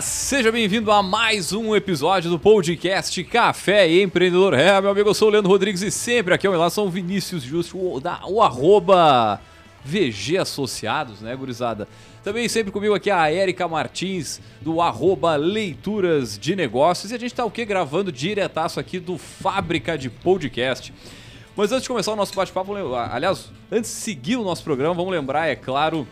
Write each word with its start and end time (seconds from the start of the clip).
Seja 0.00 0.50
bem-vindo 0.50 0.90
a 0.90 1.04
mais 1.04 1.52
um 1.52 1.74
episódio 1.74 2.28
do 2.28 2.36
podcast 2.36 3.22
Café 3.22 3.88
e 3.88 4.02
Empreendedor. 4.02 4.52
É, 4.52 4.80
meu 4.80 4.90
amigo, 4.90 5.08
eu 5.08 5.14
sou 5.14 5.28
o 5.28 5.30
Leandro 5.30 5.50
Rodrigues 5.50 5.82
e 5.82 5.90
sempre 5.90 6.34
aqui 6.34 6.48
ao 6.48 6.52
meu 6.52 6.60
lado 6.60 6.72
são 6.72 6.90
Vinícius 6.90 7.44
Justo, 7.44 7.78
o, 7.78 8.00
da, 8.00 8.20
o 8.26 8.42
arroba 8.42 9.40
VG 9.84 10.38
Associados, 10.38 11.20
né, 11.20 11.36
gurizada? 11.36 11.86
Também 12.24 12.48
sempre 12.48 12.72
comigo 12.72 12.92
aqui 12.92 13.08
a 13.08 13.30
Érica 13.30 13.68
Martins, 13.68 14.40
do 14.60 14.80
arroba 14.80 15.36
Leituras 15.36 16.36
de 16.36 16.56
Negócios. 16.56 17.12
E 17.12 17.14
a 17.14 17.18
gente 17.18 17.34
tá 17.34 17.44
o 17.44 17.50
quê? 17.50 17.64
Gravando 17.64 18.10
diretaço 18.10 18.80
aqui 18.80 18.98
do 18.98 19.16
Fábrica 19.16 19.96
de 19.96 20.10
Podcast. 20.10 20.92
Mas 21.56 21.70
antes 21.70 21.84
de 21.84 21.88
começar 21.88 22.12
o 22.12 22.16
nosso 22.16 22.34
bate-papo, 22.34 22.74
aliás, 22.96 23.48
antes 23.70 23.90
de 23.92 23.96
seguir 23.96 24.36
o 24.36 24.42
nosso 24.42 24.64
programa, 24.64 24.92
vamos 24.92 25.12
lembrar, 25.12 25.46
é 25.46 25.54
claro, 25.54 26.04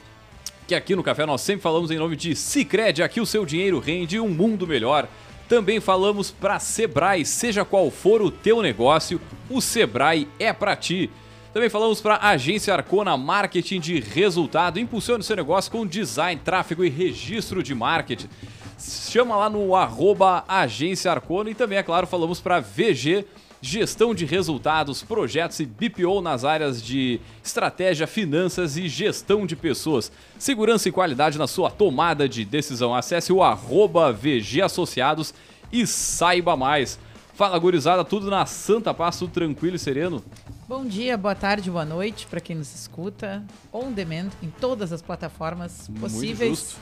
que 0.72 0.76
aqui 0.76 0.96
no 0.96 1.02
Café 1.02 1.26
nós 1.26 1.42
sempre 1.42 1.62
falamos 1.62 1.90
em 1.90 1.98
nome 1.98 2.16
de 2.16 2.34
Cicred, 2.34 3.02
aqui 3.02 3.20
o 3.20 3.26
seu 3.26 3.44
dinheiro 3.44 3.78
rende 3.78 4.18
um 4.18 4.28
mundo 4.30 4.66
melhor. 4.66 5.06
Também 5.46 5.80
falamos 5.80 6.30
para 6.30 6.58
Sebrae, 6.58 7.26
seja 7.26 7.62
qual 7.62 7.90
for 7.90 8.22
o 8.22 8.30
teu 8.30 8.62
negócio, 8.62 9.20
o 9.50 9.60
Sebrae 9.60 10.26
é 10.38 10.50
para 10.50 10.74
ti. 10.74 11.10
Também 11.52 11.68
falamos 11.68 12.00
para 12.00 12.16
Agência 12.16 12.72
Arcona 12.72 13.18
Marketing 13.18 13.80
de 13.80 14.00
Resultado. 14.00 14.80
Impulsione 14.80 15.20
o 15.20 15.24
seu 15.24 15.36
negócio 15.36 15.70
com 15.70 15.86
design, 15.86 16.40
tráfego 16.42 16.82
e 16.82 16.88
registro 16.88 17.62
de 17.62 17.74
marketing. 17.74 18.30
Chama 18.78 19.36
lá 19.36 19.50
no 19.50 19.76
arroba 19.76 20.42
Agência 20.48 21.10
Arcona 21.10 21.50
e 21.50 21.54
também, 21.54 21.76
é 21.76 21.82
claro, 21.82 22.06
falamos 22.06 22.40
para 22.40 22.60
VG 22.60 23.26
Gestão 23.64 24.12
de 24.12 24.24
Resultados, 24.24 25.04
Projetos 25.04 25.60
e 25.60 25.64
BPO 25.64 26.20
nas 26.20 26.44
áreas 26.44 26.82
de 26.82 27.20
estratégia, 27.44 28.08
finanças 28.08 28.76
e 28.76 28.88
gestão 28.88 29.46
de 29.46 29.54
pessoas. 29.54 30.10
Segurança 30.36 30.88
e 30.88 30.92
qualidade 30.92 31.38
na 31.38 31.46
sua 31.46 31.70
tomada 31.70 32.28
de 32.28 32.44
decisão. 32.44 32.92
Acesse 32.92 33.32
o 33.32 33.40
arroba 33.40 34.12
VG 34.12 34.62
Associados 34.62 35.32
e 35.70 35.86
saiba 35.86 36.56
mais. 36.56 36.98
Fala, 37.34 37.56
gurizada, 37.56 38.04
tudo 38.04 38.28
na 38.28 38.44
Santa 38.46 38.92
Paz, 38.92 39.20
tudo 39.20 39.32
tranquilo 39.32 39.76
e 39.76 39.78
sereno? 39.78 40.24
Bom 40.68 40.84
dia, 40.84 41.16
boa 41.16 41.36
tarde, 41.36 41.70
boa 41.70 41.84
noite 41.84 42.26
para 42.26 42.40
quem 42.40 42.56
nos 42.56 42.74
escuta. 42.74 43.44
On 43.72 43.92
demand, 43.92 44.30
em 44.42 44.50
todas 44.60 44.92
as 44.92 45.00
plataformas 45.00 45.88
possíveis. 46.00 46.40
Muito 46.40 46.60
justo. 46.60 46.80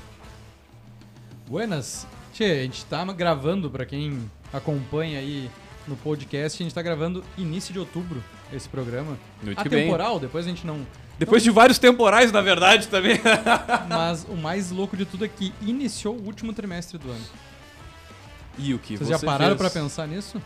Buenas. 1.46 2.06
Tchê, 2.32 2.44
a 2.44 2.62
gente 2.62 2.86
tá 2.86 3.04
gravando, 3.04 3.68
para 3.68 3.84
quem 3.84 4.18
acompanha 4.50 5.18
aí 5.18 5.50
no 5.90 5.96
podcast, 5.96 6.62
a 6.62 6.64
gente 6.64 6.74
tá 6.74 6.80
gravando 6.80 7.22
início 7.36 7.72
de 7.72 7.78
outubro 7.78 8.22
esse 8.52 8.68
programa. 8.68 9.18
Muito 9.42 9.60
Atemporal, 9.60 10.12
bem. 10.12 10.20
depois 10.20 10.46
a 10.46 10.48
gente 10.48 10.66
não... 10.66 10.86
Depois 11.18 11.42
não... 11.42 11.50
de 11.52 11.54
vários 11.54 11.78
temporais, 11.78 12.30
na 12.32 12.40
verdade, 12.40 12.88
também. 12.88 13.20
Mas 13.88 14.24
o 14.28 14.36
mais 14.36 14.70
louco 14.70 14.96
de 14.96 15.04
tudo 15.04 15.24
é 15.24 15.28
que 15.28 15.52
iniciou 15.60 16.16
o 16.16 16.22
último 16.24 16.52
trimestre 16.52 16.96
do 16.96 17.10
ano. 17.10 17.24
E 18.56 18.72
o 18.72 18.78
que 18.78 18.96
Vocês 18.96 19.08
você 19.08 19.14
já 19.14 19.18
pararam 19.18 19.56
para 19.56 19.68
pensar 19.68 20.06
nisso? 20.06 20.40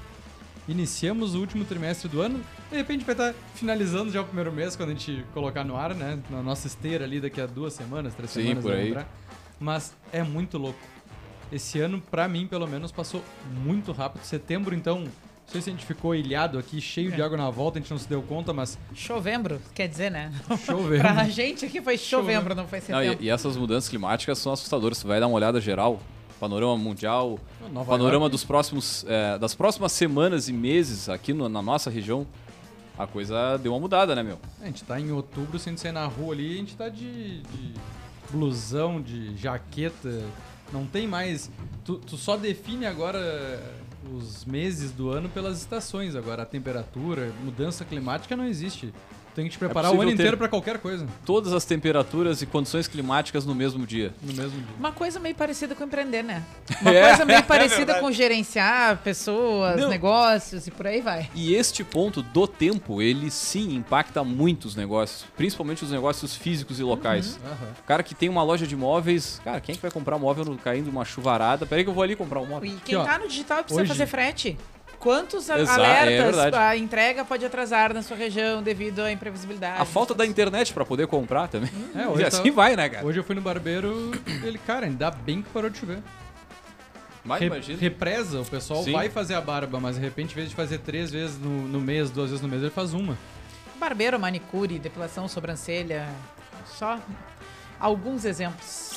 Iniciamos 0.67 1.35
o 1.35 1.41
último 1.41 1.65
trimestre 1.65 2.09
do 2.09 2.23
ano, 2.23 2.41
de 2.71 2.77
repente 2.77 3.05
vai 3.05 3.15
estar 3.15 3.35
finalizando 3.55 4.11
já 4.11 4.23
o 4.23 4.25
primeiro 4.25 4.51
mês 4.51 4.75
quando 4.75 4.91
a 4.91 4.93
gente 4.93 5.23
colocar 5.35 5.63
no 5.63 5.77
ar, 5.77 5.95
né? 5.95 6.19
Na 6.31 6.43
nossa 6.43 6.67
esteira 6.67 7.05
ali 7.05 7.21
daqui 7.21 7.39
a 7.39 7.45
duas 7.45 7.75
semanas, 7.75 8.15
três 8.15 8.31
Sim, 8.31 8.43
semanas. 8.43 8.65
por 8.65 8.73
aí. 8.73 8.97
Mas 9.61 9.95
é 10.11 10.23
muito 10.23 10.57
louco. 10.57 10.79
Esse 11.53 11.81
ano, 11.81 12.01
para 12.11 12.27
mim, 12.27 12.47
pelo 12.47 12.67
menos, 12.67 12.91
passou 12.91 13.23
muito 13.63 13.93
rápido. 13.93 14.25
Setembro, 14.25 14.75
então, 14.75 15.05
não 15.47 15.53
sei 15.53 15.61
se 15.61 15.71
a 15.71 15.73
gente 15.73 15.85
ficou 15.85 16.15
ilhado 16.15 16.59
aqui, 16.59 16.81
cheio 16.81 17.13
é. 17.13 17.17
de 17.17 17.23
água 17.23 17.37
na 17.37 17.51
volta, 17.51 17.79
a 17.79 17.81
gente 17.83 17.91
não 17.91 17.99
se 17.99 18.09
deu 18.09 18.23
conta, 18.23 18.53
mas. 18.53 18.79
Chovembro, 18.95 19.61
quer 19.75 19.89
dizer, 19.89 20.11
né? 20.11 20.33
Chovembro. 20.65 21.01
pra 21.13 21.25
gente 21.25 21.65
aqui 21.65 21.81
foi 21.81 21.99
chovembro, 21.99 22.55
não 22.55 22.67
foi 22.67 22.81
setembro. 22.81 23.05
Não, 23.05 23.13
e, 23.21 23.27
e, 23.27 23.31
essas 23.31 23.57
mudanças 23.57 23.89
climáticas 23.89 24.39
são 24.39 24.53
assustadoras. 24.53 24.99
Você 24.99 25.07
vai 25.07 25.21
dar 25.21 25.27
uma 25.27 25.37
olhada 25.37 25.61
geral 25.61 26.01
panorama 26.41 26.77
mundial, 26.77 27.39
Nova 27.73 27.93
panorama 27.93 28.25
York. 28.25 28.33
dos 28.33 28.45
próximos, 28.45 29.05
é, 29.09 29.39
das 29.39 29.55
próximas 29.55 29.93
semanas 29.93 30.49
e 30.49 30.53
meses 30.53 31.09
aqui 31.09 31.33
no, 31.33 31.49
na 31.49 31.63
nossa 31.63 31.89
região, 31.89 32.27
a 32.99 33.07
coisa 33.07 33.57
deu 33.59 33.73
uma 33.73 33.81
mudada, 33.81 34.15
né, 34.15 34.23
meu? 34.23 34.39
A 34.61 34.67
gente 34.67 34.85
tá 34.85 35.01
em 35.01 35.11
outubro, 35.11 35.59
sem 35.59 35.77
sair 35.77 35.93
na 35.93 36.07
rua 36.07 36.35
ali, 36.35 36.55
a 36.55 36.57
gente 36.57 36.77
tá 36.77 36.89
de, 36.89 37.41
de 37.41 37.75
blusão, 38.31 39.01
de 39.01 39.37
jaqueta. 39.37 40.23
Não 40.73 40.87
tem 40.87 41.07
mais. 41.07 41.51
Tu, 41.85 41.97
tu 41.99 42.17
só 42.17 42.37
define 42.37 42.87
agora 42.87 43.61
os 44.13 44.45
meses 44.45 44.93
do 44.93 45.11
ano 45.11 45.29
pelas 45.29 45.59
estações. 45.59 46.15
Agora, 46.17 46.43
a 46.43 46.47
temperatura, 46.47 47.33
mudança 47.43 47.85
climática 47.85 48.37
não 48.37 48.47
existe. 48.47 48.93
Tem 49.35 49.45
que 49.47 49.51
te 49.51 49.59
preparar 49.59 49.93
é 49.93 49.97
o 49.97 50.01
ano 50.01 50.13
inteiro 50.13 50.37
para 50.37 50.49
qualquer 50.49 50.79
coisa. 50.79 51.07
Todas 51.27 51.53
as 51.53 51.65
temperaturas 51.65 52.41
e 52.41 52.47
condições 52.47 52.87
climáticas 52.87 53.45
no 53.45 53.55
mesmo 53.55 53.85
dia. 53.85 54.15
No 54.23 54.33
mesmo 54.33 54.61
dia. 54.61 54.75
Uma 54.79 54.93
coisa 54.93 55.19
meio 55.19 55.35
parecida 55.35 55.75
com 55.75 55.85
empreender, 55.85 56.23
né? 56.23 56.43
Uma 56.81 56.95
é, 56.95 57.09
coisa 57.09 57.25
meio 57.25 57.39
é 57.41 57.43
parecida 57.43 57.95
é 57.95 58.01
com 58.01 58.13
gerenciar 58.13 58.99
pessoas, 58.99 59.81
Não. 59.81 59.89
negócios 59.89 60.67
e 60.69 60.71
por 60.71 60.87
aí 60.87 61.01
vai. 61.01 61.29
E 61.35 61.55
este 61.55 61.83
ponto 61.83 62.23
do 62.23 62.47
tempo, 62.47 63.03
ele 63.03 63.29
sim 63.31 63.75
impacta 63.75 64.23
muito 64.23 64.67
os 64.67 64.77
negócios, 64.77 65.25
principalmente 65.37 65.83
os 65.83 65.91
negócios 65.91 66.37
físicos 66.37 66.79
e 66.79 66.85
locais. 66.85 67.37
Uhum. 67.37 67.51
Uhum. 67.51 67.73
O 67.81 67.83
cara 67.83 68.03
que 68.05 68.15
tem 68.15 68.29
uma 68.29 68.43
loja 68.43 68.67
de 68.67 68.77
móveis, 68.77 69.41
cara, 69.43 69.61
quem 69.61 69.73
é 69.73 69.77
que 69.77 69.83
vai 69.83 69.91
comprar 69.91 70.17
móvel 70.17 70.57
caindo 70.63 70.89
uma 70.89 71.05
chuvarada? 71.05 71.67
Peraí 71.67 71.83
que 71.83 71.91
eu 71.91 71.95
vou 71.95 72.05
ali 72.05 72.15
comprar 72.15 72.41
um 72.41 72.47
móvel. 72.47 72.71
E 72.71 72.77
quem 72.85 72.97
Aqui, 72.97 73.09
tá 73.09 73.19
no 73.19 73.27
digital 73.27 73.59
precisa 73.65 73.81
hoje, 73.81 73.89
fazer 73.89 74.07
frete 74.07 74.57
quantos 75.05 75.51
Exato, 75.51 75.83
é 75.83 76.01
alertas 76.01 76.55
é 76.55 76.57
a 76.57 76.77
entrega 76.79 77.27
pode 77.27 77.45
atrasar 77.45 77.93
na 77.93 78.03
sua 78.03 78.17
região 78.17 78.63
devido 78.63 79.01
à 79.01 79.13
imprevisibilidade. 79.13 79.83
A 79.83 79.85
falta 79.85 80.15
da 80.15 80.25
internet 80.25 80.73
para 80.73 80.83
poder 80.83 81.07
comprar 81.07 81.47
também. 81.47 81.71
É, 81.95 82.09
hoje 82.09 82.23
e 82.23 82.25
assim 82.25 82.49
tá... 82.49 82.51
vai, 82.53 82.75
né, 82.75 82.89
cara? 82.89 83.07
Hoje 83.07 83.21
eu 83.21 83.25
fui 83.25 83.35
no 83.35 83.43
barbeiro, 83.43 84.13
ele, 84.43 84.57
cara, 84.57 84.87
ainda 84.87 85.11
bem 85.11 85.43
que 85.43 85.51
parou 85.51 85.69
de 85.69 85.77
chover. 85.77 85.99
Mas 87.23 87.41
Re 87.41 87.47
imagina. 87.47 87.79
Represa, 87.79 88.41
o 88.41 88.47
pessoal 88.47 88.83
Sim. 88.83 88.93
vai 88.93 89.11
fazer 89.11 89.35
a 89.35 89.41
barba, 89.43 89.79
mas 89.79 89.97
de 89.97 90.01
repente, 90.01 90.33
em 90.33 90.37
vez 90.37 90.49
de 90.49 90.55
fazer 90.55 90.79
três 90.79 91.11
vezes 91.11 91.39
no, 91.39 91.69
no 91.69 91.81
mês, 91.81 92.11
duas 92.11 92.31
vezes 92.31 92.43
no 92.43 92.49
mês, 92.49 92.63
ele 92.63 92.71
faz 92.71 92.95
uma. 92.95 93.17
Barbeiro, 93.79 94.19
manicure, 94.19 94.79
depilação, 94.79 95.29
sobrancelha, 95.29 96.09
só 96.67 96.99
alguns 97.79 98.25
exemplos. 98.25 98.94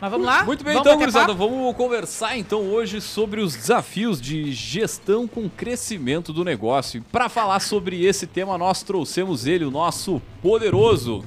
Mas 0.00 0.10
vamos 0.10 0.26
lá? 0.26 0.44
Muito 0.44 0.64
bem, 0.64 0.72
vamos 0.72 0.86
então, 0.86 0.98
gurizada, 0.98 1.34
vamos 1.34 1.76
conversar 1.76 2.38
então 2.38 2.62
hoje 2.70 3.02
sobre 3.02 3.40
os 3.40 3.54
desafios 3.54 4.18
de 4.18 4.50
gestão 4.50 5.28
com 5.28 5.48
crescimento 5.48 6.32
do 6.32 6.42
negócio. 6.42 6.98
E 6.98 7.00
para 7.02 7.28
falar 7.28 7.60
sobre 7.60 8.04
esse 8.04 8.26
tema, 8.26 8.56
nós 8.56 8.82
trouxemos 8.82 9.46
ele, 9.46 9.64
o 9.64 9.70
nosso 9.70 10.22
poderoso 10.42 11.22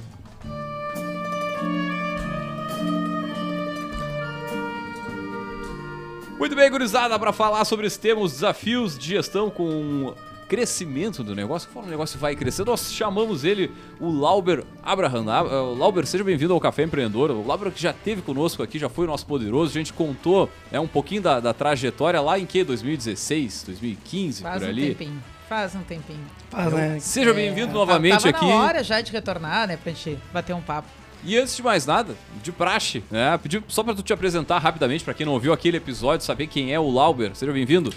Muito 6.36 6.56
bem, 6.56 6.70
gurizada, 6.70 7.18
para 7.18 7.32
falar 7.32 7.64
sobre 7.64 7.86
esse 7.86 7.98
tema, 7.98 8.20
os 8.20 8.32
desafios 8.32 8.98
de 8.98 9.06
gestão 9.06 9.48
com 9.48 10.12
crescimento 10.48 11.22
do 11.22 11.34
negócio, 11.34 11.68
conforme 11.68 11.88
o 11.88 11.90
negócio 11.90 12.18
vai 12.18 12.36
crescendo, 12.36 12.70
nós 12.70 12.92
chamamos 12.92 13.44
ele 13.44 13.72
o 14.00 14.10
Lauber 14.10 14.64
Abraham. 14.82 15.24
Ah, 15.28 15.42
o 15.42 15.74
Lauber, 15.74 16.06
seja 16.06 16.22
bem-vindo 16.22 16.52
ao 16.52 16.60
Café 16.60 16.82
Empreendedor. 16.82 17.30
O 17.30 17.46
Lauber 17.46 17.70
que 17.70 17.80
já 17.80 17.92
teve 17.92 18.22
conosco 18.22 18.62
aqui, 18.62 18.78
já 18.78 18.88
foi 18.88 19.04
o 19.04 19.08
nosso 19.08 19.26
poderoso. 19.26 19.70
A 19.70 19.74
gente 19.74 19.92
contou 19.92 20.50
né, 20.70 20.78
um 20.78 20.86
pouquinho 20.86 21.22
da, 21.22 21.40
da 21.40 21.52
trajetória 21.52 22.20
lá 22.20 22.38
em 22.38 22.46
que? 22.46 22.62
2016, 22.62 23.64
2015, 23.66 24.42
Faz 24.42 24.58
por 24.58 24.66
um 24.66 24.68
ali. 24.68 24.94
Tempinho. 24.94 25.22
Faz 25.48 25.74
um 25.74 25.82
tempinho. 25.82 26.24
Faz, 26.50 26.72
né? 26.72 26.98
Seja 27.00 27.30
é, 27.30 27.32
bem-vindo 27.34 27.72
novamente 27.72 28.22
tava 28.22 28.28
aqui. 28.30 28.46
na 28.46 28.62
hora 28.62 28.82
já 28.82 29.00
de 29.00 29.12
retornar, 29.12 29.68
né, 29.68 29.76
pra 29.76 29.92
gente 29.92 30.18
bater 30.32 30.54
um 30.54 30.62
papo. 30.62 30.88
E 31.26 31.38
antes 31.38 31.56
de 31.56 31.62
mais 31.62 31.86
nada, 31.86 32.14
de 32.42 32.52
praxe, 32.52 33.02
né? 33.10 33.38
Pedir 33.38 33.62
só 33.66 33.82
para 33.82 33.94
tu 33.94 34.02
te 34.02 34.12
apresentar 34.12 34.58
rapidamente, 34.58 35.02
para 35.02 35.14
quem 35.14 35.24
não 35.24 35.32
ouviu 35.32 35.54
aquele 35.54 35.78
episódio, 35.78 36.24
saber 36.24 36.48
quem 36.48 36.72
é 36.72 36.78
o 36.78 36.90
Lauber. 36.90 37.34
Seja 37.34 37.50
bem-vindo. 37.50 37.94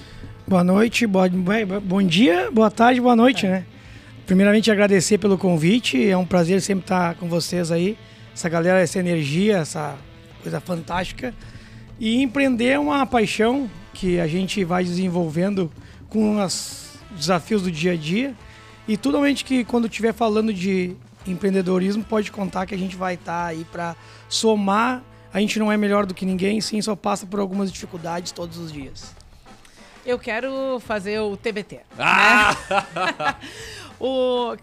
Boa 0.50 0.64
noite, 0.64 1.06
boa, 1.06 1.28
bom 1.84 2.02
dia, 2.02 2.50
boa 2.50 2.72
tarde, 2.72 3.02
boa 3.02 3.18
noite, 3.18 3.46
é. 3.46 3.50
né? 3.50 3.66
Primeiramente 4.26 4.72
agradecer 4.72 5.18
pelo 5.18 5.38
convite, 5.38 6.10
é 6.10 6.16
um 6.16 6.26
prazer 6.26 6.62
sempre 6.62 6.86
estar 6.86 7.16
com 7.16 7.28
vocês 7.28 7.70
aí, 7.70 7.98
essa 8.34 8.48
galera, 8.48 8.80
essa 8.80 8.98
energia, 8.98 9.58
essa 9.58 9.98
coisa 10.42 10.62
fantástica. 10.62 11.36
E 12.00 12.22
empreender 12.22 12.68
é 12.68 12.80
uma 12.80 13.06
paixão 13.06 13.70
que 13.94 14.22
a 14.22 14.28
gente 14.28 14.64
vai 14.64 14.86
desenvolvendo 14.86 15.70
com 16.08 16.42
os 16.42 16.98
desafios 17.12 17.64
do 17.64 17.70
dia 17.70 17.92
a 17.92 17.98
dia. 17.98 18.34
E 18.88 18.96
totalmente 18.96 19.44
que 19.44 19.66
quando 19.66 19.88
estiver 19.88 20.14
falando 20.14 20.54
de 20.54 20.96
empreendedorismo, 21.28 22.06
pode 22.06 22.32
contar 22.32 22.66
que 22.66 22.74
a 22.74 22.80
gente 22.80 22.96
vai 22.96 23.16
estar 23.16 23.48
aí 23.48 23.66
para 23.70 23.98
somar. 24.30 25.04
A 25.34 25.42
gente 25.42 25.60
não 25.60 25.70
é 25.70 25.76
melhor 25.76 26.06
do 26.06 26.14
que 26.14 26.26
ninguém, 26.26 26.62
sim, 26.62 26.82
só 26.82 26.96
passa 26.96 27.26
por 27.26 27.38
algumas 27.38 27.70
dificuldades 27.70 28.32
todos 28.32 28.58
os 28.58 28.72
dias. 28.72 29.17
Eu 30.08 30.18
quero 30.18 30.80
fazer 30.80 31.20
o 31.20 31.36
TBT. 31.36 31.82
Ah! 32.00 32.56
Né? 32.70 33.36
o, 34.00 34.56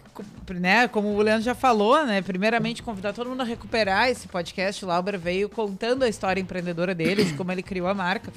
né, 0.49 0.87
como 0.87 1.09
o 1.09 1.21
Leandro 1.21 1.43
já 1.43 1.53
falou, 1.53 2.03
né? 2.03 2.19
Primeiramente, 2.23 2.81
convidar 2.81 3.13
todo 3.13 3.29
mundo 3.29 3.41
a 3.41 3.45
recuperar 3.45 4.09
esse 4.09 4.27
podcast. 4.27 4.83
O 4.83 4.87
Lauber 4.87 5.19
veio 5.19 5.47
contando 5.47 6.01
a 6.01 6.09
história 6.09 6.41
empreendedora 6.41 6.95
dele, 6.95 7.23
de 7.23 7.33
como 7.35 7.51
ele 7.51 7.61
criou 7.61 7.87
a 7.87 7.93
marca. 7.93 8.33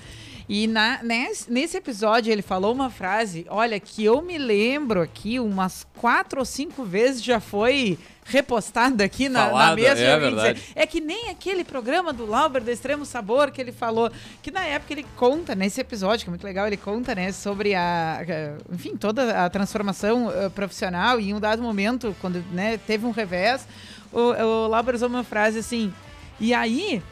E 0.46 0.66
na, 0.66 1.02
nesse, 1.02 1.50
nesse 1.50 1.78
episódio 1.78 2.30
ele 2.30 2.42
falou 2.42 2.74
uma 2.74 2.90
frase, 2.90 3.46
olha, 3.48 3.80
que 3.80 4.04
eu 4.04 4.20
me 4.20 4.36
lembro 4.36 5.00
aqui 5.00 5.40
umas 5.40 5.86
quatro 5.96 6.40
ou 6.40 6.44
cinco 6.44 6.84
vezes 6.84 7.24
já 7.24 7.40
foi 7.40 7.98
repostada 8.28 9.02
aqui 9.02 9.28
na, 9.28 9.46
Falada, 9.46 9.70
na 9.70 9.76
mesa. 9.76 10.00
É. 10.00 10.30
Dizer, 10.30 10.62
é 10.74 10.86
que 10.86 11.00
nem 11.00 11.30
aquele 11.30 11.64
programa 11.64 12.12
do 12.12 12.26
Lauber 12.26 12.62
do 12.62 12.70
Extremo 12.70 13.04
Sabor 13.04 13.50
que 13.50 13.60
ele 13.60 13.72
falou, 13.72 14.10
que 14.42 14.50
na 14.50 14.64
época 14.64 14.92
ele 14.92 15.06
conta, 15.16 15.54
nesse 15.54 15.80
episódio, 15.80 16.24
que 16.24 16.30
é 16.30 16.32
muito 16.32 16.44
legal, 16.44 16.66
ele 16.66 16.76
conta, 16.76 17.14
né, 17.14 17.32
sobre 17.32 17.74
a, 17.74 18.20
enfim, 18.70 18.96
toda 18.96 19.44
a 19.44 19.48
transformação 19.48 20.28
uh, 20.28 20.50
profissional 20.50 21.18
e 21.18 21.30
em 21.30 21.34
um 21.34 21.40
dado 21.40 21.62
momento, 21.62 22.14
quando, 22.20 22.44
né, 22.52 22.78
teve 22.86 23.06
um 23.06 23.10
revés, 23.10 23.66
o, 24.12 24.20
o 24.20 24.66
Lauber 24.68 24.94
usou 24.94 25.08
uma 25.08 25.24
frase 25.24 25.58
assim, 25.58 25.92
e 26.38 26.52
aí 26.52 27.02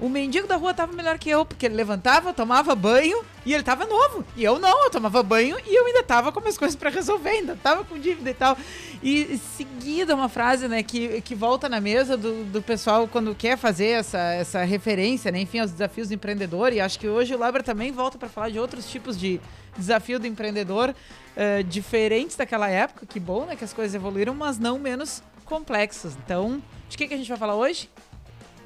o 0.00 0.08
mendigo 0.08 0.46
da 0.46 0.56
rua 0.56 0.72
tava 0.72 0.92
melhor 0.92 1.18
que 1.18 1.28
eu, 1.28 1.44
porque 1.44 1.66
ele 1.66 1.74
levantava, 1.74 2.32
tomava 2.32 2.74
banho 2.74 3.24
e 3.44 3.52
ele 3.52 3.62
tava 3.62 3.84
novo. 3.84 4.24
E 4.36 4.44
eu 4.44 4.58
não, 4.58 4.84
eu 4.84 4.90
tomava 4.90 5.22
banho 5.22 5.56
e 5.66 5.74
eu 5.74 5.86
ainda 5.86 6.02
tava 6.02 6.30
com 6.30 6.46
as 6.46 6.56
coisas 6.56 6.76
para 6.76 6.88
resolver, 6.88 7.30
ainda 7.30 7.56
tava 7.56 7.84
com 7.84 7.98
dívida 7.98 8.30
e 8.30 8.34
tal. 8.34 8.56
E 9.02 9.38
seguida 9.56 10.14
uma 10.14 10.28
frase, 10.28 10.68
né, 10.68 10.82
que, 10.82 11.20
que 11.22 11.34
volta 11.34 11.68
na 11.68 11.80
mesa 11.80 12.16
do, 12.16 12.44
do 12.44 12.62
pessoal 12.62 13.08
quando 13.08 13.34
quer 13.34 13.56
fazer 13.56 13.88
essa, 13.88 14.18
essa 14.18 14.64
referência, 14.64 15.32
né, 15.32 15.40
enfim, 15.40 15.58
aos 15.58 15.72
desafios 15.72 16.08
do 16.08 16.14
empreendedor. 16.14 16.72
E 16.72 16.80
acho 16.80 16.98
que 16.98 17.08
hoje 17.08 17.34
o 17.34 17.38
Labra 17.38 17.62
também 17.62 17.90
volta 17.90 18.16
para 18.16 18.28
falar 18.28 18.50
de 18.50 18.58
outros 18.58 18.88
tipos 18.88 19.18
de 19.18 19.40
desafio 19.76 20.20
do 20.20 20.26
empreendedor 20.26 20.90
uh, 20.90 21.64
diferentes 21.64 22.36
daquela 22.36 22.68
época. 22.68 23.04
Que 23.04 23.18
bom, 23.18 23.46
né, 23.46 23.56
que 23.56 23.64
as 23.64 23.72
coisas 23.72 23.94
evoluíram, 23.94 24.34
mas 24.34 24.58
não 24.58 24.78
menos 24.78 25.22
complexos. 25.44 26.14
Então, 26.24 26.62
de 26.88 26.96
que, 26.96 27.08
que 27.08 27.14
a 27.14 27.16
gente 27.16 27.28
vai 27.28 27.38
falar 27.38 27.56
hoje? 27.56 27.88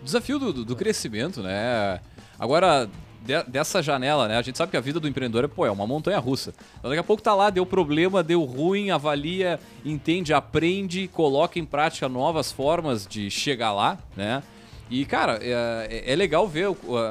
Desafio 0.03 0.39
do, 0.39 0.65
do, 0.65 0.77
crescimento, 0.77 1.43
né? 1.43 2.01
Agora, 2.39 2.89
de, 3.21 3.43
dessa 3.45 3.83
janela, 3.83 4.29
né? 4.29 4.37
A 4.37 4.43
gente 4.43 4.59
sabe 4.59 4.71
que 4.71 4.77
a 4.77 4.81
vida 4.81 4.99
do 4.99 5.09
empreendedor 5.09 5.45
é, 5.45 5.49
pô, 5.49 5.65
é 5.65 5.71
uma 5.71 5.87
montanha 5.87 6.19
russa. 6.19 6.53
Então, 6.79 6.91
daqui 6.91 7.01
a 7.01 7.05
pouco 7.05 7.23
tá 7.23 7.35
lá, 7.35 7.51
deu 7.51 7.65
problema, 7.65 8.23
deu 8.23 8.43
ruim, 8.45 8.91
avalia, 8.91 9.61
entende, 9.85 10.35
aprende, 10.35 11.09
coloca 11.09 11.59
em 11.59 11.65
prática 11.65 12.09
novas 12.09 12.51
formas 12.51 13.07
de 13.07 13.31
chegar 13.31 13.73
lá, 13.73 13.99
né? 14.17 14.43
E, 14.91 15.07
cara, 15.07 15.39
é, 15.41 16.05
é 16.07 16.15
legal 16.15 16.47
ver, 16.47 16.69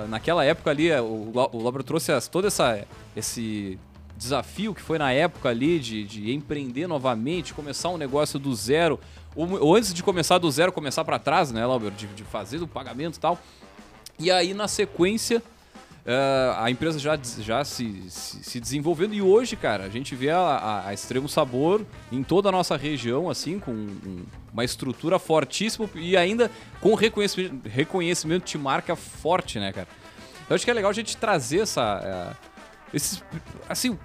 naquela 0.07 0.45
época 0.45 0.69
ali, 0.69 0.91
o, 0.91 1.31
o 1.51 1.63
Labro 1.63 1.83
trouxe 1.83 2.11
todo 2.29 2.45
essa, 2.45 2.85
esse 3.15 3.79
desafio 4.21 4.73
que 4.73 4.81
foi 4.81 4.99
na 4.99 5.11
época 5.11 5.49
ali 5.49 5.79
de, 5.79 6.03
de 6.03 6.31
empreender 6.31 6.85
novamente, 6.87 7.53
começar 7.53 7.89
um 7.89 7.97
negócio 7.97 8.37
do 8.37 8.53
zero, 8.53 8.99
ou, 9.35 9.75
antes 9.75 9.93
de 9.93 10.03
começar 10.03 10.37
do 10.37 10.49
zero, 10.51 10.71
começar 10.71 11.03
para 11.03 11.17
trás, 11.17 11.51
né, 11.51 11.65
Lauber? 11.65 11.91
De, 11.91 12.05
de, 12.07 12.23
fazer 12.23 12.61
o 12.61 12.67
pagamento 12.67 13.15
e 13.15 13.19
tal. 13.19 13.39
E 14.19 14.29
aí, 14.29 14.53
na 14.53 14.67
sequência, 14.67 15.41
uh, 16.05 16.53
a 16.57 16.69
empresa 16.69 16.99
já, 16.99 17.17
já 17.39 17.63
se, 17.63 18.03
se, 18.09 18.43
se, 18.43 18.59
desenvolvendo. 18.59 19.15
E 19.15 19.21
hoje, 19.21 19.55
cara, 19.55 19.85
a 19.85 19.89
gente 19.89 20.15
vê 20.15 20.29
a, 20.29 20.37
a, 20.37 20.87
a, 20.89 20.93
Extremo 20.93 21.27
Sabor 21.27 21.81
em 22.11 22.21
toda 22.21 22.49
a 22.49 22.51
nossa 22.51 22.77
região, 22.77 23.29
assim, 23.29 23.57
com 23.57 23.71
um, 23.71 24.25
uma 24.53 24.63
estrutura 24.63 25.17
fortíssima 25.17 25.89
e 25.95 26.15
ainda 26.15 26.51
com 26.79 26.93
reconhecimento, 26.93 27.67
reconhecimento 27.67 28.45
de 28.45 28.57
marca 28.57 28.95
forte, 28.95 29.57
né, 29.59 29.71
cara? 29.71 29.87
Então, 30.45 30.55
acho 30.55 30.65
que 30.65 30.71
é 30.71 30.73
legal 30.73 30.91
a 30.91 30.93
gente 30.93 31.17
trazer 31.17 31.61
essa. 31.61 32.35
Uh, 32.35 32.50
esses, 32.93 33.23
assim, 33.69 33.97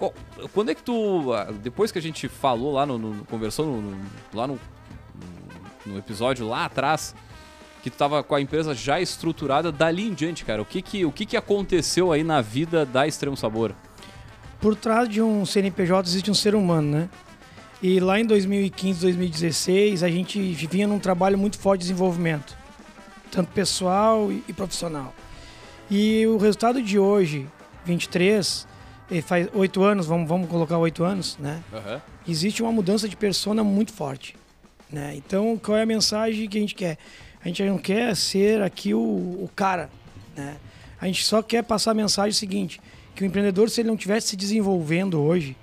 quando 0.53 0.71
é 0.71 0.75
que 0.75 0.83
tu. 0.83 1.33
Ah, 1.33 1.53
depois 1.63 1.91
que 1.91 1.99
a 1.99 2.03
gente 2.03 2.29
falou 2.29 2.73
lá 2.73 2.87
no. 2.87 2.99
no 2.99 3.25
conversou 3.25 3.67
no, 3.67 3.99
lá 4.33 4.47
no 4.47 4.59
no 5.87 5.97
episódio 5.97 6.47
lá 6.47 6.65
atrás, 6.65 7.15
que 7.83 7.89
tu 7.89 7.97
tava 7.97 8.23
com 8.23 8.35
a 8.35 8.41
empresa 8.41 8.75
já 8.75 9.01
estruturada 9.01 9.71
dali 9.71 10.09
em 10.09 10.13
diante, 10.13 10.45
cara. 10.45 10.61
O 10.61 10.65
que 10.65 10.83
que, 10.83 11.05
o 11.05 11.13
que, 11.13 11.25
que 11.25 11.37
aconteceu 11.37 12.13
aí 12.13 12.25
na 12.25 12.41
vida 12.41 12.85
da 12.85 13.07
Extremo 13.07 13.37
Sabor? 13.37 13.73
Por 14.61 14.75
trás 14.75 15.09
de 15.09 15.23
um 15.23 15.47
CNPJ 15.47 16.09
existe 16.09 16.31
um 16.31 16.35
ser 16.35 16.55
humano, 16.55 16.91
né? 16.91 17.09
E 17.83 18.01
lá 18.01 18.19
em 18.19 18.25
2015, 18.25 19.01
2016, 19.01 20.03
a 20.03 20.09
gente 20.09 20.41
vinha 20.67 20.87
num 20.87 20.99
trabalho 20.99 21.39
muito 21.39 21.59
forte 21.59 21.83
de 21.83 21.89
desenvolvimento, 21.89 22.57
tanto 23.31 23.53
pessoal 23.53 24.33
e 24.33 24.53
profissional. 24.53 25.15
E 25.91 26.27
o 26.27 26.39
resultado 26.39 26.83
de 26.83 26.99
hoje, 26.99 27.47
23, 27.85 28.67
faz 29.23 29.49
oito 29.55 29.83
anos, 29.83 30.07
vamos, 30.07 30.29
vamos 30.29 30.49
colocar 30.49 30.79
oito 30.79 31.05
anos, 31.05 31.37
né? 31.39 31.63
Uhum. 31.73 32.01
Existe 32.29 32.63
uma 32.63 32.73
mudança 32.73 33.09
de 33.09 33.17
persona 33.17 33.63
muito 33.63 33.93
forte. 33.93 34.35
Né? 34.91 35.15
Então, 35.17 35.59
qual 35.63 35.77
é 35.77 35.83
a 35.83 35.87
mensagem 35.87 36.49
que 36.49 36.59
a 36.59 36.61
gente 36.61 36.75
quer? 36.75 36.99
A 37.45 37.49
gente 37.49 37.63
não 37.65 37.79
quer 37.79 38.15
ser 38.17 38.63
aqui 38.63 38.95
o, 38.95 38.99
o 39.01 39.51
cara. 39.55 39.89
Né? 40.37 40.57
A 41.01 41.07
gente 41.07 41.25
só 41.25 41.43
quer 41.43 41.63
passar 41.63 41.93
a 41.93 41.95
mensagem 41.95 42.33
seguinte: 42.33 42.81
que 43.15 43.23
o 43.23 43.27
empreendedor, 43.27 43.71
se 43.71 43.81
ele 43.81 43.89
não 43.89 43.95
estiver 43.95 44.21
se 44.21 44.37
desenvolvendo 44.37 45.21
hoje, 45.21 45.57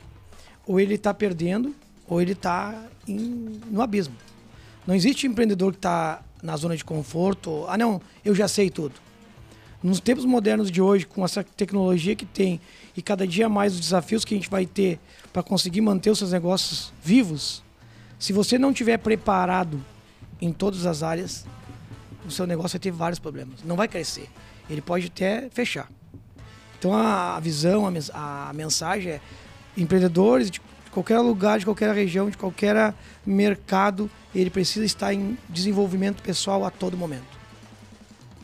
ou 0.66 0.80
ele 0.80 0.96
está 0.96 1.14
perdendo, 1.14 1.76
ou 2.08 2.22
ele 2.22 2.34
está 2.34 2.86
no 3.08 3.82
abismo. 3.82 4.16
Não 4.88 4.96
existe 4.96 5.28
empreendedor 5.28 5.72
que 5.72 5.78
está 5.78 6.22
na 6.42 6.56
zona 6.58 6.76
de 6.76 6.84
conforto. 6.84 7.66
Ah, 7.68 7.78
não, 7.78 8.02
eu 8.24 8.36
já 8.36 8.48
sei 8.48 8.70
tudo. 8.70 8.96
Nos 9.82 10.00
tempos 10.00 10.26
modernos 10.26 10.72
de 10.72 10.82
hoje, 10.82 11.06
com 11.06 11.24
essa 11.26 11.44
tecnologia 11.44 12.16
que 12.16 12.26
tem 12.26 12.60
e 12.96 13.02
cada 13.02 13.26
dia 13.28 13.50
mais 13.50 13.74
os 13.74 13.80
desafios 13.80 14.24
que 14.24 14.34
a 14.34 14.38
gente 14.38 14.50
vai 14.50 14.66
ter 14.66 15.00
para 15.32 15.42
conseguir 15.42 15.82
manter 15.82 16.10
os 16.10 16.20
seus 16.20 16.32
negócios 16.32 16.94
vivos, 17.04 17.64
se 18.20 18.32
você 18.32 18.58
não 18.58 18.72
tiver 18.72 18.98
preparado 18.98 19.84
em 20.40 20.52
todas 20.52 20.86
as 20.86 21.04
áreas, 21.04 21.46
o 22.26 22.32
seu 22.32 22.46
negócio 22.46 22.78
vai 22.78 22.82
ter 22.82 22.92
vários 22.92 23.20
problemas. 23.20 23.64
Não 23.64 23.76
vai 23.76 23.88
crescer. 23.88 24.30
Ele 24.70 24.82
pode 24.82 25.08
até 25.08 25.50
fechar. 25.50 25.90
Então 26.78 26.94
a 26.94 27.40
visão, 27.40 27.86
a 28.14 28.52
mensagem 28.54 29.14
é 29.14 29.22
empreendedores 29.76 30.52
de 30.52 30.62
qualquer 30.92 31.20
lugar, 31.20 31.60
de 31.60 31.66
qualquer 31.66 31.94
região, 31.96 32.30
de 32.30 32.38
qualquer 32.38 32.94
mercado, 33.26 34.10
ele 34.34 34.50
precisa 34.50 34.86
estar 34.86 35.14
em 35.14 35.38
desenvolvimento 35.50 36.22
pessoal 36.22 36.64
a 36.66 36.70
todo 36.70 36.96
momento. 36.96 37.26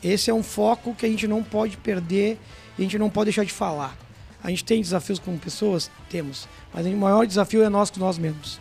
Esse 0.04 0.32
é 0.32 0.34
um 0.34 0.42
foco 0.42 0.96
que 0.96 1.06
a 1.06 1.10
gente 1.10 1.28
não 1.28 1.44
pode 1.44 1.78
perder 1.78 2.40
e 2.78 2.82
a 2.82 2.84
gente 2.84 2.98
não 2.98 3.10
pode 3.10 3.26
deixar 3.26 3.44
de 3.44 3.52
falar. 3.52 3.96
A 4.44 4.50
gente 4.50 4.64
tem 4.64 4.82
desafios 4.82 5.20
com 5.20 5.38
pessoas? 5.38 5.92
Temos. 6.10 6.48
Mas 6.74 6.86
o 6.86 6.90
maior 6.92 7.26
desafio 7.26 7.64
é 7.64 7.70
nós 7.70 7.90
com 7.90 8.00
nós 8.00 8.18
mesmos. 8.18 8.60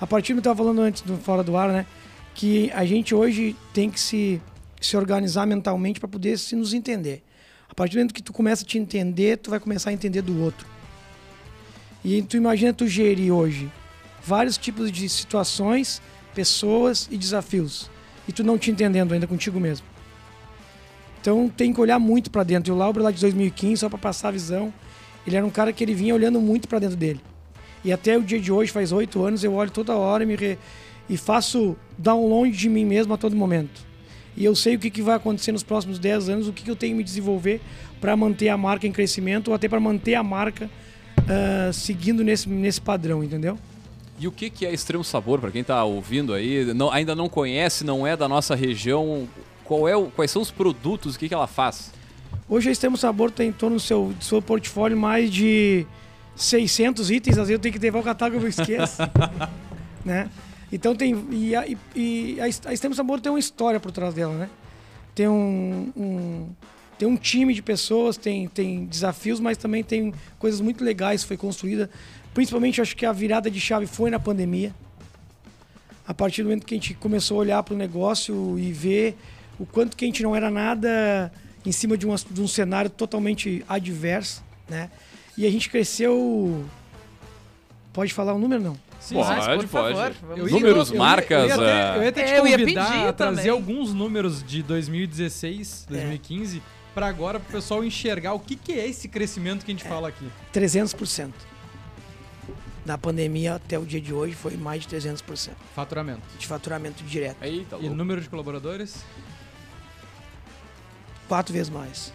A 0.00 0.06
partir 0.06 0.32
do 0.32 0.36
que 0.36 0.48
eu 0.48 0.52
estava 0.52 0.56
falando 0.56 0.80
antes 0.82 1.02
do 1.02 1.16
fora 1.16 1.42
do 1.42 1.56
ar, 1.56 1.68
né? 1.70 1.86
Que 2.34 2.70
a 2.72 2.84
gente 2.84 3.14
hoje 3.14 3.56
tem 3.72 3.90
que 3.90 3.98
se, 3.98 4.40
se 4.80 4.96
organizar 4.96 5.46
mentalmente 5.46 5.98
para 5.98 6.08
poder 6.08 6.38
se 6.38 6.54
nos 6.54 6.74
entender. 6.74 7.22
A 7.68 7.74
partir 7.74 7.94
do 7.94 7.98
momento 7.98 8.14
que 8.14 8.22
tu 8.22 8.32
começa 8.32 8.64
a 8.64 8.66
te 8.66 8.78
entender, 8.78 9.38
tu 9.38 9.50
vai 9.50 9.58
começar 9.58 9.90
a 9.90 9.92
entender 9.92 10.22
do 10.22 10.42
outro. 10.42 10.66
E 12.04 12.20
tu 12.22 12.36
imagina 12.36 12.72
tu 12.72 12.86
gerir 12.86 13.32
hoje 13.32 13.70
vários 14.22 14.58
tipos 14.58 14.92
de 14.92 15.08
situações, 15.08 16.02
pessoas 16.34 17.08
e 17.10 17.16
desafios. 17.16 17.90
E 18.28 18.32
tu 18.32 18.44
não 18.44 18.58
te 18.58 18.70
entendendo 18.70 19.12
ainda 19.12 19.26
contigo 19.26 19.58
mesmo. 19.58 19.86
Então 21.20 21.48
tem 21.48 21.72
que 21.72 21.80
olhar 21.80 21.98
muito 21.98 22.30
para 22.30 22.42
dentro. 22.42 22.70
E 22.70 22.74
o 22.74 22.76
Lauro 22.76 23.02
lá 23.02 23.10
de 23.10 23.20
2015, 23.20 23.78
só 23.78 23.88
para 23.88 23.98
passar 23.98 24.28
a 24.28 24.32
visão, 24.32 24.72
ele 25.26 25.36
era 25.36 25.44
um 25.44 25.50
cara 25.50 25.72
que 25.72 25.82
ele 25.82 25.94
vinha 25.94 26.14
olhando 26.14 26.40
muito 26.40 26.68
para 26.68 26.78
dentro 26.78 26.96
dele. 26.96 27.20
E 27.84 27.92
até 27.92 28.16
o 28.16 28.22
dia 28.22 28.40
de 28.40 28.50
hoje, 28.50 28.72
faz 28.72 28.92
oito 28.92 29.22
anos, 29.24 29.44
eu 29.44 29.54
olho 29.54 29.70
toda 29.70 29.94
hora 29.94 30.22
e, 30.24 30.26
me 30.26 30.36
re... 30.36 30.58
e 31.08 31.16
faço 31.16 31.76
download 31.98 32.50
de 32.56 32.68
mim 32.68 32.84
mesmo 32.84 33.12
a 33.12 33.16
todo 33.16 33.36
momento. 33.36 33.82
E 34.36 34.44
eu 34.44 34.54
sei 34.56 34.74
o 34.74 34.78
que, 34.78 34.90
que 34.90 35.02
vai 35.02 35.16
acontecer 35.16 35.52
nos 35.52 35.62
próximos 35.62 35.98
dez 35.98 36.28
anos, 36.28 36.48
o 36.48 36.52
que, 36.52 36.64
que 36.64 36.70
eu 36.70 36.76
tenho 36.76 36.92
que 36.92 36.98
me 36.98 37.04
desenvolver 37.04 37.60
para 38.00 38.16
manter 38.16 38.48
a 38.48 38.56
marca 38.56 38.86
em 38.86 38.92
crescimento 38.92 39.48
ou 39.48 39.54
até 39.54 39.68
para 39.68 39.78
manter 39.78 40.14
a 40.14 40.22
marca 40.22 40.68
uh, 41.20 41.72
seguindo 41.72 42.24
nesse, 42.24 42.48
nesse 42.48 42.80
padrão, 42.80 43.22
entendeu? 43.22 43.58
E 44.18 44.26
o 44.26 44.32
que, 44.32 44.48
que 44.48 44.64
é 44.64 44.72
Extremo 44.72 45.04
Sabor, 45.04 45.40
para 45.40 45.50
quem 45.50 45.60
está 45.60 45.84
ouvindo 45.84 46.32
aí, 46.32 46.72
não, 46.72 46.90
ainda 46.90 47.14
não 47.14 47.28
conhece, 47.28 47.84
não 47.84 48.06
é 48.06 48.16
da 48.16 48.28
nossa 48.28 48.54
região, 48.54 49.28
qual 49.64 49.88
é 49.88 49.96
o, 49.96 50.06
quais 50.06 50.30
são 50.30 50.40
os 50.40 50.50
produtos, 50.50 51.16
o 51.16 51.18
que, 51.18 51.28
que 51.28 51.34
ela 51.34 51.46
faz? 51.46 51.92
Hoje 52.48 52.68
a 52.68 52.72
Extremo 52.72 52.96
Sabor 52.96 53.30
tem 53.30 53.48
em 53.48 53.52
torno 53.52 53.76
do 53.76 53.82
seu, 53.82 54.12
do 54.18 54.22
seu 54.22 54.42
portfólio 54.42 54.96
mais 54.96 55.32
de 55.32 55.86
600 56.36 57.10
itens, 57.10 57.38
às 57.38 57.48
vezes 57.48 57.52
eu 57.52 57.58
tenho 57.58 57.72
que 57.72 57.78
levar 57.78 58.00
o 58.00 58.02
catálogo 58.02 58.38
e 58.38 58.44
eu 58.44 58.48
esqueço. 58.48 58.98
né? 60.04 60.28
Então 60.70 60.94
tem. 60.94 61.26
E 61.30 61.56
a, 61.56 61.64
e 61.94 62.38
a, 62.40 62.48
Extremo 62.48 62.94
Sabor 62.94 63.20
tem 63.20 63.32
uma 63.32 63.38
história 63.38 63.80
por 63.80 63.92
trás 63.92 64.12
dela, 64.12 64.34
né? 64.34 64.50
Tem 65.14 65.28
um, 65.28 65.92
um, 65.96 66.48
tem 66.98 67.08
um 67.08 67.16
time 67.16 67.54
de 67.54 67.62
pessoas, 67.62 68.16
tem, 68.16 68.48
tem 68.48 68.84
desafios, 68.84 69.40
mas 69.40 69.56
também 69.56 69.82
tem 69.82 70.12
coisas 70.38 70.60
muito 70.60 70.84
legais 70.84 71.22
que 71.22 71.28
foi 71.28 71.36
construída. 71.36 71.88
Principalmente 72.34 72.80
acho 72.80 72.96
que 72.96 73.06
a 73.06 73.12
virada 73.12 73.50
de 73.50 73.60
chave 73.60 73.86
foi 73.86 74.10
na 74.10 74.18
pandemia. 74.18 74.74
A 76.06 76.12
partir 76.12 76.42
do 76.42 76.46
momento 76.48 76.66
que 76.66 76.74
a 76.74 76.76
gente 76.76 76.92
começou 76.94 77.38
a 77.38 77.40
olhar 77.40 77.62
para 77.62 77.74
o 77.74 77.76
negócio 77.76 78.58
e 78.58 78.72
ver 78.72 79.16
o 79.58 79.64
quanto 79.64 79.96
que 79.96 80.04
a 80.04 80.08
gente 80.08 80.22
não 80.22 80.34
era 80.36 80.50
nada 80.50 81.32
em 81.64 81.72
cima 81.72 81.96
de, 81.96 82.06
uma, 82.06 82.16
de 82.16 82.40
um 82.40 82.48
cenário 82.48 82.90
totalmente 82.90 83.64
adverso, 83.68 84.42
né? 84.68 84.90
E 85.36 85.46
a 85.46 85.50
gente 85.50 85.68
cresceu. 85.68 86.64
Pode 87.92 88.12
falar 88.12 88.32
o 88.34 88.36
um 88.36 88.40
número 88.40 88.62
não? 88.62 88.76
Sim, 89.00 89.16
pode, 89.16 89.66
pode. 89.66 90.50
números, 90.50 90.90
eu, 90.90 90.96
marcas. 90.96 91.50
Eu, 91.50 91.62
ia, 91.62 91.96
eu 91.96 92.02
ia, 92.04 92.12
te 92.12 92.20
é, 92.20 92.40
convidar 92.40 93.08
a 93.08 93.12
trazer 93.12 93.36
também. 93.36 93.50
alguns 93.50 93.92
números 93.92 94.42
de 94.42 94.62
2016, 94.62 95.86
2015. 95.90 96.58
É. 96.58 96.60
pra 96.94 97.06
agora, 97.06 97.38
pro 97.38 97.52
pessoal 97.52 97.84
enxergar 97.84 98.32
o 98.32 98.40
que, 98.40 98.56
que 98.56 98.72
é 98.72 98.88
esse 98.88 99.06
crescimento 99.06 99.62
que 99.64 99.70
a 99.70 99.74
gente 99.74 99.86
fala 99.86 100.08
aqui. 100.08 100.26
300%. 100.54 101.32
Da 102.84 102.96
pandemia 102.96 103.54
até 103.54 103.78
o 103.78 103.84
dia 103.84 104.00
de 104.00 104.12
hoje 104.12 104.34
foi 104.34 104.56
mais 104.56 104.86
de 104.86 104.96
300% 104.96 105.50
Faturamento. 105.74 106.22
de 106.38 106.46
faturamento 106.46 107.02
direto. 107.04 107.42
Eita, 107.42 107.76
E 107.80 107.88
número 107.88 108.20
de 108.20 108.28
colaboradores? 108.28 109.04
Quatro 111.28 111.52
vezes 111.52 111.70
mais. 111.70 112.12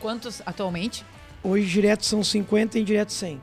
Quantos 0.00 0.40
atualmente? 0.46 1.04
Hoje 1.42 1.66
direto 1.66 2.04
são 2.04 2.22
50 2.22 2.78
e 2.78 2.82
indireto 2.82 3.12
100. 3.12 3.40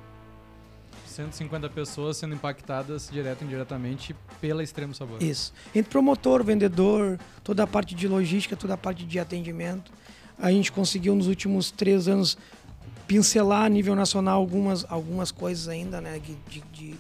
150 1.08 1.70
pessoas 1.70 2.18
sendo 2.18 2.36
impactadas 2.36 3.10
direto 3.12 3.42
e 3.42 3.46
indiretamente 3.46 4.14
pela 4.42 4.62
Extremo 4.64 4.94
Sabor. 4.94 5.22
Isso. 5.24 5.54
Entre 5.74 5.90
promotor, 5.90 6.44
vendedor, 6.44 7.18
toda 7.44 7.64
a 7.64 7.68
parte 7.68 7.96
de 7.96 8.06
logística, 8.08 8.56
toda 8.58 8.74
a 8.74 8.78
parte 8.78 9.06
de 9.06 9.18
atendimento. 9.18 9.92
A 10.38 10.52
gente 10.52 10.72
conseguiu 10.74 11.16
nos 11.16 11.28
últimos 11.28 11.72
três 11.72 12.10
anos 12.10 12.38
pincelar 13.08 13.64
a 13.66 13.70
nível 13.70 13.96
nacional 13.96 14.38
algumas, 14.42 14.86
algumas 14.90 15.32
coisas 15.32 15.70
ainda, 15.70 16.02
né? 16.02 16.20
De, 16.20 16.36
de- 16.50 16.64
de 16.74 16.96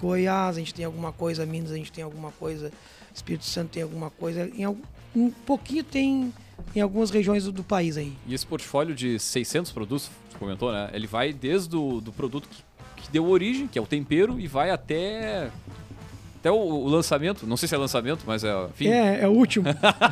Goiás, 0.00 0.56
a 0.56 0.58
gente 0.58 0.74
tem 0.74 0.84
alguma 0.84 1.12
coisa, 1.12 1.46
Minas, 1.46 1.70
a 1.70 1.76
gente 1.76 1.92
tem 1.92 2.02
alguma 2.02 2.32
coisa, 2.32 2.72
Espírito 3.14 3.44
Santo 3.44 3.70
tem 3.70 3.84
alguma 3.84 4.10
coisa. 4.10 4.50
Em 4.56 4.64
algum, 4.64 4.82
um 5.14 5.30
pouquinho 5.30 5.84
tem 5.84 6.32
em 6.74 6.80
algumas 6.80 7.10
regiões 7.10 7.44
do, 7.44 7.52
do 7.52 7.62
país 7.62 7.96
aí. 7.96 8.12
E 8.26 8.34
esse 8.34 8.46
portfólio 8.46 8.94
de 8.94 9.18
600 9.18 9.72
produtos, 9.72 10.10
você 10.30 10.38
comentou, 10.38 10.72
né? 10.72 10.90
Ele 10.92 11.06
vai 11.06 11.32
desde 11.32 11.76
o 11.76 12.00
do 12.00 12.12
produto 12.12 12.48
que, 12.48 12.62
que 13.02 13.10
deu 13.10 13.28
origem, 13.28 13.66
que 13.66 13.78
é 13.78 13.82
o 13.82 13.86
tempero, 13.86 14.38
e 14.40 14.46
vai 14.46 14.70
até 14.70 15.50
até 16.38 16.50
o, 16.50 16.56
o 16.56 16.88
lançamento. 16.88 17.46
Não 17.46 17.56
sei 17.56 17.68
se 17.68 17.74
é 17.74 17.78
lançamento, 17.78 18.24
mas 18.26 18.42
é, 18.42 18.52
enfim. 18.66 18.88
É, 18.88 19.22
é 19.22 19.28
o 19.28 19.32
último. 19.32 19.66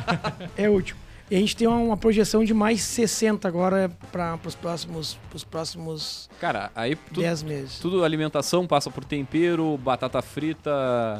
é 0.57 0.69
o 0.69 0.73
último. 0.73 0.99
E 1.31 1.35
a 1.37 1.39
gente 1.39 1.55
tem 1.55 1.65
uma, 1.65 1.77
uma 1.77 1.95
projeção 1.95 2.43
de 2.43 2.53
mais 2.53 2.81
60 2.81 3.47
agora 3.47 3.89
para 4.11 4.37
os 4.45 4.53
próximos, 4.53 5.17
pros 5.29 5.45
próximos 5.45 6.29
Cara, 6.41 6.69
aí 6.75 6.93
tudo, 6.97 7.21
10 7.21 7.43
meses. 7.43 7.79
tudo 7.79 8.03
alimentação 8.03 8.67
passa 8.67 8.91
por 8.91 9.05
tempero, 9.05 9.77
batata 9.77 10.21
frita, 10.21 10.69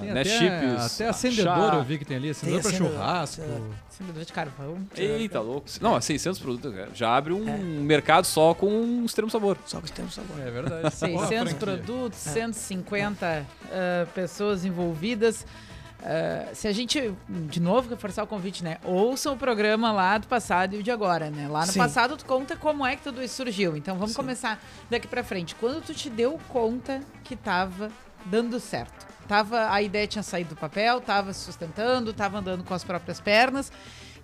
Tem 0.02 0.12
né, 0.14 0.20
até, 0.20 0.30
chips, 0.30 0.96
até 0.96 1.08
acendedor 1.08 1.56
chá. 1.70 1.76
eu 1.76 1.84
vi 1.86 1.98
que 1.98 2.04
tem 2.04 2.18
ali, 2.18 2.30
acendedor 2.32 2.60
acendedor, 2.60 2.90
churrasco. 2.92 3.42
acendedor. 3.42 3.68
Acendedor 3.90 4.26
de 4.26 4.34
carvão. 4.34 4.78
Eita, 4.98 5.40
louco. 5.40 5.68
Não, 5.80 5.96
é 5.96 6.02
600 6.02 6.40
produtos, 6.42 6.74
cara. 6.76 6.90
Já 6.94 7.16
abre 7.16 7.32
um 7.32 7.48
É. 7.48 7.58
mercado 7.58 8.26
só 8.26 8.54
com 8.54 8.68
um 8.68 9.06
extremo 9.06 9.32
sabor. 9.32 9.58
Só 9.66 9.80
que 9.80 9.94
temos 9.94 10.20
agora. 10.20 10.42
É 10.46 10.52
verdade. 10.52 10.82
Boa 10.82 10.92
600 10.92 11.28
franquia. 11.30 11.56
produtos, 11.58 12.20
150 12.20 13.46
ah, 13.72 14.08
pessoas 14.14 14.66
envolvidas. 14.66 15.46
Ah, 16.04 16.50
se 16.54 16.68
a 16.68 16.72
gente, 16.72 17.14
de 17.30 17.60
novo, 17.60 17.90
reforçar 17.90 18.24
o 18.24 18.28
convite, 18.28 18.64
né? 18.64 18.78
Ouçam 18.84 19.34
o 19.34 19.38
programa 19.38 19.92
lá 19.92 20.18
do 20.18 20.28
passado 20.28 20.76
e 20.76 20.80
o 20.80 20.84
de 20.84 20.92
agora, 20.92 21.30
né? 21.30 21.48
Lá 21.48 21.66
no 21.66 21.72
Sim. 21.72 21.80
passado 21.80 22.18
tu 22.18 22.26
conta 22.26 22.56
como 22.56 22.86
é 22.86 22.96
que 22.96 23.04
tudo 23.04 23.22
isso 23.22 23.36
surgiu. 23.36 23.78
Então 23.78 23.96
vamos 23.96 24.12
Sim. 24.12 24.18
começar 24.18 24.60
daqui 24.90 25.08
pra 25.08 25.24
frente. 25.24 25.56
Quando 25.56 25.82
tu 25.82 25.94
te 25.94 26.10
deu 26.10 26.40
conta 26.50 27.02
que 27.24 27.36
tava 27.36 27.92
dando 28.26 28.60
certo? 28.60 29.08
Tava, 29.28 29.72
a 29.72 29.82
ideia 29.82 30.08
tinha 30.08 30.24
saído 30.24 30.56
do 30.56 30.60
papel, 30.60 31.00
tava 31.00 31.32
se 31.32 31.42
sustentando, 31.42 32.14
tava 32.14 32.40
andando 32.40 32.64
com 32.64 32.74
as 32.74 32.84
próprias 32.84 33.20
pernas 33.20 33.72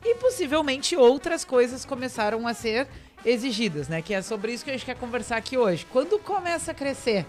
e 0.03 0.15
possivelmente 0.15 0.95
outras 0.95 1.45
coisas 1.45 1.85
começaram 1.85 2.45
a 2.47 2.53
ser 2.53 2.87
exigidas, 3.23 3.87
né? 3.87 4.01
Que 4.01 4.13
é 4.13 4.21
sobre 4.21 4.51
isso 4.51 4.63
que 4.63 4.69
a 4.71 4.73
gente 4.73 4.85
quer 4.85 4.95
conversar 4.95 5.37
aqui 5.37 5.57
hoje. 5.57 5.85
Quando 5.91 6.19
começa 6.19 6.71
a 6.71 6.73
crescer, 6.73 7.25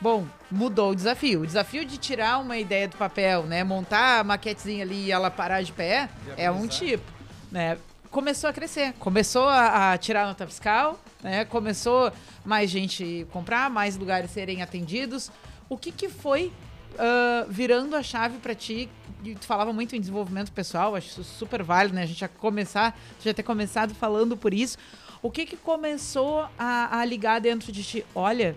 Bom, 0.00 0.26
mudou 0.50 0.92
o 0.92 0.94
desafio. 0.94 1.42
O 1.42 1.46
desafio 1.46 1.84
de 1.84 1.98
tirar 1.98 2.38
uma 2.38 2.56
ideia 2.56 2.86
do 2.86 2.96
papel, 2.96 3.44
né? 3.44 3.64
Montar 3.64 4.20
a 4.20 4.24
maquetezinha 4.24 4.84
ali 4.84 5.06
e 5.06 5.10
ela 5.10 5.30
parar 5.30 5.62
de 5.62 5.72
pé 5.72 6.08
é 6.36 6.50
um 6.50 6.66
tipo, 6.66 7.04
né? 7.50 7.76
Começou 8.10 8.48
a 8.48 8.52
crescer, 8.52 8.94
começou 8.94 9.48
a, 9.48 9.92
a 9.92 9.98
tirar 9.98 10.26
nota 10.26 10.46
fiscal, 10.46 10.98
né? 11.22 11.44
Começou 11.44 12.12
mais 12.44 12.70
gente 12.70 13.26
comprar, 13.32 13.68
mais 13.68 13.96
lugares 13.96 14.30
serem 14.30 14.62
atendidos. 14.62 15.30
O 15.68 15.76
que 15.76 15.92
que 15.92 16.08
foi 16.08 16.52
ah, 16.98 17.46
virando 17.48 17.94
a 17.96 18.02
chave 18.02 18.38
pra 18.38 18.54
ti? 18.54 18.88
Tu 19.22 19.46
falava 19.46 19.72
muito 19.72 19.96
em 19.96 20.00
desenvolvimento 20.00 20.52
pessoal, 20.52 20.94
acho 20.94 21.08
isso 21.08 21.24
super 21.24 21.62
válido, 21.62 21.94
né? 21.94 22.02
A 22.02 22.06
gente 22.06 22.20
já 22.20 22.28
começar, 22.28 22.96
já 23.20 23.34
ter 23.34 23.42
começado 23.42 23.94
falando 23.94 24.36
por 24.36 24.54
isso. 24.54 24.78
O 25.20 25.30
que 25.30 25.44
que 25.44 25.56
começou 25.56 26.48
a, 26.56 27.00
a 27.00 27.04
ligar 27.04 27.40
dentro 27.40 27.72
de 27.72 27.82
ti? 27.82 28.06
Olha, 28.14 28.56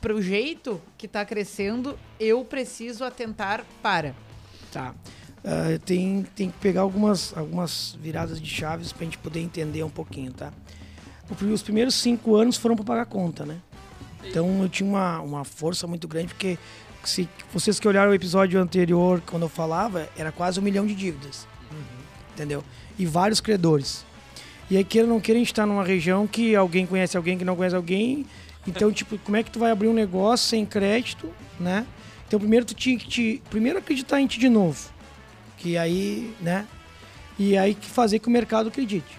pro 0.00 0.20
jeito 0.22 0.80
que 0.96 1.08
tá 1.08 1.24
crescendo, 1.24 1.98
eu 2.18 2.44
preciso 2.44 3.04
atentar 3.04 3.64
para. 3.82 4.14
Tá. 4.72 4.94
Ah, 5.44 5.78
tem, 5.84 6.26
tem 6.34 6.50
que 6.50 6.58
pegar 6.58 6.82
algumas, 6.82 7.36
algumas 7.36 7.96
viradas 8.00 8.40
de 8.40 8.48
chaves 8.48 8.92
pra 8.92 9.04
gente 9.04 9.18
poder 9.18 9.40
entender 9.40 9.82
um 9.82 9.90
pouquinho, 9.90 10.32
tá? 10.32 10.52
O 11.30 11.44
Os 11.52 11.62
primeiros 11.62 11.94
cinco 11.94 12.36
anos 12.36 12.56
foram 12.56 12.74
para 12.74 12.84
pagar 12.84 13.06
conta, 13.06 13.44
né? 13.44 13.58
Então 14.24 14.62
eu 14.62 14.68
tinha 14.68 14.88
uma, 14.88 15.20
uma 15.20 15.44
força 15.44 15.86
muito 15.86 16.08
grande, 16.08 16.28
porque 16.28 16.58
se 17.04 17.28
vocês 17.52 17.78
que 17.78 17.86
olharam 17.86 18.10
o 18.10 18.14
episódio 18.14 18.60
anterior, 18.60 19.22
quando 19.24 19.42
eu 19.42 19.48
falava, 19.48 20.08
era 20.16 20.32
quase 20.32 20.58
um 20.58 20.62
milhão 20.62 20.86
de 20.86 20.94
dívidas. 20.94 21.46
Entendeu? 22.34 22.62
E 22.98 23.06
vários 23.06 23.40
credores. 23.40 24.04
E 24.70 24.76
aí, 24.76 24.84
queira 24.84 25.08
ou 25.08 25.14
não 25.14 25.20
queira, 25.20 25.38
a 25.38 25.42
gente 25.42 25.54
tá 25.54 25.64
numa 25.64 25.82
região 25.82 26.26
que 26.26 26.54
alguém 26.54 26.86
conhece 26.86 27.16
alguém 27.16 27.38
que 27.38 27.44
não 27.44 27.56
conhece 27.56 27.74
alguém. 27.74 28.26
Então, 28.66 28.92
tipo, 28.92 29.18
como 29.18 29.36
é 29.36 29.42
que 29.42 29.50
tu 29.50 29.58
vai 29.58 29.70
abrir 29.70 29.88
um 29.88 29.94
negócio 29.94 30.48
sem 30.48 30.66
crédito, 30.66 31.32
né? 31.58 31.86
Então, 32.26 32.38
primeiro 32.38 32.66
tu 32.66 32.74
tinha 32.74 32.98
que 32.98 33.06
te... 33.06 33.42
Primeiro 33.48 33.78
acreditar 33.78 34.20
em 34.20 34.26
ti 34.26 34.38
de 34.38 34.48
novo. 34.48 34.90
Que 35.56 35.78
aí, 35.78 36.34
né? 36.40 36.66
E 37.38 37.56
aí 37.56 37.74
que 37.74 37.88
fazer 37.88 38.18
que 38.18 38.28
o 38.28 38.30
mercado 38.30 38.68
acredite, 38.68 39.18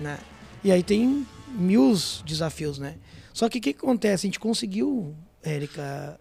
né? 0.00 0.18
E 0.64 0.72
aí 0.72 0.82
tem 0.82 1.26
mil 1.48 1.94
desafios, 2.24 2.78
né? 2.78 2.96
Só 3.32 3.48
que 3.48 3.58
o 3.58 3.60
que 3.60 3.70
acontece? 3.70 4.26
A 4.26 4.28
gente 4.28 4.40
conseguiu, 4.40 5.14
Érica, 5.42 6.18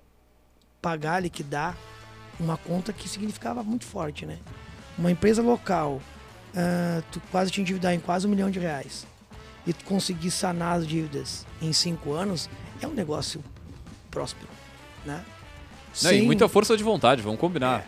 pagar, 0.82 1.22
liquidar 1.22 1.76
uma 2.40 2.58
conta 2.58 2.94
que 2.94 3.10
significava 3.10 3.64
muito 3.64 3.86
forte, 3.86 4.26
né? 4.26 4.38
Uma 4.98 5.12
empresa 5.12 5.42
local, 5.42 6.02
ah, 6.56 7.02
tu 7.12 7.20
quase 7.32 7.50
te 7.50 7.62
endividar 7.62 7.94
em 7.94 8.00
quase 8.00 8.28
um 8.28 8.30
milhão 8.30 8.52
de 8.52 8.60
reais 8.60 9.08
e 9.68 9.74
conseguir 9.74 10.32
sanar 10.32 10.78
as 10.78 10.88
dívidas 10.88 11.46
em 11.62 11.72
cinco 11.74 12.14
anos 12.14 12.50
é 12.82 12.88
um 12.88 12.94
negócio 12.94 13.44
próspero, 14.10 14.48
né? 15.06 15.24
Não, 16.02 16.12
e 16.12 16.16
Sem- 16.16 16.22
muita 16.26 16.48
força 16.48 16.76
de 16.78 16.84
vontade, 16.84 17.22
vamos 17.22 17.40
combinar. 17.40 17.88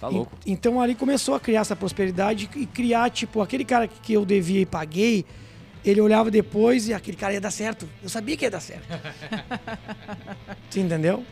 Tá 0.00 0.08
en- 0.10 0.14
louco. 0.14 0.32
Então 0.44 0.80
ali 0.80 0.94
começou 0.94 1.34
a 1.34 1.40
criar 1.40 1.60
essa 1.62 1.74
prosperidade 1.74 2.48
e 2.54 2.66
criar, 2.66 3.10
tipo, 3.10 3.40
aquele 3.40 3.64
cara 3.64 3.88
que 3.88 4.12
eu 4.12 4.24
devia 4.26 4.60
e 4.60 4.66
paguei, 4.66 5.24
ele 5.84 6.00
olhava 6.00 6.30
depois 6.30 6.88
e 6.88 6.94
aquele 6.94 7.16
cara 7.16 7.32
ia 7.34 7.40
dar 7.40 7.50
certo. 7.50 7.88
Eu 8.02 8.08
sabia 8.08 8.36
que 8.36 8.44
ia 8.44 8.50
dar 8.50 8.60
certo. 8.60 8.86
Você 10.68 10.80
entendeu? 10.80 11.24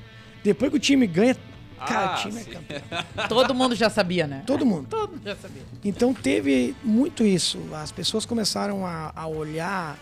Depois 0.45 0.71
que 0.71 0.77
o 0.77 0.81
time 0.81 1.07
ganha, 1.07 1.37
cara, 1.87 2.15
Ah, 2.15 2.17
time 2.17 2.41
é 2.41 2.45
sim. 2.45 2.51
campeão. 2.51 2.83
Todo 3.29 3.55
mundo 3.55 3.75
já 3.75 3.89
sabia, 3.91 4.27
né? 4.27 4.43
Todo 4.47 4.65
mundo. 4.67 4.87
Todo 4.89 5.13
mundo 5.13 5.23
já 5.25 5.37
sabia. 5.37 5.63
Então 5.85 6.13
teve 6.15 6.75
muito 6.83 7.25
isso. 7.25 7.59
As 7.75 7.91
pessoas 7.93 8.25
começaram 8.27 8.87
a, 8.87 9.13
a 9.15 9.27
olhar, 9.27 9.99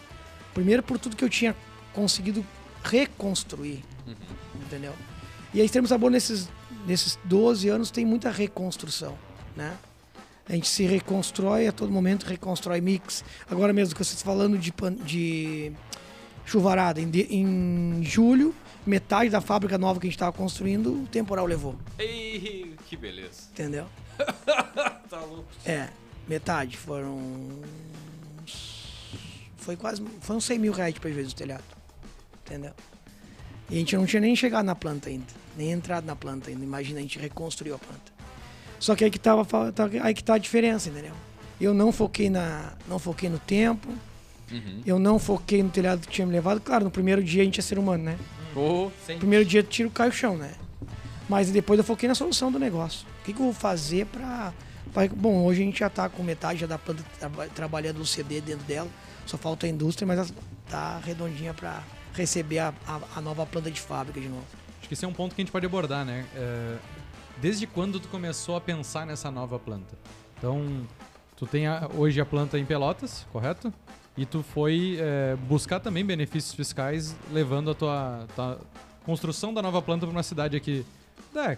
primeiro 0.54 0.82
por 0.82 0.99
tudo 0.99 1.16
que 1.16 1.25
eu 1.25 1.28
tinha 1.30 1.54
conseguido 1.92 2.44
reconstruir. 2.82 3.82
Entendeu? 4.54 4.92
E 5.54 5.60
a 5.60 5.64
Extremo 5.64 5.87
Sabor 5.88 6.10
nesses, 6.10 6.49
nesses 6.87 7.18
12 7.25 7.68
anos 7.68 7.90
tem 7.90 8.04
muita 8.04 8.30
reconstrução, 8.30 9.16
né? 9.56 9.75
A 10.49 10.52
gente 10.54 10.68
se 10.68 10.84
reconstrói 10.84 11.68
a 11.68 11.72
todo 11.72 11.92
momento, 11.92 12.25
reconstrói 12.25 12.80
mix. 12.80 13.25
Agora 13.49 13.72
mesmo 13.72 13.94
que 13.94 14.04
vocês 14.04 14.20
falando 14.20 14.58
de, 14.58 14.72
pan- 14.72 14.94
de 14.94 15.70
chuvarada, 16.44 17.00
em, 17.00 17.08
de- 17.08 17.26
em 17.30 18.00
julho, 18.02 18.52
metade 18.87 19.30
da 19.30 19.40
fábrica 19.40 19.76
nova 19.78 20.00
que 20.00 20.06
a 20.06 20.08
gente 20.08 20.16
estava 20.16 20.32
construindo, 20.32 21.02
o 21.02 21.06
temporal 21.06 21.46
levou, 21.46 21.76
Ei, 21.99 22.75
que 22.88 22.96
beleza. 22.96 23.42
entendeu? 23.52 23.87
Tá 25.10 25.18
louco. 25.20 25.46
É, 25.66 25.88
metade. 26.28 26.76
Foram. 26.76 27.18
Foi 29.56 29.76
quase. 29.76 30.02
Foi 30.20 30.37
uns 30.37 30.44
100 30.44 30.58
mil 30.58 30.72
reais 30.72 30.94
de 30.94 31.00
prejuízo 31.00 31.30
do 31.30 31.34
telhado. 31.34 31.64
Entendeu? 32.46 32.72
E 33.68 33.75
a 33.75 33.78
gente 33.78 33.96
não 33.96 34.06
tinha 34.06 34.20
nem 34.20 34.34
chegado 34.37 34.64
na 34.64 34.75
planta 34.75 35.08
ainda. 35.08 35.26
Nem 35.56 35.72
entrado 35.72 36.04
na 36.04 36.14
planta 36.16 36.50
ainda. 36.50 36.64
Imagina, 36.64 36.99
a 36.99 37.02
gente 37.02 37.18
reconstruiu 37.18 37.75
a 37.75 37.78
planta. 37.78 38.12
Só 38.78 38.94
que 38.94 39.04
aí 39.04 39.10
que, 39.10 39.18
tava, 39.18 39.44
tá- 39.72 39.90
aí 40.02 40.14
que 40.14 40.22
tá 40.25 40.34
a 40.34 40.38
diferença, 40.38 40.88
entendeu? 40.88 41.12
Eu 41.60 41.75
não 41.75 41.90
foquei, 41.92 42.30
na, 42.30 42.72
não 42.88 42.99
foquei 42.99 43.28
no 43.28 43.38
tempo. 43.38 43.88
Uhum. 44.50 44.83
Eu 44.85 44.99
não 44.99 45.19
foquei 45.19 45.62
no 45.62 45.71
telhado 45.71 46.00
que 46.00 46.09
tinha 46.09 46.26
me 46.26 46.33
levado. 46.33 46.61
Claro, 46.61 46.85
no 46.85 46.90
primeiro 46.90 47.23
dia 47.23 47.42
a 47.42 47.45
gente 47.45 47.61
é 47.61 47.62
ser 47.62 47.78
humano, 47.78 48.04
né? 48.04 48.19
Oh, 48.57 48.90
No 49.09 49.19
primeiro 49.19 49.45
dia 49.45 49.62
tiro 49.62 49.90
cai 49.90 50.09
o 50.09 50.12
chão, 50.12 50.37
né? 50.37 50.52
Mas 51.28 51.50
depois 51.50 51.78
eu 51.78 51.85
foquei 51.85 52.09
na 52.09 52.14
solução 52.14 52.50
do 52.50 52.59
negócio. 52.59 53.07
O 53.21 53.25
que, 53.25 53.33
que 53.33 53.38
eu 53.40 53.45
vou 53.45 53.54
fazer 53.54 54.07
pra, 54.07 54.52
pra- 54.92 55.07
Bom, 55.09 55.45
hoje 55.45 55.62
a 55.62 55.64
gente 55.64 55.78
já 55.78 55.88
tá 55.88 56.09
com 56.09 56.23
metade 56.23 56.61
já 56.61 56.66
da 56.66 56.76
planta 56.78 57.04
traba- 57.19 57.47
trabalhando 57.49 57.99
no 57.99 58.07
CD 58.07 58.40
dentro 58.40 58.64
dela. 58.66 58.88
Só 59.26 59.38
falta 59.38 59.66
a 59.66 59.69
indústria, 59.69 60.07
mas 60.07 60.19
ela 60.19 60.28
tá 60.69 60.99
redondinha 61.04 61.54
pra 61.54 61.83
receber 62.14 62.59
a, 62.59 62.75
a- 62.87 63.00
a 63.16 63.21
nova 63.21 63.47
planta 63.47 63.71
de 63.71 63.80
fábrica 63.80 64.21
de 64.21 64.28
novo. 64.28 64.45
Acho 64.80 64.88
que 64.88 64.95
esse 64.95 65.04
é 65.04 65.09
um 65.09 65.12
ponto 65.12 65.35
que 65.35 65.40
a 65.40 65.45
gente 65.45 65.52
pode 65.52 65.64
abordar, 65.66 66.04
né? 66.04 66.26
É, 66.35 66.76
desde 67.40 67.69
quando 67.69 68.00
tu 68.00 68.09
começou 68.09 68.57
a 68.57 68.61
pensar 68.61 69.07
nessa 69.07 69.30
nova 69.30 69.59
planta? 69.59 69.97
Então, 70.38 70.85
Tu 71.37 71.47
tem 71.47 71.66
a- 71.66 71.88
hoje 71.95 72.21
a 72.21 72.26
planta 72.26 72.59
em 72.59 72.66
Pelotas, 72.66 73.25
correto? 73.33 73.73
E 74.16 74.26
tu 74.26 74.42
foi 74.42 74.98
é, 75.00 75.36
buscar 75.48 75.80
também 75.80 76.04
benefícios 76.04 76.52
fiscais, 76.54 77.16
levando 77.32 77.70
a 77.70 77.74
tua, 77.74 78.26
tua 78.34 78.58
construção 79.04 79.54
da 79.54 79.62
nova 79.62 79.80
planta 79.80 80.06
para 80.06 80.12
uma 80.14 80.22
cidade 80.22 80.56
aqui. 80.56 80.84
É, 81.34 81.56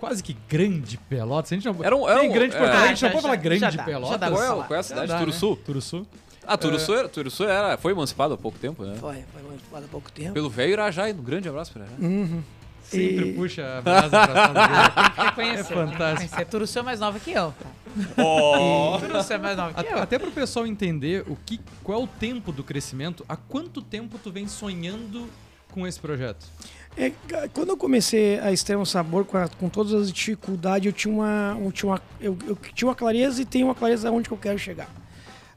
quase 0.00 0.22
que 0.22 0.36
grande 0.48 0.96
Pelotas. 0.96 1.52
A 1.52 1.54
gente 1.54 1.66
não. 1.66 1.84
Era 1.84 1.94
um- 1.94 2.08
era 2.08 2.22
um- 2.22 2.32
grande 2.32 2.56
é. 2.56 2.58
Porto 2.58 2.70
Alegre, 2.70 2.78
a 2.78 2.84
Ah, 2.84 2.88
gente 2.88 3.02
não 3.02 3.08
já- 3.08 3.12
pode 3.12 3.22
falar 3.22 3.34
já- 3.36 3.40
grande 3.40 3.60
já 3.60 3.70
dá, 3.70 3.76
já 3.76 3.84
Pelotas. 3.84 4.20
dá 4.20 4.30
Qual 4.30 4.42
é, 4.42 4.46
qual 4.66 4.74
é 4.74 4.78
a 4.78 4.82
cidade? 4.82 5.06
Dá, 5.08 5.14
né? 5.14 5.20
Turuçu? 5.20 5.56
Turuçu. 5.64 6.06
Ah, 6.48 6.56
Turuçu, 6.56 6.94
era, 6.94 7.08
Turuçu 7.08 7.44
era, 7.44 7.76
foi 7.76 7.92
emancipado 7.92 8.34
há 8.34 8.38
pouco 8.38 8.56
tempo, 8.58 8.84
né? 8.84 8.96
Foi, 9.00 9.16
foi 9.32 9.42
emancipado 9.42 9.84
há 9.84 9.88
pouco 9.88 10.10
tempo. 10.12 10.32
Pelo 10.32 10.48
velho 10.48 10.72
Irajá, 10.72 11.06
um 11.08 11.14
grande 11.14 11.48
abraço 11.48 11.72
pra 11.72 11.82
Irajá. 11.84 11.96
Uhum. 12.00 12.42
Sempre 12.88 13.30
E- 13.30 13.32
puxa 13.32 13.78
a 13.78 13.80
brasa 13.82 14.08
pra 14.10 14.34
São 14.46 14.54
Miguel. 14.54 15.26
Reconhecer. 15.26 15.60
É 15.60 15.64
fantástico. 15.64 16.44
Turuçu 16.50 16.78
é 16.78 16.82
mais 16.82 17.00
nova 17.00 17.18
que 17.18 17.32
eu. 17.32 17.52
Oh. 18.16 18.98
Turuçu 19.00 19.32
é 19.32 19.38
mais 19.38 19.56
nova 19.56 19.74
que 19.74 19.80
Até, 19.80 19.92
eu. 19.92 19.98
até 19.98 20.18
pro 20.18 20.30
pessoal 20.30 20.66
entender 20.66 21.24
o 21.28 21.36
que, 21.36 21.60
qual 21.82 22.00
é 22.00 22.04
o 22.04 22.06
tempo 22.06 22.52
do 22.52 22.62
crescimento, 22.62 23.24
há 23.28 23.36
quanto 23.36 23.82
tempo 23.82 24.18
tu 24.22 24.30
vem 24.30 24.46
sonhando 24.46 25.28
com 25.72 25.86
esse 25.86 25.98
projeto? 25.98 26.46
É, 26.96 27.12
quando 27.52 27.70
eu 27.70 27.76
comecei 27.76 28.38
a 28.38 28.52
Extremo 28.52 28.86
Sabor, 28.86 29.24
com, 29.24 29.36
a- 29.36 29.48
com 29.48 29.68
todas 29.68 29.92
as 29.92 30.10
dificuldades, 30.12 30.86
eu 30.86 30.92
tinha 30.92 31.12
uma, 31.12 31.58
eu 31.62 31.72
tinha 31.72 31.90
uma, 31.92 32.02
eu, 32.20 32.38
eu 32.46 32.56
tinha 32.74 32.88
uma 32.88 32.94
clareza 32.94 33.42
e 33.42 33.44
tenho 33.44 33.66
uma 33.66 33.74
clareza 33.74 34.10
onde 34.10 34.28
que 34.28 34.34
eu 34.34 34.38
quero 34.38 34.58
chegar. 34.58 34.88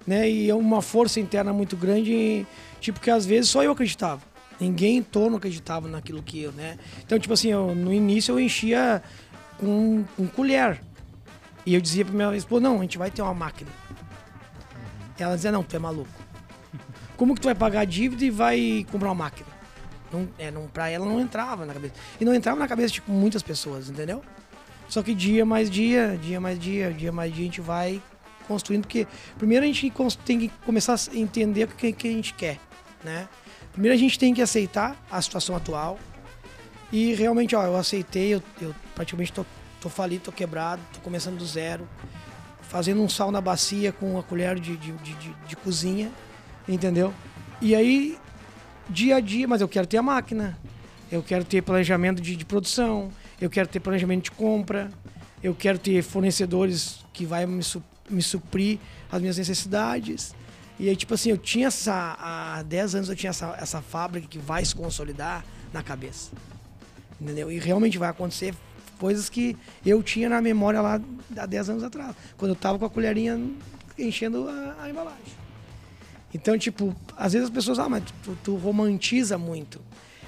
Né? 0.05 0.29
E 0.29 0.49
é 0.49 0.55
uma 0.55 0.81
força 0.81 1.19
interna 1.19 1.53
muito 1.53 1.77
grande, 1.77 2.45
tipo, 2.81 2.99
que 2.99 3.11
às 3.11 3.25
vezes 3.25 3.49
só 3.49 3.61
eu 3.63 3.71
acreditava. 3.71 4.21
Ninguém 4.59 4.97
em 4.97 5.03
torno 5.03 5.37
acreditava 5.37 5.87
naquilo 5.87 6.21
que 6.21 6.41
eu, 6.41 6.51
né? 6.51 6.77
Então, 7.05 7.17
tipo 7.17 7.33
assim, 7.33 7.49
eu, 7.49 7.73
no 7.73 7.93
início 7.93 8.33
eu 8.33 8.39
enchia 8.39 9.01
com, 9.57 10.03
com 10.17 10.27
colher. 10.27 10.81
E 11.65 11.73
eu 11.73 11.81
dizia 11.81 12.03
pra 12.03 12.13
minha 12.13 12.35
esposa, 12.35 12.61
não, 12.61 12.79
a 12.79 12.81
gente 12.81 12.97
vai 12.97 13.09
ter 13.09 13.21
uma 13.21 13.33
máquina. 13.33 13.69
Ela 15.17 15.35
dizia, 15.35 15.51
não, 15.51 15.63
tu 15.63 15.75
é 15.75 15.79
maluco. 15.79 16.09
Como 17.15 17.35
que 17.35 17.41
tu 17.41 17.45
vai 17.45 17.55
pagar 17.55 17.81
a 17.81 17.85
dívida 17.85 18.23
e 18.25 18.29
vai 18.29 18.85
comprar 18.91 19.09
uma 19.09 19.15
máquina? 19.15 19.47
Não, 20.11 20.27
é, 20.37 20.49
não, 20.49 20.67
pra 20.67 20.89
ela 20.89 21.05
não 21.05 21.19
entrava 21.19 21.65
na 21.65 21.73
cabeça. 21.73 21.93
E 22.19 22.25
não 22.25 22.33
entrava 22.33 22.59
na 22.59 22.67
cabeça 22.67 22.93
de 22.93 23.03
muitas 23.07 23.43
pessoas, 23.43 23.89
entendeu? 23.89 24.21
Só 24.87 25.03
que 25.03 25.13
dia 25.13 25.45
mais 25.45 25.69
dia, 25.69 26.17
dia 26.21 26.41
mais 26.41 26.59
dia, 26.59 26.91
dia 26.91 27.11
mais 27.11 27.33
dia 27.33 27.43
a 27.43 27.45
gente 27.45 27.61
vai 27.61 28.01
construindo, 28.47 28.81
porque 28.81 29.07
primeiro 29.37 29.63
a 29.63 29.67
gente 29.67 29.93
tem 30.25 30.39
que 30.39 30.49
começar 30.65 30.95
a 30.95 31.15
entender 31.15 31.65
o 31.65 31.67
que, 31.67 31.93
que 31.93 32.07
a 32.07 32.11
gente 32.11 32.33
quer, 32.33 32.57
né? 33.03 33.29
Primeiro 33.71 33.95
a 33.95 33.99
gente 33.99 34.17
tem 34.19 34.33
que 34.33 34.41
aceitar 34.41 34.95
a 35.09 35.21
situação 35.21 35.55
atual. 35.55 35.99
E 36.91 37.13
realmente, 37.13 37.55
ó, 37.55 37.63
eu 37.63 37.75
aceitei, 37.75 38.33
eu, 38.33 38.41
eu 38.61 38.73
praticamente 38.95 39.31
tô, 39.31 39.45
tô 39.79 39.89
falido, 39.89 40.23
tô 40.25 40.31
quebrado, 40.31 40.81
tô 40.93 40.99
começando 41.01 41.37
do 41.37 41.45
zero, 41.45 41.87
fazendo 42.63 43.01
um 43.01 43.07
sal 43.07 43.31
na 43.31 43.39
bacia 43.39 43.91
com 43.91 44.13
uma 44.13 44.23
colher 44.23 44.59
de, 44.59 44.75
de, 44.75 44.91
de, 44.93 45.13
de- 45.13 45.35
de 45.47 45.55
cozinha, 45.55 46.11
entendeu? 46.67 47.13
E 47.61 47.75
aí 47.75 48.17
dia 48.89 49.17
a 49.17 49.19
dia, 49.19 49.47
mas 49.47 49.61
eu 49.61 49.67
quero 49.67 49.85
ter 49.85 49.97
a 49.97 50.01
máquina, 50.01 50.57
eu 51.11 51.21
quero 51.21 51.43
ter 51.45 51.61
planejamento 51.61 52.19
de, 52.21 52.35
de 52.35 52.43
produção, 52.43 53.11
eu 53.39 53.49
quero 53.51 53.67
ter 53.67 53.79
planejamento 53.79 54.23
de 54.23 54.31
compra, 54.31 54.89
eu 55.43 55.53
quero 55.53 55.77
ter 55.77 56.01
fornecedores 56.01 57.05
que 57.13 57.23
vai 57.23 57.45
me, 57.45 57.61
su- 57.63 57.83
me 58.09 58.21
suprir 58.23 58.79
as 59.11 59.21
minhas 59.21 59.37
necessidades. 59.37 60.33
E 60.79 60.87
aí, 60.89 60.95
tipo 60.95 61.13
assim, 61.13 61.29
eu 61.29 61.37
tinha 61.37 61.67
essa. 61.67 62.15
Há 62.19 62.63
10 62.63 62.95
anos 62.95 63.09
eu 63.09 63.15
tinha 63.15 63.31
essa, 63.31 63.55
essa 63.59 63.81
fábrica 63.81 64.27
que 64.27 64.39
vai 64.39 64.63
se 64.63 64.73
consolidar 64.73 65.43
na 65.73 65.83
cabeça. 65.83 66.31
Entendeu? 67.19 67.51
E 67.51 67.59
realmente 67.59 67.97
vai 67.97 68.09
acontecer 68.09 68.55
coisas 68.97 69.29
que 69.29 69.57
eu 69.85 70.01
tinha 70.01 70.29
na 70.29 70.41
memória 70.41 70.81
lá 70.81 70.99
há 71.37 71.45
10 71.45 71.69
anos 71.69 71.83
atrás, 71.83 72.15
quando 72.37 72.51
eu 72.51 72.55
tava 72.55 72.79
com 72.79 72.85
a 72.85 72.89
colherinha 72.89 73.39
enchendo 73.97 74.47
a, 74.47 74.83
a 74.83 74.89
embalagem. 74.89 75.19
Então, 76.33 76.57
tipo, 76.57 76.95
às 77.17 77.33
vezes 77.33 77.47
as 77.49 77.53
pessoas, 77.53 77.79
ah, 77.79 77.89
mas 77.89 78.03
tu, 78.23 78.37
tu 78.43 78.55
romantiza 78.55 79.37
muito. 79.37 79.81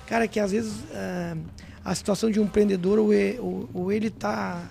Cara, 0.07 0.27
que 0.27 0.39
às 0.39 0.51
vezes 0.51 0.83
ah, 0.93 1.37
a 1.85 1.95
situação 1.95 2.29
de 2.29 2.39
um 2.39 2.43
empreendedor, 2.43 2.99
ou, 2.99 3.13
e- 3.13 3.39
ou- 3.39 3.69
ou 3.73 3.91
ele 3.91 4.09
tá 4.09 4.61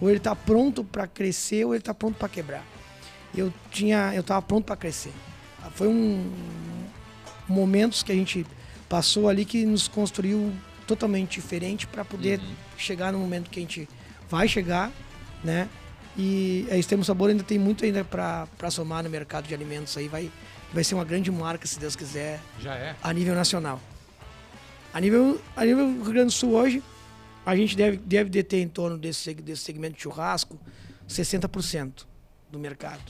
ou 0.00 0.10
ele 0.10 0.20
tá 0.20 0.36
pronto 0.36 0.84
para 0.84 1.06
crescer, 1.06 1.64
ou 1.64 1.74
ele 1.74 1.82
tá 1.82 1.94
pronto 1.94 2.16
para 2.18 2.28
quebrar. 2.28 2.62
Eu 3.36 3.52
tinha, 3.70 4.12
eu 4.14 4.22
tava 4.22 4.42
pronto 4.42 4.64
para 4.64 4.76
crescer. 4.76 5.12
Foi 5.74 5.88
um 5.88 6.32
momentos 7.48 8.02
que 8.02 8.10
a 8.10 8.14
gente 8.14 8.46
passou 8.88 9.28
ali 9.28 9.44
que 9.44 9.64
nos 9.64 9.88
construiu 9.88 10.52
totalmente 10.86 11.40
diferente 11.40 11.86
para 11.86 12.04
poder 12.04 12.40
chegar 12.76 13.12
no 13.12 13.18
momento 13.18 13.50
que 13.50 13.58
a 13.58 13.62
gente 13.62 13.88
vai 14.28 14.48
chegar, 14.48 14.90
né? 15.44 15.68
E 16.16 16.66
a 16.70 16.76
Extremo 16.76 17.04
Sabor 17.04 17.28
ainda 17.28 17.44
tem 17.44 17.58
muito 17.58 17.84
ainda 17.84 18.04
para 18.04 18.70
somar 18.70 19.02
no 19.04 19.10
mercado 19.10 19.46
de 19.46 19.54
alimentos 19.54 19.96
aí, 19.96 20.08
vai 20.08 20.30
vai 20.72 20.82
ser 20.82 20.94
uma 20.94 21.04
grande 21.04 21.30
marca 21.30 21.66
se 21.66 21.78
Deus 21.78 21.94
quiser 21.94 22.40
Já 22.60 22.74
é. 22.74 22.96
a 23.02 23.12
nível 23.12 23.34
nacional. 23.34 23.80
A 24.92 25.00
nível, 25.00 25.40
a 25.54 25.64
nível 25.64 25.86
Rio 25.86 26.04
Grande 26.04 26.26
do 26.26 26.32
Sul 26.32 26.54
hoje, 26.54 26.82
a 27.44 27.54
gente 27.54 27.76
deve, 27.76 27.96
deve 27.98 28.30
deter 28.30 28.60
em 28.60 28.68
torno 28.68 28.98
desse, 28.98 29.34
desse 29.34 29.62
segmento 29.62 29.96
de 29.96 30.02
churrasco 30.02 30.58
60% 31.08 32.04
do 32.50 32.58
mercado. 32.58 33.00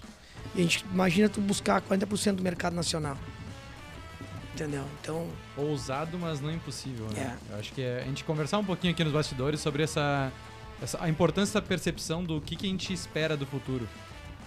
E 0.55 0.61
a 0.61 0.62
gente 0.62 0.85
imagina 0.92 1.29
tu 1.29 1.40
buscar 1.40 1.81
40% 1.83 2.35
do 2.37 2.42
mercado 2.42 2.75
nacional. 2.75 3.16
Entendeu? 4.55 4.85
Então, 5.03 5.29
Ousado, 5.57 6.18
mas 6.18 6.40
não 6.40 6.51
impossível, 6.51 7.07
né? 7.14 7.37
É. 7.51 7.53
Eu 7.53 7.59
acho 7.59 7.72
que 7.72 7.83
é, 7.83 8.01
a 8.03 8.05
gente 8.07 8.25
conversar 8.25 8.59
um 8.59 8.64
pouquinho 8.64 8.92
aqui 8.94 9.05
nos 9.05 9.12
bastidores 9.12 9.61
sobre 9.61 9.83
essa, 9.83 10.33
essa- 10.83 11.03
a 11.03 11.11
importância 11.11 11.61
da 11.61 11.66
percepção 11.66 12.25
do 12.25 12.40
que, 12.40 12.57
que 12.57 12.66
a 12.66 12.70
gente 12.70 12.90
espera 12.92 13.37
do 13.37 13.44
futuro. 13.44 13.87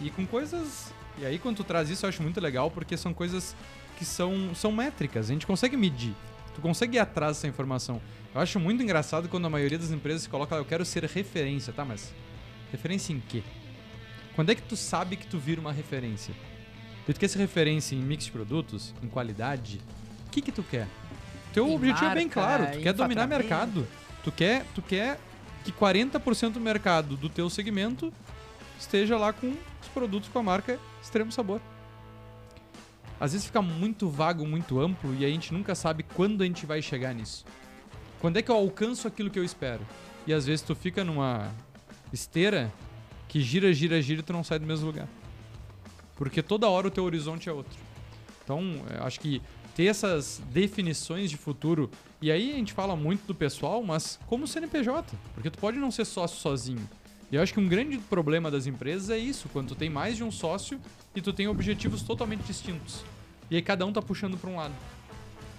E 0.01 0.09
com 0.09 0.25
coisas. 0.25 0.91
E 1.19 1.25
aí, 1.25 1.37
quando 1.37 1.57
tu 1.57 1.63
traz 1.63 1.89
isso, 1.89 2.05
eu 2.05 2.09
acho 2.09 2.23
muito 2.23 2.39
legal, 2.41 2.71
porque 2.71 2.97
são 2.97 3.13
coisas 3.13 3.55
que 3.97 4.05
são, 4.05 4.55
são 4.55 4.71
métricas. 4.71 5.29
A 5.29 5.33
gente 5.33 5.45
consegue 5.45 5.77
medir. 5.77 6.15
Tu 6.55 6.61
consegue 6.61 6.97
ir 6.97 6.99
atrás 6.99 7.37
dessa 7.37 7.47
informação. 7.47 8.01
Eu 8.33 8.41
acho 8.41 8.59
muito 8.59 8.81
engraçado 8.81 9.29
quando 9.29 9.45
a 9.45 9.49
maioria 9.49 9.77
das 9.77 9.91
empresas 9.91 10.25
coloca, 10.25 10.55
"Ah, 10.55 10.59
eu 10.59 10.65
quero 10.65 10.83
ser 10.85 11.03
referência, 11.03 11.71
tá? 11.71 11.85
Mas 11.85 12.11
referência 12.71 13.13
em 13.13 13.19
quê? 13.19 13.43
Quando 14.39 14.51
é 14.51 14.55
que 14.55 14.61
tu 14.61 14.77
sabe 14.77 15.17
que 15.17 15.27
tu 15.27 15.37
vira 15.37 15.59
uma 15.59 15.73
referência? 15.73 16.33
Tu 17.05 17.13
quer 17.19 17.27
ser 17.27 17.39
referência 17.39 17.93
em 17.93 17.99
mix 17.99 18.23
de 18.23 18.31
produtos, 18.31 18.95
em 19.03 19.07
qualidade? 19.09 19.81
O 20.27 20.29
que 20.29 20.41
que 20.41 20.49
tu 20.49 20.63
quer? 20.63 20.87
Teu 21.51 21.67
Em 21.67 21.75
objetivo 21.75 22.05
é 22.05 22.15
bem 22.15 22.25
marca, 22.27 22.39
claro, 22.39 22.71
tu 22.71 22.79
quer 22.79 22.93
dominar 22.93 23.27
mercado. 23.27 23.85
Tu 24.23 24.31
quer, 24.31 24.63
tu 24.73 24.81
quer 24.81 25.19
que 25.65 25.73
40% 25.73 26.51
do 26.51 26.61
mercado 26.61 27.17
do 27.17 27.27
teu 27.27 27.49
segmento 27.49 28.13
esteja 28.79 29.17
lá 29.17 29.33
com 29.33 29.53
os 29.81 29.87
produtos 29.93 30.29
com 30.29 30.39
a 30.39 30.43
marca 30.43 30.79
Extremo 31.03 31.33
Sabor. 31.33 31.59
Às 33.19 33.33
vezes 33.33 33.45
fica 33.45 33.61
muito 33.61 34.07
vago, 34.07 34.47
muito 34.47 34.79
amplo 34.79 35.13
e 35.15 35.25
a 35.25 35.27
gente 35.27 35.53
nunca 35.53 35.75
sabe 35.75 36.03
quando 36.15 36.43
a 36.43 36.45
gente 36.45 36.65
vai 36.65 36.81
chegar 36.81 37.13
nisso. 37.13 37.43
Quando 38.21 38.37
é 38.37 38.41
que 38.41 38.49
eu 38.49 38.55
alcanço 38.55 39.05
aquilo 39.05 39.29
que 39.29 39.37
eu 39.37 39.43
espero? 39.43 39.85
E 40.25 40.31
às 40.31 40.45
vezes 40.45 40.61
tu 40.61 40.73
fica 40.73 41.03
numa 41.03 41.51
esteira 42.13 42.71
que 43.29 43.39
gira, 43.39 43.71
gira, 43.71 44.01
gira 44.01 44.19
e 44.19 44.23
tu 44.23 44.33
não 44.33 44.43
sai 44.43 44.59
do 44.59 44.65
mesmo 44.65 44.87
lugar. 44.87 45.07
Porque 46.17 46.41
toda 46.41 46.67
hora 46.67 46.87
o 46.87 46.91
teu 46.91 47.05
horizonte 47.05 47.47
é 47.47 47.53
outro. 47.53 47.79
Então, 48.43 48.83
eu 48.93 49.03
acho 49.03 49.19
que 49.19 49.41
ter 49.75 49.85
essas 49.85 50.41
definições 50.51 51.29
de 51.29 51.37
futuro, 51.37 51.89
e 52.21 52.31
aí 52.31 52.51
a 52.51 52.55
gente 52.55 52.73
fala 52.73 52.95
muito 52.95 53.25
do 53.25 53.35
pessoal, 53.35 53.81
mas 53.83 54.19
como 54.27 54.45
CNPJ, 54.45 55.15
porque 55.33 55.49
tu 55.49 55.59
pode 55.59 55.77
não 55.77 55.91
ser 55.91 56.03
sócio 56.03 56.37
sozinho. 56.39 56.85
E 57.31 57.35
eu 57.35 57.41
acho 57.41 57.53
que 57.53 57.59
um 57.59 57.67
grande 57.67 57.97
problema 57.99 58.49
das 58.49 58.65
empresas 58.65 59.11
é 59.11 59.17
isso, 59.17 59.47
quando 59.53 59.69
tu 59.69 59.75
tem 59.75 59.89
mais 59.89 60.17
de 60.17 60.23
um 60.23 60.31
sócio 60.31 60.81
e 61.15 61.21
tu 61.21 61.31
tem 61.31 61.47
objetivos 61.47 62.01
totalmente 62.01 62.41
distintos. 62.41 63.05
E 63.49 63.55
aí 63.55 63.61
cada 63.61 63.85
um 63.85 63.93
tá 63.93 64.01
puxando 64.01 64.35
para 64.37 64.49
um 64.49 64.55
lado. 64.55 64.73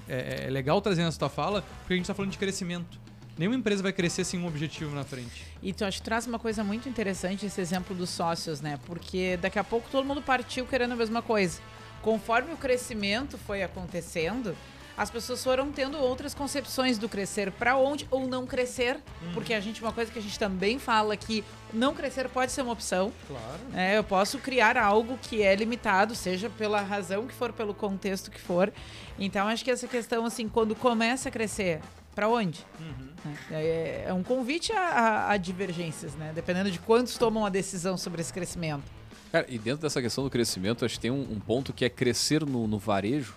É, 0.09 0.47
é 0.47 0.51
legal 0.51 0.81
trazer 0.83 1.03
essa 1.03 1.19
tua 1.19 1.29
fala, 1.29 1.63
porque 1.79 1.95
a 1.95 1.97
gente 1.97 2.07
tá 2.07 2.15
falando 2.15 2.33
de 2.33 2.39
crescimento. 2.39 2.99
Nenhuma 3.41 3.57
empresa 3.57 3.83
vai 3.83 3.91
crescer 3.91 4.23
sem 4.23 4.39
um 4.39 4.47
objetivo 4.47 4.95
na 4.95 5.03
frente. 5.03 5.47
E 5.63 5.73
tu 5.73 5.83
acho 5.83 5.97
que 5.97 6.05
traz 6.05 6.27
uma 6.27 6.39
coisa 6.39 6.63
muito 6.63 6.91
interessante 6.91 7.47
esse 7.47 7.59
exemplo 7.59 7.97
dos 7.97 8.11
sócios, 8.11 8.61
né? 8.61 8.79
Porque 8.85 9.39
daqui 9.39 9.59
a 9.59 9.65
pouco 9.65 9.89
todo 9.91 10.05
mundo 10.05 10.21
partiu 10.21 10.67
querendo 10.67 10.93
a 10.93 10.97
mesma 10.97 11.23
coisa. 11.23 11.59
Conforme 12.03 12.53
o 12.53 12.57
crescimento 12.59 13.39
foi 13.39 13.63
acontecendo, 13.63 14.55
as 14.95 15.11
pessoas 15.11 15.43
foram 15.43 15.73
tendo 15.73 15.97
outras 15.97 16.35
concepções 16.35 16.99
do 16.99 17.09
crescer 17.09 17.51
para 17.51 17.79
onde 17.79 18.07
ou 18.11 18.29
não 18.29 18.47
crescer, 18.47 18.99
porque 19.33 19.55
a 19.55 19.61
gente 19.61 19.81
uma 19.81 19.91
coisa 19.91 20.13
que 20.13 20.19
a 20.19 20.23
gente 20.23 20.39
também 20.39 20.79
fala 20.79 21.17
que 21.17 21.43
não 21.73 21.95
crescer 21.95 22.29
pode 22.29 22.53
ser 22.53 22.61
uma 22.61 22.75
opção. 22.75 23.11
Claro. 23.27 23.61
É, 23.73 23.97
eu 23.97 24.05
posso 24.05 24.39
criar 24.39 24.77
algo 24.77 25.17
que 25.17 25.43
é 25.43 25.55
limitado, 25.55 26.15
seja 26.15 26.51
pela 26.51 26.83
razão 26.83 27.27
que 27.27 27.33
for, 27.33 27.55
pelo 27.55 27.73
contexto 27.73 28.31
que 28.31 28.39
for. 28.39 28.71
Então, 29.19 29.49
acho 29.49 29.65
que 29.65 29.71
essa 29.71 29.89
questão, 29.89 30.27
assim, 30.27 30.47
quando 30.47 30.75
começa 30.75 31.31
a 31.31 31.33
crescer, 31.33 31.81
para 32.15 32.29
onde? 32.29 32.67
Né? 32.79 33.10
É, 33.51 34.05
é 34.09 34.13
um 34.15 34.23
convite 34.23 34.73
a, 34.73 34.81
a- 34.81 35.31
a 35.33 35.37
divergências, 35.37 36.15
né? 36.15 36.33
Dependendo 36.35 36.71
de 36.71 36.79
quantos 36.79 37.17
tomam 37.19 37.45
a 37.45 37.49
decisão 37.49 37.97
sobre 37.97 38.21
esse 38.21 38.33
crescimento. 38.33 38.85
Cara, 39.31 39.47
e 39.49 39.59
dentro 39.59 39.83
dessa 39.83 40.01
questão 40.03 40.25
do 40.25 40.31
crescimento, 40.31 40.85
acho 40.85 40.95
que 40.95 41.01
tem 41.01 41.11
um, 41.11 41.21
um 41.33 41.39
ponto 41.39 41.73
que 41.73 41.85
é 41.85 41.89
crescer 41.89 42.45
no, 42.45 42.67
no 42.67 42.79
varejo. 42.79 43.35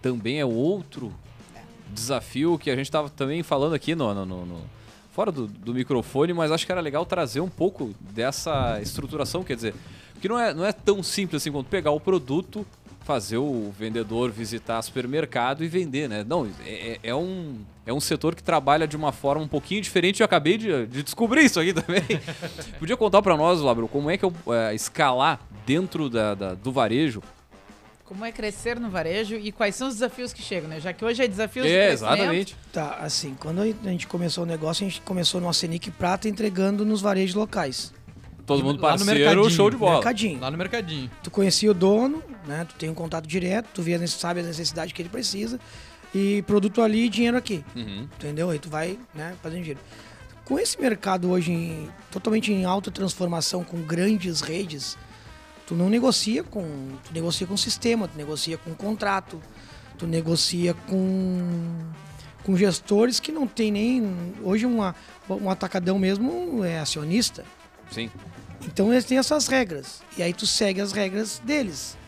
Também 0.00 0.40
é 0.40 0.44
outro 0.46 1.12
desafio 1.92 2.58
que 2.58 2.70
a 2.70 2.76
gente 2.76 2.86
estava 2.86 3.08
também 3.08 3.42
falando 3.42 3.74
aqui 3.74 3.94
no, 3.94 4.12
no- 4.24 4.46
no- 4.46 4.62
fora 5.12 5.32
do, 5.32 5.46
do 5.46 5.72
microfone, 5.74 6.32
mas 6.32 6.50
acho 6.52 6.66
que 6.66 6.72
era 6.72 6.80
legal 6.80 7.06
trazer 7.06 7.40
um 7.40 7.48
pouco 7.48 7.94
dessa 8.00 8.80
estruturação, 8.82 9.42
quer 9.42 9.56
dizer, 9.56 9.74
Porque 10.12 10.28
não 10.28 10.38
é, 10.38 10.52
não 10.54 10.64
é 10.64 10.72
tão 10.72 11.02
simples 11.02 11.42
assim 11.42 11.50
quanto 11.52 11.68
pegar 11.68 11.90
o 11.90 12.00
produto, 12.00 12.66
fazer 13.02 13.36
o 13.38 13.70
vendedor 13.78 14.30
visitar 14.30 14.80
supermercado 14.82 15.62
e 15.64 15.68
vender, 15.68 16.08
né? 16.08 16.24
Não, 16.26 16.46
é, 16.64 16.70
é- 16.70 16.98
é 17.04 17.14
um, 17.14 17.58
é 17.86 17.92
um 17.92 18.00
setor 18.00 18.34
que 18.34 18.42
trabalha 18.42 18.86
de 18.86 18.96
uma 18.96 19.12
forma 19.12 19.42
um 19.44 19.48
pouquinho 19.48 19.80
diferente. 19.80 20.20
Eu 20.20 20.24
acabei 20.26 20.58
de, 20.58 20.86
de 20.86 21.02
descobrir 21.02 21.44
isso 21.44 21.60
aqui 21.60 21.72
também. 21.74 22.02
Podia 22.78 22.96
contar 22.96 23.22
pra 23.22 23.36
nós, 23.36 23.60
Labro, 23.60 23.86
como 23.88 24.10
é 24.10 24.18
que 24.18 24.24
eu 24.24 24.32
é, 24.48 24.74
escalar 24.74 25.40
dentro 25.64 26.10
da, 26.10 26.34
da- 26.34 26.54
do 26.54 26.72
varejo? 26.72 27.22
Como 28.04 28.24
é 28.24 28.30
crescer 28.30 28.78
no 28.78 28.88
varejo 28.88 29.34
e 29.34 29.50
quais 29.50 29.74
são 29.74 29.88
os 29.88 29.94
desafios 29.94 30.32
que 30.32 30.40
chegam, 30.40 30.68
né? 30.68 30.78
Já 30.80 30.92
que 30.92 31.04
hoje 31.04 31.24
é 31.24 31.26
desafios 31.28 31.66
de 31.66 31.72
É, 31.72 31.88
crescimento. 31.88 32.14
exatamente. 32.14 32.56
Tá, 32.72 32.98
assim, 33.00 33.34
quando 33.38 33.60
a 33.62 33.88
gente 33.90 34.06
começou 34.06 34.44
o 34.44 34.46
negócio, 34.46 34.86
a 34.86 34.88
gente 34.88 35.00
começou 35.00 35.40
no 35.40 35.48
Acenic 35.48 35.90
Prata 35.90 36.28
entregando 36.28 36.84
nos 36.84 37.00
varejos 37.00 37.34
locais. 37.34 37.92
Todo 38.46 38.62
mundo 38.62 38.80
Lá 38.80 38.92
no 38.92 38.98
parceiro, 38.98 39.18
mercadinho, 39.18 39.50
show 39.50 39.68
de 39.68 39.76
bola. 39.76 39.94
Mercadinho. 39.94 40.38
Lá 40.40 40.50
no 40.52 40.56
mercadinho. 40.56 41.10
Tu 41.20 41.32
conhecia 41.32 41.68
o 41.68 41.74
dono, 41.74 42.22
né? 42.46 42.64
Tu 42.68 42.76
tem 42.76 42.88
um 42.88 42.94
contato 42.94 43.26
direto, 43.26 43.70
tu 43.74 43.82
vê, 43.82 44.06
sabe 44.06 44.38
a 44.38 44.42
necessidade 44.44 44.94
que 44.94 45.02
ele 45.02 45.08
precisa. 45.08 45.58
E 46.16 46.42
produto 46.42 46.80
ali, 46.80 47.08
dinheiro 47.08 47.36
aqui. 47.36 47.62
Uhum. 47.74 48.08
Entendeu? 48.16 48.48
Aí 48.50 48.58
tu 48.58 48.70
vai, 48.70 48.98
né, 49.14 49.34
fazendo 49.42 49.60
dinheiro. 49.60 49.80
Com 50.44 50.58
esse 50.58 50.80
mercado 50.80 51.28
hoje 51.30 51.52
em- 51.52 51.90
totalmente 52.10 52.52
em 52.52 52.64
alta 52.64 52.90
transformação, 52.90 53.62
com 53.64 53.82
grandes 53.82 54.40
redes, 54.40 54.96
tu 55.66 55.74
não 55.74 55.90
negocia 55.90 56.42
com. 56.44 56.64
Tu 57.04 57.12
negocia 57.12 57.46
com 57.46 57.56
sistema, 57.56 58.06
tu 58.08 58.16
negocia 58.16 58.56
com 58.56 58.72
contrato, 58.74 59.42
tu 59.98 60.06
negocia 60.06 60.72
com. 60.88 61.40
com 62.44 62.56
gestores 62.56 63.18
que 63.20 63.32
não 63.32 63.46
tem 63.46 63.70
nem. 63.72 64.32
Hoje 64.42 64.64
uma, 64.64 64.94
um 65.28 65.50
atacadão 65.50 65.98
mesmo 65.98 66.64
é 66.64 66.78
acionista. 66.78 67.44
Sim. 67.90 68.08
Então 68.64 68.92
eles 68.92 69.04
têm 69.04 69.18
essas 69.18 69.48
regras. 69.48 70.00
E 70.16 70.22
aí 70.22 70.32
tu 70.32 70.46
segue 70.46 70.80
as 70.80 70.92
regras 70.92 71.40
deles. 71.44 71.98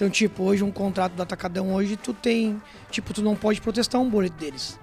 Então, 0.00 0.08
tipo, 0.08 0.44
hoje 0.44 0.64
um 0.64 0.70
contrato 0.70 1.12
do 1.12 1.22
Atacadão 1.22 1.74
hoje 1.74 1.94
tu 1.94 2.14
tem. 2.14 2.58
Tipo, 2.90 3.12
tu 3.12 3.20
não 3.20 3.36
pode 3.36 3.60
protestar 3.60 4.00
um 4.00 4.08
boleto 4.08 4.34
deles. 4.38 4.78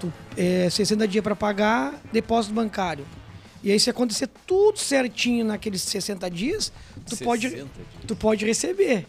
Tu, 0.00 0.12
é, 0.36 0.68
60 0.68 1.06
dias 1.06 1.22
para 1.22 1.36
pagar, 1.36 1.94
depósito 2.12 2.52
bancário. 2.52 3.06
E 3.62 3.70
aí, 3.70 3.78
se 3.78 3.88
acontecer 3.88 4.28
tudo 4.44 4.80
certinho 4.80 5.44
naqueles 5.44 5.80
60 5.82 6.28
dias, 6.28 6.72
tu, 7.08 7.16
pode, 7.18 7.50
60 7.50 7.64
dias. 7.66 7.86
tu 8.04 8.16
pode 8.16 8.44
receber. 8.44 9.06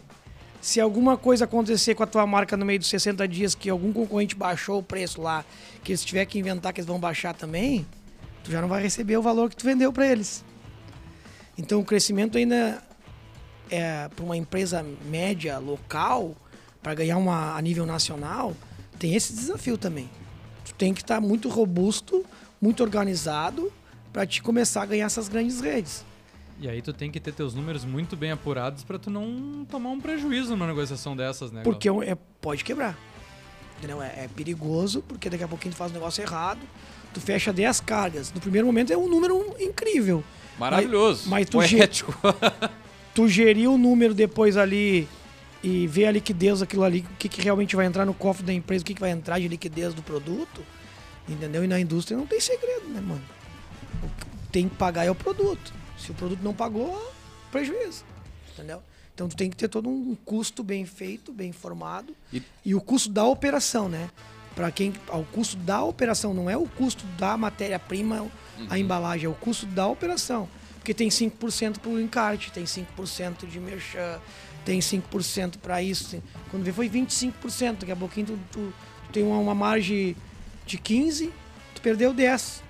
Se 0.60 0.80
alguma 0.80 1.16
coisa 1.16 1.46
acontecer 1.46 1.96
com 1.96 2.04
a 2.04 2.06
tua 2.06 2.24
marca 2.24 2.56
no 2.56 2.64
meio 2.64 2.78
dos 2.78 2.86
60 2.86 3.26
dias, 3.26 3.56
que 3.56 3.68
algum 3.68 3.92
concorrente 3.92 4.36
baixou 4.36 4.78
o 4.78 4.84
preço 4.84 5.20
lá, 5.20 5.44
que 5.82 5.90
eles 5.90 6.04
tiver 6.04 6.26
que 6.26 6.38
inventar 6.38 6.72
que 6.72 6.78
eles 6.78 6.86
vão 6.86 7.00
baixar 7.00 7.34
também, 7.34 7.84
tu 8.44 8.52
já 8.52 8.60
não 8.60 8.68
vai 8.68 8.80
receber 8.80 9.16
o 9.16 9.22
valor 9.22 9.50
que 9.50 9.56
tu 9.56 9.64
vendeu 9.64 9.92
para 9.92 10.06
eles. 10.06 10.44
Então 11.58 11.80
o 11.80 11.84
crescimento 11.84 12.38
ainda 12.38 12.80
é 13.70 14.08
para 14.08 14.24
uma 14.24 14.36
empresa 14.36 14.84
média 15.06 15.58
local, 15.58 16.34
para 16.82 16.94
ganhar 16.94 17.16
uma 17.16 17.56
a 17.56 17.62
nível 17.62 17.86
nacional, 17.86 18.54
tem 18.98 19.14
esse 19.14 19.32
desafio 19.32 19.76
também. 19.78 20.08
Tu 20.64 20.74
tem 20.74 20.92
que 20.92 21.02
estar 21.02 21.20
muito 21.20 21.48
robusto, 21.48 22.24
muito 22.60 22.82
organizado 22.82 23.72
para 24.12 24.26
te 24.26 24.42
começar 24.42 24.82
a 24.82 24.86
ganhar 24.86 25.06
essas 25.06 25.28
grandes 25.28 25.60
redes. 25.60 26.04
E 26.60 26.68
aí 26.68 26.82
tu 26.82 26.92
tem 26.92 27.10
que 27.10 27.20
ter 27.20 27.32
teus 27.32 27.54
números 27.54 27.84
muito 27.84 28.16
bem 28.16 28.32
apurados 28.32 28.82
pra 28.82 28.98
tu 28.98 29.10
não 29.10 29.64
tomar 29.70 29.90
um 29.90 30.00
prejuízo 30.00 30.50
numa 30.50 30.66
negociação 30.66 31.16
dessas, 31.16 31.52
né? 31.52 31.62
Porque 31.62 31.88
é, 31.88 32.16
pode 32.40 32.64
quebrar. 32.64 32.98
Entendeu? 33.78 34.02
É, 34.02 34.24
é 34.24 34.28
perigoso, 34.34 35.02
porque 35.06 35.30
daqui 35.30 35.44
a 35.44 35.48
pouquinho 35.48 35.72
tu 35.72 35.76
faz 35.76 35.92
um 35.92 35.94
negócio 35.94 36.20
errado, 36.20 36.58
tu 37.14 37.20
fecha 37.20 37.52
10 37.52 37.80
cargas. 37.80 38.32
No 38.32 38.40
primeiro 38.40 38.66
momento 38.66 38.92
é 38.92 38.96
um 38.96 39.08
número 39.08 39.54
incrível. 39.60 40.24
Maravilhoso. 40.58 41.28
mas 41.28 41.48
tu 41.48 41.58
poético. 41.58 42.12
Tu 43.18 43.26
gerir 43.26 43.68
o 43.68 43.76
número 43.76 44.14
depois 44.14 44.56
ali 44.56 45.08
e 45.60 45.88
ver 45.88 46.06
a 46.06 46.12
liquidez 46.12 46.60
daquilo 46.60 46.84
ali, 46.84 47.00
o 47.00 47.16
que, 47.16 47.28
que 47.28 47.42
realmente 47.42 47.74
vai 47.74 47.84
entrar 47.84 48.06
no 48.06 48.14
cofre 48.14 48.46
da 48.46 48.52
empresa, 48.52 48.82
o 48.82 48.86
que, 48.86 48.94
que 48.94 49.00
vai 49.00 49.10
entrar 49.10 49.40
de 49.40 49.48
liquidez 49.48 49.92
do 49.92 50.00
produto, 50.04 50.64
entendeu? 51.28 51.64
E 51.64 51.66
na 51.66 51.80
indústria 51.80 52.16
não 52.16 52.28
tem 52.28 52.40
segredo, 52.40 52.86
né, 52.90 53.00
mano? 53.00 53.20
O 54.04 54.06
que 54.06 54.48
tem 54.52 54.68
que 54.68 54.76
pagar 54.76 55.04
é 55.04 55.10
o 55.10 55.16
produto. 55.16 55.74
Se 55.98 56.12
o 56.12 56.14
produto 56.14 56.38
não 56.44 56.54
pagou, 56.54 57.12
prejuízo, 57.50 58.04
entendeu? 58.52 58.80
Então 59.12 59.28
tu 59.28 59.34
tem 59.36 59.50
que 59.50 59.56
ter 59.56 59.66
todo 59.66 59.88
um 59.88 60.14
custo 60.24 60.62
bem 60.62 60.86
feito, 60.86 61.32
bem 61.32 61.48
informado 61.48 62.14
E- 62.32 62.40
e, 62.66 62.72
o 62.72 62.80
custo 62.80 63.08
da 63.10 63.24
operação, 63.24 63.88
né? 63.88 64.10
Para 64.54 64.70
quem, 64.70 64.92
o 65.08 65.24
custo 65.24 65.56
da 65.56 65.82
operação 65.82 66.32
não 66.32 66.48
é 66.48 66.56
o 66.56 66.68
custo 66.68 67.04
da 67.18 67.36
matéria-prima, 67.36 68.28
a 68.70 68.78
embalagem, 68.78 69.26
é 69.26 69.28
o 69.28 69.34
custo 69.34 69.66
da 69.66 69.88
operação. 69.88 70.48
Porque 70.88 70.94
tem 70.94 71.10
5% 71.10 71.80
para 71.80 71.90
o 71.90 72.00
encarte, 72.00 72.50
tem 72.50 72.64
5% 72.64 73.46
de 73.46 73.60
merchan, 73.60 74.18
tem 74.64 74.80
5% 74.80 75.58
para 75.58 75.82
isso. 75.82 76.08
tem- 76.12 76.22
Quando 76.50 76.64
vê 76.64 76.72
foi 76.72 76.88
25%, 76.88 77.80
daqui 77.80 77.92
a 77.92 77.96
pouquinho 77.96 78.28
tu, 78.28 78.38
tu- 78.50 78.72
tu 79.04 79.12
tem 79.12 79.22
uma, 79.22 79.36
uma 79.36 79.54
margem 79.54 80.16
de 80.64 80.78
15, 80.78 81.30
tu 81.74 81.82
perdeu 81.82 82.14
10. 82.14 82.62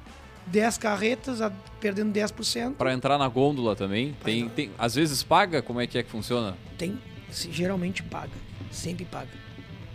10 0.47 0.77
carretas, 0.79 1.41
a- 1.41 1.53
perdendo 1.81 2.11
10%. 2.13 2.75
Pra 2.77 2.93
entrar 2.93 3.19
na 3.19 3.29
gôndola 3.29 3.77
também, 3.77 4.17
tem, 4.25 4.49
tem, 4.49 4.71
às 4.77 4.97
vezes 4.97 5.23
paga, 5.23 5.63
como 5.63 5.81
é 5.81 5.87
que 5.87 5.97
é 5.97 6.03
que 6.03 6.11
funciona? 6.11 6.57
Tem, 6.77 6.99
se- 7.31 7.53
geralmente 7.53 8.03
paga, 8.03 8.33
sempre 8.73 9.05
paga. 9.05 9.31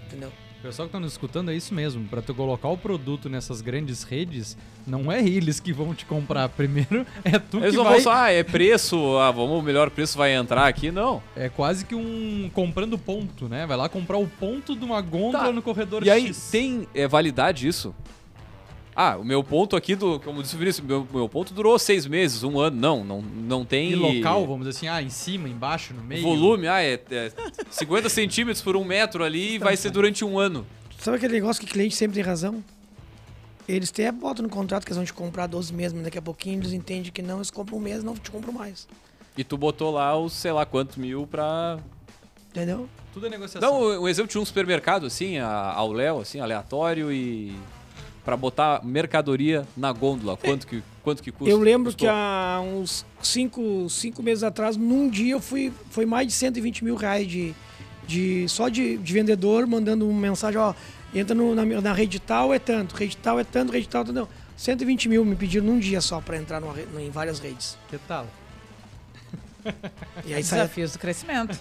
Entendeu? 0.08 0.32
O 0.64 0.66
pessoal 0.68 0.88
que 0.88 0.94
tá 0.94 1.00
nos 1.00 1.12
escutando 1.12 1.52
é 1.52 1.56
isso 1.56 1.74
mesmo. 1.74 2.08
Pra 2.08 2.22
tu 2.22 2.34
colocar 2.34 2.70
o 2.70 2.78
produto 2.78 3.28
nessas 3.28 3.60
grandes 3.60 4.04
redes, 4.04 4.56
não 4.88 5.12
é 5.12 5.22
eles 5.22 5.60
que 5.60 5.74
vão 5.74 5.94
te 5.94 6.06
comprar. 6.06 6.48
Primeiro 6.56 7.06
é 7.26 7.38
tu 7.38 7.58
Eles 7.58 7.72
que 7.72 7.76
não 7.76 7.84
vai... 7.84 7.96
vão 7.96 8.02
só, 8.02 8.14
ah, 8.14 8.32
é 8.32 8.44
preço, 8.44 9.18
ah, 9.18 9.30
vamos, 9.30 9.60
o 9.60 9.62
melhor 9.62 9.90
preço 9.90 10.18
vai 10.18 10.34
entrar 10.34 10.66
aqui, 10.66 10.90
não. 10.90 11.22
É 11.36 11.50
quase 11.50 11.84
que 11.84 11.94
um 11.94 12.50
comprando 12.54 12.98
ponto, 12.98 13.50
né? 13.50 13.66
Vai 13.68 13.76
lá 13.76 13.90
comprar 13.90 14.18
o 14.18 14.26
ponto 14.26 14.74
de 14.74 14.86
uma 14.86 15.02
gôndola 15.02 15.48
Tá. 15.48 15.52
no 15.52 15.62
corredor 15.62 16.02
E 16.06 16.10
aí, 16.10 16.28
X. 16.28 16.48
tem 16.50 16.88
é, 16.96 17.10
validade 17.10 17.68
isso? 17.68 17.94
Ah, 18.96 19.18
o 19.18 19.24
meu 19.24 19.44
ponto 19.44 19.76
aqui, 19.76 19.96
do, 19.96 20.20
como 20.20 20.42
disse 20.44 20.56
o 20.56 20.60
Vinícius, 20.60 20.86
meu, 20.86 21.08
meu 21.12 21.28
ponto 21.28 21.54
durou 21.54 21.78
seis 21.80 22.06
meses, 22.06 22.44
um 22.44 22.60
ano. 22.60 22.76
Não, 22.80 23.04
não, 23.04 23.22
não 23.22 23.66
tem... 23.66 23.92
E 23.92 23.96
local, 23.96 24.46
vamos 24.46 24.68
dizer 24.68 24.78
assim, 24.78 24.88
ah, 24.88 25.02
em 25.02 25.10
cima, 25.10 25.50
embaixo, 25.50 25.94
no 25.94 26.04
meio. 26.04 26.22
Volume, 26.22 26.68
ah, 26.68 26.82
é, 26.84 27.00
é 27.10 27.32
50 27.72 28.08
centímetros 28.10 28.62
por 28.62 28.76
um 28.76 28.84
metro 28.86 29.24
ali 29.24 29.56
e 29.56 29.58
vai 29.58 29.76
ser 29.76 29.90
durante 29.90 30.24
um 30.24 30.38
ano. 30.38 30.66
Sabe 31.00 31.18
aquele 31.18 31.34
negócio 31.34 31.62
que 31.64 31.68
o 31.70 31.74
cliente 31.74 31.96
sempre 31.96 32.16
tem 32.16 32.24
razão? 32.24 32.64
Eles 33.68 33.90
até 33.90 34.12
botam 34.12 34.44
no 34.44 34.50
contrato 34.50 34.84
que 34.86 34.90
eles 34.90 34.98
vão 34.98 35.06
te 35.06 35.14
comprar 35.14 35.48
12 35.48 35.74
meses, 35.74 35.94
mas 35.94 36.04
daqui 36.04 36.18
a 36.18 36.22
pouquinho 36.22 36.60
eles 36.60 36.74
entendem 36.74 37.12
que 37.12 37.22
não, 37.22 37.38
eles 37.38 37.50
compram 37.50 37.78
um 37.78 37.82
mês 37.82 38.04
não 38.04 38.14
te 38.14 38.30
compram 38.30 38.54
mais. 38.54 38.88
E 39.38 39.44
tu 39.44 39.58
botou 39.58 39.92
lá 39.92 40.16
os 40.18 40.34
sei 40.34 40.52
lá 40.52 40.66
quantos 40.66 40.98
mil 40.98 41.26
pra... 41.26 41.80
Entendeu? 42.52 42.88
Tudo 43.14 43.26
é 43.26 43.30
negociação. 43.30 43.68
Então, 43.90 44.02
um 44.04 44.08
exemplo 44.08 44.32
de 44.32 44.38
um 44.38 44.46
supermercado, 44.46 45.08
assim, 45.08 45.40
a- 45.40 45.72
ao 45.74 45.92
Léo, 45.92 46.20
assim, 46.20 46.40
aleatório 46.40 47.12
e... 47.12 47.54
Pra 48.24 48.38
botar 48.38 48.84
mercadoria 48.84 49.68
na 49.76 49.92
gôndola, 49.92 50.38
quanto 50.38 50.66
que, 50.66 50.82
quanto 51.04 51.22
que 51.22 51.32
custa? 51.32 51.50
eu 51.50 51.60
lembro 51.60 51.92
custou? 51.92 52.08
que 52.08 52.14
há 52.14 52.62
uns 52.64 53.06
5 53.22 53.90
cinco 53.90 54.24
meses 54.24 54.44
atrás, 54.44 54.78
num 54.78 55.10
dia, 55.10 55.34
eu 55.34 55.42
fui, 55.42 55.74
foi 55.90 56.06
mais 56.06 56.28
de 56.28 56.34
120 56.34 56.86
mil 56.86 56.96
reais 56.96 57.28
de, 57.28 57.54
de, 58.08 58.48
só 58.48 58.70
de, 58.70 58.98
de 58.98 59.14
vendedor 59.14 59.68
mandando 59.68 60.08
uma 60.08 60.20
mensagem, 60.22 60.58
ó, 60.58 60.74
entra 61.14 61.36
no, 61.36 61.54
na, 61.54 61.66
na 61.66 61.94
rede 61.94 62.20
tal 62.20 62.54
é 62.54 62.60
tanto, 62.60 62.96
rede 62.96 63.18
tal 63.18 63.40
é 63.40 63.44
tanto, 63.44 63.72
rede 63.74 63.90
tal, 63.90 64.02
é 64.02 64.06
tanto. 64.06 64.16
Não, 64.16 64.28
120 64.56 65.10
mil 65.10 65.26
me 65.26 65.36
pediram 65.36 65.66
num 65.66 65.80
dia 65.80 66.00
só 66.00 66.22
pra 66.22 66.38
entrar 66.38 66.62
numa, 66.62 66.74
em 67.02 67.10
várias 67.10 67.40
redes. 67.40 67.78
Que 67.90 67.98
tal? 67.98 68.28
E 70.26 70.34
aí, 70.34 70.44
sai, 70.44 70.60
Desafios 70.60 70.92
do 70.94 71.00
crescimento. 71.00 71.60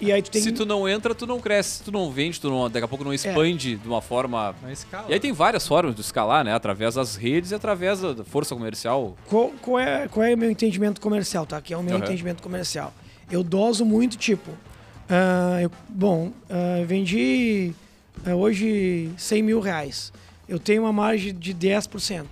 e 0.00 0.12
aí 0.12 0.20
tu 0.22 0.30
tem 0.30 0.42
Se 0.42 0.52
tu 0.52 0.64
não 0.66 0.88
entra, 0.88 1.14
tu 1.14 1.26
não 1.26 1.40
cresce, 1.40 1.78
se 1.78 1.82
tu 1.84 1.92
não 1.92 2.10
vende, 2.10 2.40
tu 2.40 2.48
não, 2.50 2.68
daqui 2.70 2.84
a 2.84 2.88
pouco 2.88 3.04
É. 3.04 3.06
não 3.06 3.14
expande 3.14 3.76
de 3.76 3.88
uma 3.88 4.00
forma. 4.02 4.54
Na 4.62 4.72
escala. 4.72 5.06
E 5.08 5.12
aí 5.14 5.20
tem 5.20 5.32
várias 5.32 5.66
formas 5.66 5.94
de 5.94 6.00
escalar, 6.00 6.44
né? 6.44 6.54
Através 6.54 6.94
das 6.94 7.16
redes 7.16 7.50
e 7.50 7.54
através 7.54 8.00
da 8.00 8.24
força 8.24 8.54
comercial. 8.54 9.16
Qual, 9.28 9.50
qual 9.62 9.78
é, 9.78 10.08
qual 10.08 10.24
é 10.24 10.34
o 10.34 10.38
meu 10.38 10.50
entendimento 10.50 11.00
comercial, 11.00 11.46
tá? 11.46 11.60
Que 11.60 11.72
é 11.74 11.76
o 11.76 11.82
meu 11.82 11.96
Aham. 11.96 12.04
entendimento 12.04 12.42
comercial. 12.42 12.92
Eu 13.30 13.42
doso 13.42 13.84
muito, 13.84 14.16
tipo... 14.16 14.50
ah, 15.08 15.58
eu- 15.62 15.70
bom, 15.88 16.32
ah, 16.48 16.84
vendi 16.86 17.72
ah, 18.26 18.34
hoje 18.34 19.10
100 19.16 19.42
mil 19.42 19.60
reais. 19.60 20.12
Eu 20.48 20.58
tenho 20.58 20.82
uma 20.82 20.92
margem 20.92 21.32
de 21.34 21.54
10%. 21.54 22.24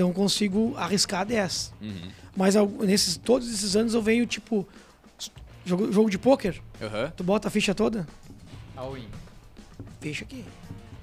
Então 0.00 0.08
eu 0.08 0.14
consigo 0.14 0.72
arriscar 0.78 1.26
10. 1.26 1.74
Uhum. 1.82 2.08
Mas 2.34 2.54
nesses, 2.80 3.18
todos 3.18 3.52
esses 3.52 3.76
anos 3.76 3.92
eu 3.92 4.00
venho, 4.00 4.24
tipo... 4.24 4.66
Jogo, 5.62 5.92
jogo 5.92 6.08
de 6.08 6.16
pôquer. 6.16 6.58
Aham. 6.80 7.12
Tu 7.14 7.22
bota 7.22 7.48
a 7.48 7.50
ficha 7.50 7.74
toda, 7.74 8.08
All-in. 8.74 9.06
fecha 10.00 10.24
aqui. 10.24 10.42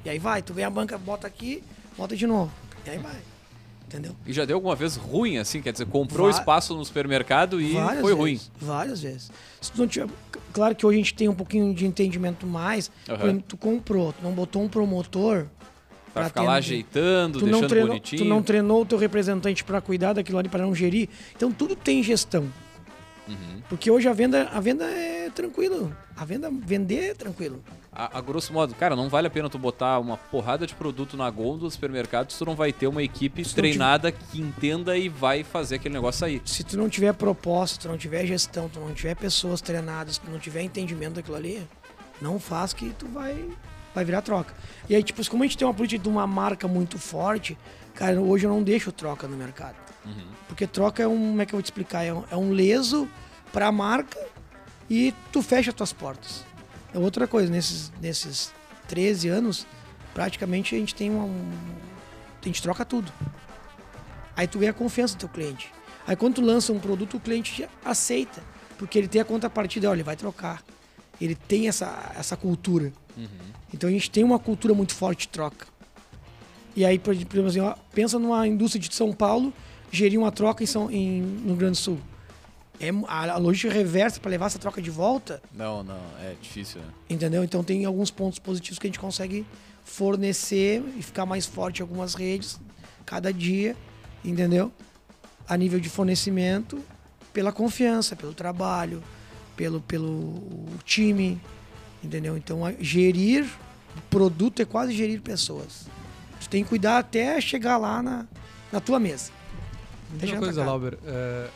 E 0.03 0.09
aí 0.09 0.17
vai. 0.17 0.41
Tu 0.41 0.51
vem 0.51 0.65
a 0.65 0.69
banca, 0.71 0.97
bota 0.97 1.27
aqui, 1.27 1.63
bota 1.95 2.15
de 2.17 2.25
novo. 2.25 2.51
E 2.87 2.89
aí 2.89 2.97
vai. 2.97 3.17
Entendeu? 3.85 4.15
E 4.25 4.33
já 4.33 4.45
deu 4.45 4.55
alguma 4.57 4.75
vez 4.75 4.95
ruim, 4.95 5.37
assim? 5.37 5.61
Quer 5.61 5.73
dizer, 5.73 5.85
comprou 5.85 6.25
Va- 6.31 6.39
espaço 6.39 6.75
no 6.75 6.83
supermercado 6.83 7.61
e 7.61 7.73
Várias 7.73 8.01
foi 8.01 8.15
vezes, 8.15 8.17
ruim. 8.19 8.41
Várias 8.59 9.01
vezes. 9.03 9.31
Se 9.61 9.71
tu 9.71 9.77
não 9.77 9.87
tiver, 9.87 10.09
claro 10.51 10.73
que 10.75 10.83
hoje 10.87 10.95
a 10.95 11.01
gente 11.03 11.13
tem 11.13 11.29
um 11.29 11.35
pouquinho 11.35 11.71
de 11.71 11.85
entendimento 11.85 12.47
mais. 12.47 12.89
Aham. 13.07 13.17
Por 13.19 13.25
exemplo, 13.27 13.45
tu 13.47 13.57
comprou, 13.57 14.11
tu 14.11 14.23
não 14.23 14.31
botou 14.31 14.63
um 14.63 14.67
promotor. 14.67 15.45
Pra 16.17 16.29
pra 16.29 16.41
ficar 16.41 16.43
lá 16.43 16.55
ajeitando, 16.55 17.39
Tu 17.39 17.45
não, 17.45 17.51
deixando 17.51 17.69
treinou, 17.69 17.87
bonitinho. 17.89 18.21
tu 18.21 18.25
não 18.27 18.43
treinou 18.43 18.81
o 18.81 18.85
teu 18.85 18.97
representante 18.97 19.63
para 19.63 19.79
cuidar 19.81 20.13
daquilo 20.13 20.37
ali, 20.37 20.49
para 20.49 20.63
não 20.63 20.73
gerir. 20.75 21.09
Então 21.35 21.51
tudo 21.51 21.75
tem 21.75 22.01
gestão. 22.03 22.47
Uhum. 23.27 23.61
Porque 23.69 23.91
hoje 23.91 24.07
a 24.07 24.13
venda, 24.13 24.49
a 24.53 24.59
venda 24.61 24.85
é 24.85 25.29
tranquilo. 25.29 25.93
A 26.15 26.23
venda, 26.23 26.49
vender 26.49 27.09
é 27.09 27.13
tranquilo. 27.13 27.61
A, 27.91 28.19
a 28.19 28.21
grosso 28.21 28.53
modo, 28.53 28.73
cara, 28.75 28.95
não 28.95 29.09
vale 29.09 29.27
a 29.27 29.29
pena 29.29 29.49
tu 29.49 29.57
botar 29.57 29.99
uma 29.99 30.15
porrada 30.17 30.65
de 30.65 30.73
produto 30.73 31.17
na 31.17 31.29
gôndola 31.29 31.61
do 31.61 31.71
supermercado 31.71 32.31
se 32.31 32.37
tu 32.37 32.45
não 32.45 32.55
vai 32.55 32.71
ter 32.71 32.87
uma 32.87 33.03
equipe 33.03 33.43
Se 33.43 33.49
não 33.51 33.55
treinada 33.55 34.11
que 34.11 34.39
entenda 34.39 34.97
e 34.97 35.09
vai 35.09 35.43
fazer 35.43 35.75
aquele 35.75 35.95
negócio 35.95 36.19
sair. 36.19 36.41
Se 36.45 36.63
tu 36.63 36.77
não 36.77 36.87
tiver 36.87 37.13
proposta, 37.13 37.79
tu 37.81 37.87
não 37.89 37.97
tiver 37.97 38.25
gestão, 38.25 38.69
tu 38.69 38.79
não 38.79 38.93
tiver 38.93 39.15
pessoas 39.15 39.59
treinadas, 39.61 40.17
tu 40.17 40.29
não 40.31 40.39
tiver 40.39 40.61
entendimento 40.61 41.15
daquilo 41.15 41.35
ali, 41.35 41.67
não 42.21 42.39
faz 42.39 42.71
que 42.71 42.91
tu 42.97 43.07
vai, 43.07 43.35
vai 43.97 44.05
virar 44.05 44.21
troca. 44.21 44.53
E 44.87 44.95
aí, 44.95 45.01
tipo, 45.01 45.27
como 45.27 45.43
a 45.43 45.47
gente 45.47 45.57
tem 45.57 45.67
uma 45.67 45.73
política 45.73 46.01
de 46.01 46.07
uma 46.07 46.27
marca 46.27 46.67
muito 46.67 46.99
forte, 46.99 47.57
cara, 47.95 48.21
hoje 48.21 48.45
eu 48.45 48.49
não 48.51 48.61
deixo 48.61 48.91
troca 48.91 49.27
no 49.27 49.35
mercado. 49.35 49.75
Porque 50.47 50.67
troca 50.67 51.01
é 51.01 51.07
um, 51.07 51.29
como 51.29 51.41
é 51.41 51.45
que 51.45 51.53
eu 51.53 51.57
vou 51.57 51.63
te 51.63 51.65
explicar? 51.65 52.03
É 52.03 52.13
um, 52.13 52.23
é 52.29 52.35
um 52.35 52.51
leso 52.51 53.09
pra 53.51 53.71
marca 53.71 54.19
e 54.87 55.13
tu 55.31 55.41
fecha 55.41 55.73
tuas 55.73 55.91
portas. 55.91 56.45
É 56.93 56.99
outra 56.99 57.27
coisa, 57.27 57.51
nesses, 57.51 57.91
nesses 57.99 58.53
13 58.87 59.29
anos, 59.29 59.65
praticamente 60.13 60.75
a 60.75 60.77
gente 60.77 60.93
tem 60.93 61.09
uma, 61.09 61.23
um. 61.25 61.51
A 62.41 62.45
gente 62.45 62.61
troca 62.61 62.85
tudo. 62.85 63.11
Aí 64.35 64.47
tu 64.47 64.59
ganha 64.59 64.71
a 64.71 64.73
confiança 64.75 65.15
do 65.15 65.19
teu 65.19 65.29
cliente. 65.29 65.73
Aí 66.05 66.15
quando 66.15 66.35
tu 66.35 66.41
lança 66.41 66.71
um 66.71 66.79
produto, 66.79 67.17
o 67.17 67.19
cliente 67.19 67.67
aceita. 67.83 68.41
Porque 68.77 68.97
ele 68.97 69.07
tem 69.07 69.19
a 69.19 69.25
contrapartida, 69.25 69.89
olha, 69.89 69.97
ele 69.97 70.03
vai 70.03 70.15
trocar. 70.15 70.63
Ele 71.19 71.33
tem 71.33 71.67
essa, 71.67 72.13
essa 72.15 72.37
cultura. 72.37 72.93
Então 73.73 73.89
a 73.89 73.91
gente 73.91 74.09
tem 74.09 74.23
uma 74.23 74.39
cultura 74.39 74.73
muito 74.73 74.93
forte 74.95 75.21
de 75.21 75.29
troca. 75.29 75.67
E 76.75 76.85
aí, 76.85 76.99
por 76.99 77.13
exemplo, 77.13 77.45
assim, 77.47 77.59
ó, 77.59 77.75
pensa 77.93 78.19
numa 78.19 78.47
indústria 78.47 78.79
de 78.79 78.93
São 78.93 79.11
Paulo 79.11 79.51
gerir 79.91 80.19
uma 80.19 80.31
troca 80.31 80.63
em 80.63 80.67
São, 80.67 80.91
em, 80.91 81.21
no 81.21 81.47
Rio 81.47 81.55
Grande 81.55 81.71
do 81.71 81.77
Sul. 81.77 81.99
É, 82.79 82.89
a, 83.07 83.33
a 83.33 83.37
logística 83.37 83.73
reversa 83.73 84.19
para 84.19 84.29
levar 84.29 84.45
essa 84.45 84.59
troca 84.59 84.79
de 84.79 84.91
volta, 84.91 85.41
Não, 85.51 85.83
não, 85.83 85.99
é 86.21 86.35
difícil, 86.39 86.79
né? 86.79 86.87
entendeu? 87.09 87.43
Então 87.43 87.63
tem 87.63 87.85
alguns 87.85 88.11
pontos 88.11 88.37
positivos 88.37 88.77
que 88.77 88.85
a 88.85 88.89
gente 88.89 88.99
consegue 88.99 89.43
fornecer 89.83 90.83
e 90.95 91.01
ficar 91.01 91.25
mais 91.25 91.47
forte 91.47 91.79
em 91.79 91.81
algumas 91.81 92.13
redes 92.13 92.59
cada 93.03 93.33
dia, 93.33 93.75
entendeu? 94.23 94.71
A 95.47 95.57
nível 95.57 95.79
de 95.79 95.89
fornecimento, 95.89 96.79
pela 97.33 97.51
confiança, 97.51 98.15
pelo 98.15 98.33
trabalho, 98.33 99.01
pelo, 99.55 99.81
pelo 99.81 100.67
time, 100.85 101.41
entendeu? 102.03 102.37
Então 102.37 102.59
gerir 102.79 103.47
produto 104.09 104.61
é 104.61 104.65
quase 104.65 104.93
gerir 104.93 105.21
pessoas. 105.21 105.87
Tu 106.39 106.49
tem 106.49 106.63
que 106.63 106.69
cuidar 106.69 106.99
até 106.99 107.39
chegar 107.41 107.77
lá 107.77 108.01
na, 108.01 108.25
na 108.71 108.79
tua 108.79 108.99
mesa. 108.99 109.31
Deixa 110.11 110.35
uma 110.35 110.41
coisa. 110.41 110.63
Lauber. 110.63 110.97
é, 111.05 111.47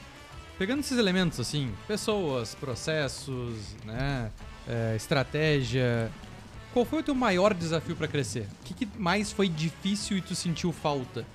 pegando 0.57 0.79
esses 0.81 0.97
elementos, 0.97 1.39
assim, 1.39 1.71
pessoas, 1.87 2.55
processos, 2.55 3.75
né, 3.85 4.29
é, 4.67 4.95
estratégia, 4.95 6.11
qual 6.73 6.85
foi 6.85 6.99
o 6.99 7.03
teu 7.03 7.15
maior 7.15 7.53
desafio 7.53 7.95
para 7.95 8.07
crescer? 8.07 8.47
O 8.61 8.65
que, 8.65 8.73
que 8.73 8.87
mais 8.97 9.31
foi 9.31 9.47
difícil 9.49 10.17
e 10.17 10.21
tu 10.21 10.35
sentiu 10.35 10.71
falta? 10.71 11.25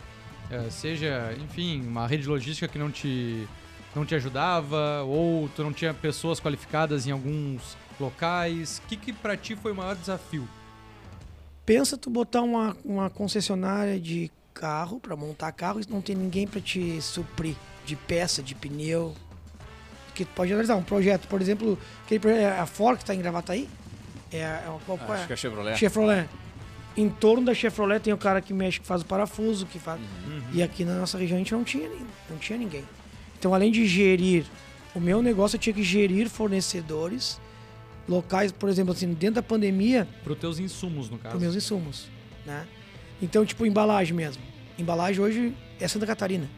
É, 0.50 0.70
seja, 0.70 1.34
enfim, 1.42 1.84
uma 1.86 2.06
rede 2.06 2.26
logística 2.28 2.68
que 2.68 2.78
não 2.78 2.90
te, 2.90 3.46
não 3.94 4.04
te 4.04 4.14
ajudava, 4.14 5.02
ou 5.02 5.48
tu 5.48 5.62
não 5.62 5.72
tinha 5.72 5.92
pessoas 5.92 6.40
qualificadas 6.40 7.06
em 7.06 7.10
alguns 7.10 7.76
locais. 7.98 8.80
O 8.84 8.88
que, 8.88 8.96
que 8.96 9.12
para 9.12 9.36
ti 9.36 9.56
foi 9.56 9.72
o 9.72 9.74
maior 9.74 9.94
desafio? 9.96 10.48
Pensa 11.64 11.96
tu 11.96 12.08
botar 12.10 12.42
uma, 12.42 12.76
uma 12.84 13.10
concessionária 13.10 13.98
de 13.98 14.30
carro 14.54 15.00
para 15.00 15.16
montar 15.16 15.50
carro 15.52 15.80
e 15.80 15.90
não 15.90 16.00
tem 16.00 16.14
ninguém 16.16 16.46
para 16.46 16.60
te 16.60 17.00
suprir 17.02 17.56
de 17.84 17.96
peça, 17.96 18.42
de 18.42 18.54
pneu. 18.54 19.14
Que 20.14 20.24
tu 20.24 20.30
pode 20.34 20.50
analisar 20.52 20.76
um 20.76 20.82
projeto, 20.82 21.28
por 21.28 21.42
exemplo, 21.42 21.78
aquele 22.04 22.20
projeto, 22.20 22.60
a 22.60 22.66
Ford 22.66 22.96
que 22.96 23.02
está 23.02 23.14
em 23.14 23.18
Gravataí, 23.18 23.68
é, 24.32 24.38
é, 24.38 24.62
uma- 24.68 24.78
qual, 24.80 24.96
qual 24.96 25.14
é? 25.14 25.18
Acho 25.18 25.26
que 25.26 25.32
é 25.32 25.36
Chevrolet. 25.36 25.76
Chevrolet. 25.76 26.28
Em 26.96 27.10
torno 27.10 27.44
da 27.44 27.52
Chevrolet 27.52 28.00
tem 28.00 28.12
o 28.14 28.16
cara 28.18 28.40
que 28.40 28.54
mexe, 28.54 28.80
que 28.80 28.86
faz 28.86 29.02
o 29.02 29.04
parafuso, 29.04 29.66
que 29.66 29.78
faz. 29.78 30.00
Uhum. 30.00 30.42
E 30.54 30.62
aqui 30.62 30.84
na 30.84 30.94
nossa 30.94 31.18
região 31.18 31.36
a 31.36 31.38
gente 31.40 31.52
não 31.52 31.62
tinha, 31.64 31.90
não 32.30 32.38
tinha 32.38 32.58
ninguém. 32.58 32.84
Então, 33.38 33.52
além 33.52 33.70
de 33.70 33.84
gerir 33.86 34.46
o 34.94 35.00
meu 35.00 35.20
negócio, 35.20 35.56
eu 35.56 35.60
tinha 35.60 35.74
que 35.74 35.82
gerir 35.82 36.30
fornecedores 36.30 37.38
locais, 38.08 38.52
por 38.52 38.68
exemplo, 38.68 38.92
assim, 38.92 39.12
dentro 39.14 39.36
da 39.36 39.42
pandemia, 39.42 40.06
Para 40.22 40.32
os 40.32 40.38
teus 40.38 40.58
insumos, 40.58 41.10
no 41.10 41.18
para 41.18 41.30
caso. 41.30 41.40
meus 41.40 41.54
insumos, 41.54 42.06
né? 42.44 42.66
Então, 43.20 43.44
tipo, 43.44 43.64
embalagem 43.66 44.14
mesmo. 44.14 44.42
Embalagem 44.78 45.22
hoje 45.22 45.56
é 45.80 45.88
Santa 45.88 46.06
Catarina. 46.06 46.48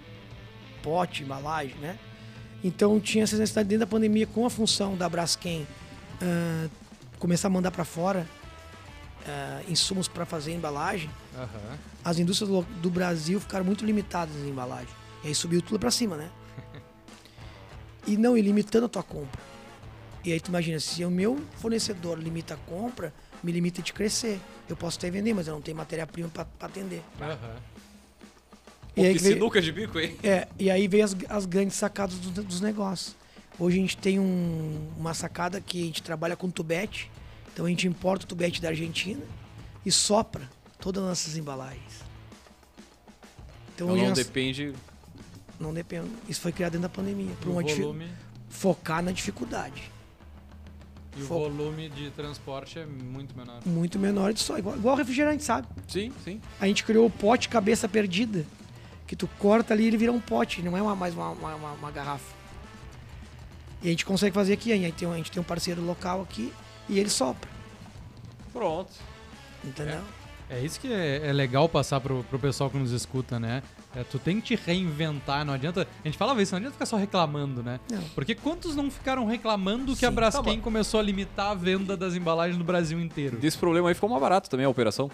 Pote, 0.83 1.23
embalagem, 1.23 1.77
né? 1.77 1.99
Então, 2.63 2.99
tinha 3.01 3.25
essa 3.25 3.37
necessidade 3.37 3.69
dentro 3.69 3.87
da 3.87 3.91
pandemia 3.91 4.27
com 4.27 4.45
a 4.45 4.51
função 4.51 4.97
da 4.97 5.09
Braskem 5.09 5.67
ah, 6.21 6.69
começar 7.19 7.47
a 7.49 7.51
mandar 7.51 7.71
para 7.71 7.85
fora 7.85 8.27
ah, 9.27 9.61
insumos 9.69 10.09
para 10.09 10.27
fazer 10.27 10.53
embalagem. 10.53 11.09
Aham. 11.37 11.79
As 12.05 12.19
indústrias 12.19 12.51
lo- 12.51 12.67
do 12.83 12.91
Brasil 12.91 13.41
ficaram 13.41 13.65
muito 13.65 13.85
limitadas 13.87 14.35
em 14.37 14.49
embalagem. 14.51 14.89
E 15.25 15.29
aí 15.29 15.35
subiu 15.35 15.63
tudo 15.63 15.79
para 15.79 15.91
cima, 15.91 16.17
né? 16.17 16.29
E 18.07 18.17
não, 18.17 18.39
e 18.39 18.41
limitando 18.43 18.87
a 18.87 18.89
tua 18.89 19.03
compra. 19.03 19.41
E 20.29 20.33
aí 20.35 20.41
tu 20.41 20.49
imagina, 20.49 20.79
se 20.79 21.03
o 21.07 21.11
meu 21.11 21.41
fornecedor 21.57 22.19
limita 22.19 22.53
a 22.53 22.57
compra, 22.59 23.15
me 23.43 23.51
limita 23.51 23.81
de 23.81 23.95
crescer. 23.95 24.39
Eu 24.69 24.77
posso 24.77 24.99
até 24.99 25.11
vender, 25.11 25.33
mas 25.33 25.47
eu 25.49 25.55
não 25.55 25.63
tenho 25.63 25.75
matéria-prima 25.75 26.29
para 26.29 26.47
atender. 26.61 27.03
Aham. 27.19 27.57
E 28.95 29.07
aí 29.07 29.13
que 29.13 29.19
que 29.19 29.25
veio- 29.25 29.35
sinuca 29.37 29.63
de 29.63 29.73
bico, 29.73 29.99
hein? 29.99 30.19
É, 30.23 30.47
e 30.59 30.71
aí 30.71 30.87
veio 30.87 31.03
as, 31.03 31.17
as 31.31 31.47
grandes 31.47 31.79
sacadas 31.79 32.17
do- 32.19 32.43
dos 32.43 32.61
negócios. 32.61 33.17
Hoje 33.59 33.79
a 33.79 33.81
gente 33.81 33.97
tem 33.97 34.21
um- 34.21 34.91
uma 34.99 35.15
sacada 35.15 35.63
que 35.63 35.81
a 35.83 35.87
gente 35.87 36.03
trabalha 36.03 36.37
com 36.37 36.51
tubete. 36.51 37.11
Então 37.55 37.65
a 37.65 37.69
gente 37.71 37.89
importa 37.89 38.27
o 38.27 38.29
tubete 38.29 38.61
da 38.61 38.69
Argentina 38.69 39.23
e 39.87 39.91
sopra 39.91 40.47
todas 40.79 41.03
as 41.05 41.09
nossas 41.09 41.39
embalagens. 41.39 42.03
Então, 43.75 43.87
Então 43.87 43.97
não 43.97 44.09
nós- 44.09 44.19
depende. 44.19 44.75
não 45.59 45.73
depende. 45.73 46.11
Isso 46.29 46.43
foi 46.43 46.53
criado 46.53 46.73
dentro 46.73 46.87
da 46.87 46.95
pandemia. 46.95 47.33
O 47.47 47.63
difi- 47.63 47.81
volume, 47.81 48.09
focar 48.51 49.03
na 49.03 49.11
dificuldade. 49.11 49.91
E 51.19 51.23
o 51.23 51.27
volume 51.27 51.89
de 51.89 52.11
transporte 52.11 52.79
é 52.79 52.87
muito 52.87 53.37
menor. 53.37 53.61
Muito 53.67 53.99
menor 53.99 54.33
de 54.33 54.41
só. 54.41 54.59
Igual, 54.59 54.77
igual 54.77 54.97
refrigerante, 54.97 55.43
sabe? 55.45 55.67
Sim, 55.89 56.13
sim. 56.25 56.41
A 56.61 56.67
gente 56.67 56.85
criou 56.85 57.07
o 57.07 57.11
pote 57.11 57.49
cabeça 57.49 57.89
perdida. 57.89 58.45
Que 59.07 59.17
tu 59.17 59.27
corta 59.39 59.73
ali 59.73 59.85
e 59.85 59.87
ele 59.87 59.97
vira 59.97 60.13
um 60.13 60.21
pote, 60.21 60.61
não 60.63 60.77
é 60.77 60.83
uma- 60.83 60.95
mais 60.95 61.15
uma, 61.15 61.31
uma- 61.31 61.55
uma- 61.55 61.73
uma 61.73 61.91
garrafa. 61.91 62.35
E 63.83 63.87
a 63.89 63.91
gente 63.91 64.05
consegue 64.05 64.35
fazer 64.35 64.53
aqui. 64.53 64.73
A 64.73 64.77
gente, 64.77 64.95
tem, 64.95 65.09
um- 65.09 65.13
a 65.13 65.17
gente 65.17 65.31
tem 65.31 65.41
um 65.41 65.45
parceiro 65.45 65.83
local 65.83 66.21
aqui 66.23 66.53
e 66.89 66.99
ele 66.99 67.09
sopra. 67.09 67.49
Pronto. 68.53 68.93
Entendeu? 69.65 70.01
É 70.51 70.61
isso 70.61 70.79
que 70.81 70.93
é, 70.93 71.27
é 71.27 71.33
legal 71.33 71.69
passar 71.69 72.01
pro, 72.01 72.23
pro 72.25 72.39
pessoal 72.39 72.71
que 72.71 72.77
nos 72.79 72.91
escuta, 72.93 73.39
né? 73.41 73.63
É, 73.99 74.05
tu 74.05 74.17
tem 74.19 74.41
que 74.41 74.55
te 74.57 74.63
reinventar, 74.65 75.45
não 75.45 75.53
adianta. 75.55 75.89
A 76.05 76.07
gente 76.09 76.17
falava 76.17 76.41
isso, 76.41 76.53
não 76.53 76.59
adianta 76.59 76.75
ficar 76.75 76.87
só 76.87 76.97
reclamando, 76.97 77.65
né? 77.65 77.81
Não. 77.91 78.01
Porque 78.15 78.33
quantos 78.33 78.77
não 78.77 78.89
ficaram 78.91 79.27
reclamando 79.27 79.97
que 79.97 80.07
a 80.07 80.09
Sim. 80.09 80.15
Braskem 80.15 80.57
Tá, 80.59 80.63
começou 80.63 81.01
a 81.01 81.03
limitar 81.03 81.51
a 81.51 81.55
venda 81.55 81.97
das 81.97 82.15
embalagens 82.15 82.57
no 82.57 82.63
Brasil 82.65 83.01
inteiro? 83.01 83.39
Desse 83.39 83.59
problema 83.59 83.89
aí 83.89 83.95
ficou 83.95 84.09
mais 84.09 84.21
barato 84.23 84.49
também 84.49 84.65
a 84.67 84.69
operação. 84.69 85.11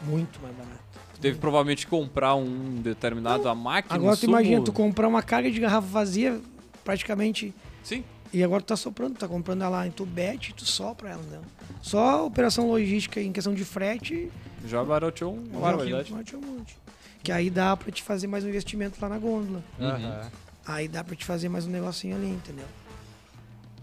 Muito 0.00 0.40
mais 0.40 0.54
barato. 0.56 0.80
Tu 1.14 1.20
teve 1.20 1.38
provavelmente 1.38 1.84
que 1.84 1.90
comprar 1.90 2.34
um 2.34 2.80
determinado 2.80 3.46
a 3.48 3.54
máquina. 3.54 3.94
Agora 3.94 4.14
um 4.14 4.16
tu 4.16 4.24
imagina, 4.24 4.54
sumo- 4.56 4.64
tu 4.64 4.72
comprar 4.72 5.06
uma 5.08 5.22
carga 5.22 5.50
de 5.50 5.60
garrafa 5.60 5.86
vazia, 5.86 6.40
praticamente. 6.82 7.54
Sim. 7.82 8.02
E 8.32 8.42
agora 8.42 8.62
tu 8.62 8.66
tá 8.68 8.76
soprando, 8.76 9.12
tu 9.14 9.18
tá 9.20 9.28
comprando 9.28 9.62
ela 9.62 9.86
em 9.86 9.90
tubete 9.90 10.52
e 10.52 10.54
tu 10.54 10.64
sopra 10.64 11.10
ela, 11.10 11.22
né? 11.22 11.38
Só 11.82 12.00
a 12.08 12.22
operação 12.22 12.66
logística 12.66 13.20
em 13.20 13.30
questão 13.30 13.52
de 13.52 13.62
frete 13.64 14.30
Já 14.66 14.82
barateou 14.82 15.34
uma 15.34 15.52
Já 15.52 15.58
barbaridade. 15.60 16.12
bate 16.12 16.34
um 16.36 16.40
monte. 16.40 16.78
Que 17.22 17.30
aí 17.30 17.50
dá 17.50 17.76
pra 17.76 17.90
te 17.92 18.02
fazer 18.02 18.26
mais 18.26 18.44
um 18.44 18.48
investimento 18.48 18.98
lá 19.00 19.08
na 19.08 19.18
gôndola. 19.18 19.62
Aham. 19.80 20.30
Aí 20.66 20.88
dá 20.88 21.02
pra 21.04 21.14
te 21.16 21.24
fazer 21.24 21.48
mais 21.48 21.66
um 21.66 21.70
negocinho 21.70 22.16
ali, 22.16 22.28
entendeu? 22.28 22.64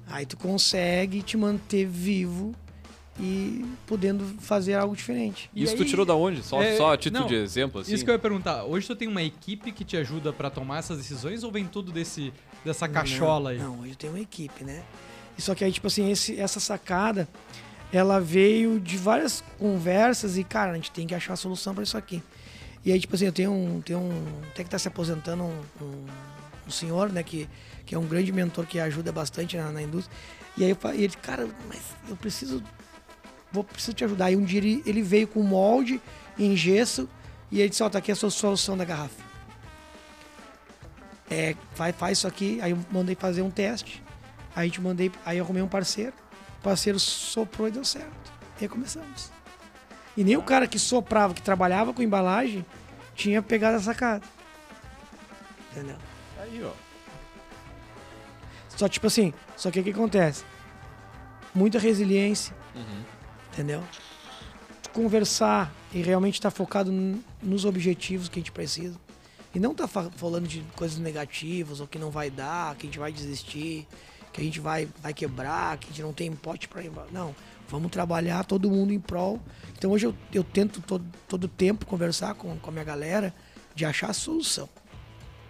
Aí 0.08 0.25
tu 0.25 0.36
consegue 0.38 1.21
te 1.21 1.38
manter 1.38 1.86
vivo 1.86 2.54
e 3.19 3.65
podendo 3.86 4.25
fazer 4.39 4.73
algo 4.75 4.95
diferente. 4.95 5.49
E 5.54 5.63
Isso 5.63 5.75
tu 5.75 5.84
aí- 5.84 5.89
tirou 5.89 6.06
da 6.06 6.15
onde? 6.15 6.41
Só, 6.41 6.62
É, 6.62 6.75
só 6.78 6.93
a 6.93 6.97
título 6.97 7.21
não, 7.23 7.28
de 7.28 7.36
exemplo, 7.36 7.82
assim? 7.82 7.93
Isso 7.93 8.04
que 8.04 8.10
eu 8.10 8.13
ia 8.15 8.19
perguntar. 8.19 8.63
Hoje 8.63 8.88
tu 8.88 8.95
tem 8.95 9.08
uma 9.08 9.21
equipe 9.21 9.71
que 9.71 9.84
te 9.84 9.95
ajuda 9.97 10.32
pra 10.34 10.49
tomar 10.49 10.80
essas 10.80 10.97
decisões 10.97 11.43
ou 11.43 11.52
vem 11.52 11.65
tudo 11.65 11.91
desse, 11.91 12.34
dessa 12.65 12.88
cachola 12.88 13.52
aí? 13.52 13.58
Não, 13.60 13.80
hoje 13.82 13.95
tem 13.95 14.10
uma 14.10 14.19
equipe, 14.19 14.63
né? 14.63 14.84
E 15.38 15.41
só 15.41 15.54
que 15.54 15.63
aí, 15.63 15.71
tipo 15.71 15.88
assim, 15.88 16.10
esse- 16.12 16.39
essa 16.39 16.60
sacada, 16.62 17.28
ela 17.91 18.19
veio 18.19 18.80
de 18.80 18.97
várias 18.97 19.43
conversas 19.58 20.38
e, 20.38 20.43
cara, 20.43 20.71
a 20.71 20.75
gente 20.75 20.91
tem 20.91 21.06
que 21.06 21.13
achar 21.15 21.34
a 21.34 21.38
solução 21.38 21.73
pra 21.73 21.84
isso 21.84 21.97
aqui. 21.97 22.23
E 22.83 22.91
aí, 22.91 22.99
tipo 22.99 23.15
assim, 23.15 23.25
eu 23.25 23.31
tenho 23.33 23.51
um. 23.51 23.81
Tenho 23.81 23.99
um 23.99 24.41
até 24.51 24.63
que 24.63 24.69
tá 24.69 24.79
se 24.79 24.87
aposentando 24.87 25.43
um, 25.43 25.61
um, 25.81 26.05
um 26.67 26.71
senhor, 26.71 27.11
né, 27.11 27.21
que, 27.23 27.49
que 27.85 27.93
é 27.93 27.99
um 27.99 28.05
grande 28.07 28.31
mentor 28.31 28.65
que 28.65 28.79
ajuda 28.79 29.11
bastante 29.11 29.57
na, 29.57 29.71
na 29.71 29.81
indústria. 29.81 30.15
E 30.57 30.63
aí 30.63 30.69
eu 30.69 30.75
fa- 30.75 30.95
e 30.95 31.03
ele, 31.03 31.13
cara, 31.15 31.47
mas 31.67 31.79
eu 32.07 32.15
preciso. 32.15 32.63
Vou 33.51 33.63
preciso 33.63 33.93
te 33.93 34.03
ajudar. 34.03 34.25
Aí 34.25 34.35
um 34.35 34.43
dia 34.43 34.59
ele, 34.59 34.83
ele 34.85 35.01
veio 35.01 35.27
com 35.27 35.41
molde 35.41 35.99
em 36.37 36.55
gesso 36.55 37.09
e 37.51 37.59
ele 37.59 37.69
disse, 37.69 37.81
ó, 37.81 37.89
tá 37.89 37.97
aqui 37.97 38.11
a 38.11 38.15
sua 38.15 38.29
solução 38.29 38.77
da 38.77 38.85
garrafa. 38.85 39.23
É, 41.29 41.55
faz, 41.73 41.95
faz 41.95 42.17
isso 42.19 42.27
aqui. 42.27 42.59
Aí 42.61 42.71
eu 42.71 42.79
mandei 42.91 43.15
fazer 43.15 43.41
um 43.41 43.49
teste. 43.49 44.03
Aí 44.55 44.67
gente 44.67 44.81
mandei, 44.81 45.11
aí 45.25 45.37
eu 45.37 45.43
arrumei 45.43 45.61
um 45.63 45.67
parceiro, 45.67 46.13
o 46.59 46.61
parceiro 46.63 46.99
soprou 46.99 47.67
e 47.67 47.71
deu 47.71 47.85
certo. 47.85 48.33
E 48.59 48.65
aí 48.65 48.67
começamos. 48.69 49.31
E 50.19 50.23
nem 50.25 50.36
o 50.36 50.41
cara 50.43 50.67
que 50.67 50.77
soprava, 50.77 51.34
que 51.34 51.41
trabalhava 51.41 51.93
com 51.93 52.01
embalagem, 52.03 52.65
tinha 53.15 53.41
pegado 53.41 53.77
a 53.77 53.79
sacada. 53.79 54.21
Entendeu? 55.71 55.95
Aí, 56.41 56.62
ó. 56.62 56.71
Só 58.75 58.89
tipo 58.89 59.08
assim, 59.08 59.34
só 59.55 59.71
que 59.71 59.79
o 59.79 59.84
que 59.84 59.91
acontece? 59.91 60.43
Muita 61.55 61.79
resiliência, 61.79 62.53
Uhum. 62.75 63.03
entendeu? 63.53 63.82
Conversar 64.91 65.71
e 65.93 66.01
realmente 66.01 66.34
estar 66.36 66.51
focado 66.51 66.91
n- 66.91 67.21
nos 67.41 67.63
objetivos 67.63 68.27
que 68.27 68.39
a 68.39 68.41
gente 68.41 68.51
precisa. 68.51 68.97
E 69.55 69.60
não 69.60 69.73
tá 69.73 69.88
fa- 69.88 70.10
falando 70.17 70.49
de 70.49 70.62
coisas 70.75 70.97
negativas, 70.97 71.79
ou 71.79 71.88
que 71.88 71.97
não 71.97 72.12
vai 72.12 72.29
dar, 72.29 72.75
que 72.75 72.88
a 72.88 72.89
gente 72.89 72.99
vai 72.99 73.12
desistir, 73.13 73.88
que 74.34 74.41
a 74.41 74.43
gente 74.43 74.60
vai, 74.60 74.89
vai 75.01 75.13
quebrar, 75.13 75.77
que 75.77 75.86
a 75.88 75.89
gente 75.91 76.01
não 76.01 76.12
tem 76.12 76.29
pote 76.34 76.67
para 76.67 76.84
ir. 76.84 76.91
Não, 77.10 77.34
vamos 77.69 77.91
trabalhar 77.91 78.43
todo 78.43 78.69
mundo 78.69 78.93
em 78.93 78.99
prol. 78.99 79.39
Então 79.77 79.91
hoje 79.91 80.08
eu, 80.08 80.15
eu 80.34 80.43
tento 80.43 80.82
todo, 80.82 81.05
todo 81.27 81.47
tempo 81.47 81.86
conversar 81.86 82.34
com, 82.34 82.58
com 82.58 82.69
a 82.69 82.73
minha 82.73 82.84
galera 82.84 83.34
de 83.75 83.86
achar 83.86 84.10
a 84.10 84.13
solução. 84.13 84.67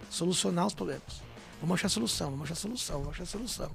Solucionar 0.10 0.68
os 0.68 0.74
problemas. 0.74 1.22
Vamos 1.62 1.76
achar 1.76 1.90
solução, 1.90 2.32
vamos 2.32 2.46
achar 2.46 2.56
solução, 2.56 3.00
vamos 3.00 3.16
achar 3.16 3.26
solução. 3.26 3.72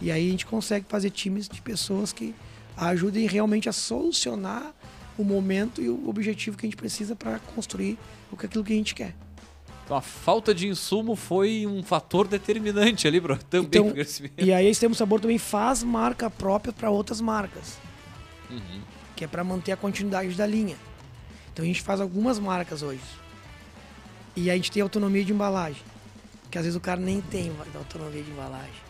E 0.00 0.10
aí 0.10 0.28
a 0.28 0.30
gente 0.30 0.46
consegue 0.46 0.86
fazer 0.88 1.10
times 1.10 1.48
de 1.48 1.60
pessoas 1.60 2.12
que 2.12 2.34
ajudem 2.76 3.26
realmente 3.26 3.68
a 3.68 3.72
solucionar 3.72 4.74
o 5.16 5.24
momento 5.24 5.80
e 5.80 5.88
o 5.88 6.08
objetivo 6.08 6.56
que 6.56 6.66
a 6.66 6.68
gente 6.68 6.76
precisa 6.76 7.16
para 7.16 7.38
construir 7.38 7.98
o 8.30 8.36
que 8.36 8.46
aquilo 8.46 8.62
que 8.62 8.72
a 8.72 8.76
gente 8.76 8.94
quer. 8.94 9.14
Então 9.84 9.96
a 9.96 10.02
falta 10.02 10.52
de 10.52 10.66
insumo 10.66 11.14
foi 11.14 11.64
um 11.66 11.82
fator 11.82 12.26
determinante 12.26 13.06
ali 13.06 13.20
pra, 13.20 13.36
também 13.48 13.66
Então. 13.66 13.92
E 14.36 14.52
aí 14.52 14.66
a 14.66 14.70
Extremo 14.70 14.94
Sabor 14.94 15.20
também 15.20 15.38
faz 15.38 15.82
marca 15.82 16.28
própria 16.28 16.72
para 16.72 16.90
outras 16.90 17.20
marcas, 17.20 17.78
Uhum. 18.50 18.80
que 19.16 19.24
é 19.24 19.28
para 19.28 19.42
manter 19.42 19.72
a 19.72 19.76
continuidade 19.76 20.34
da 20.34 20.46
linha. 20.46 20.76
Então 21.52 21.64
a 21.64 21.66
gente 21.66 21.80
faz 21.82 22.00
algumas 22.00 22.38
marcas 22.38 22.82
hoje. 22.82 23.00
E 24.36 24.50
a 24.50 24.54
gente 24.56 24.70
tem 24.70 24.82
autonomia 24.82 25.24
de 25.24 25.32
embalagem, 25.32 25.82
que 26.50 26.58
às 26.58 26.64
vezes 26.64 26.76
o 26.76 26.80
cara 26.80 27.00
nem 27.00 27.20
tem 27.22 27.50
autonomia 27.74 28.22
de 28.22 28.30
embalagem. 28.30 28.86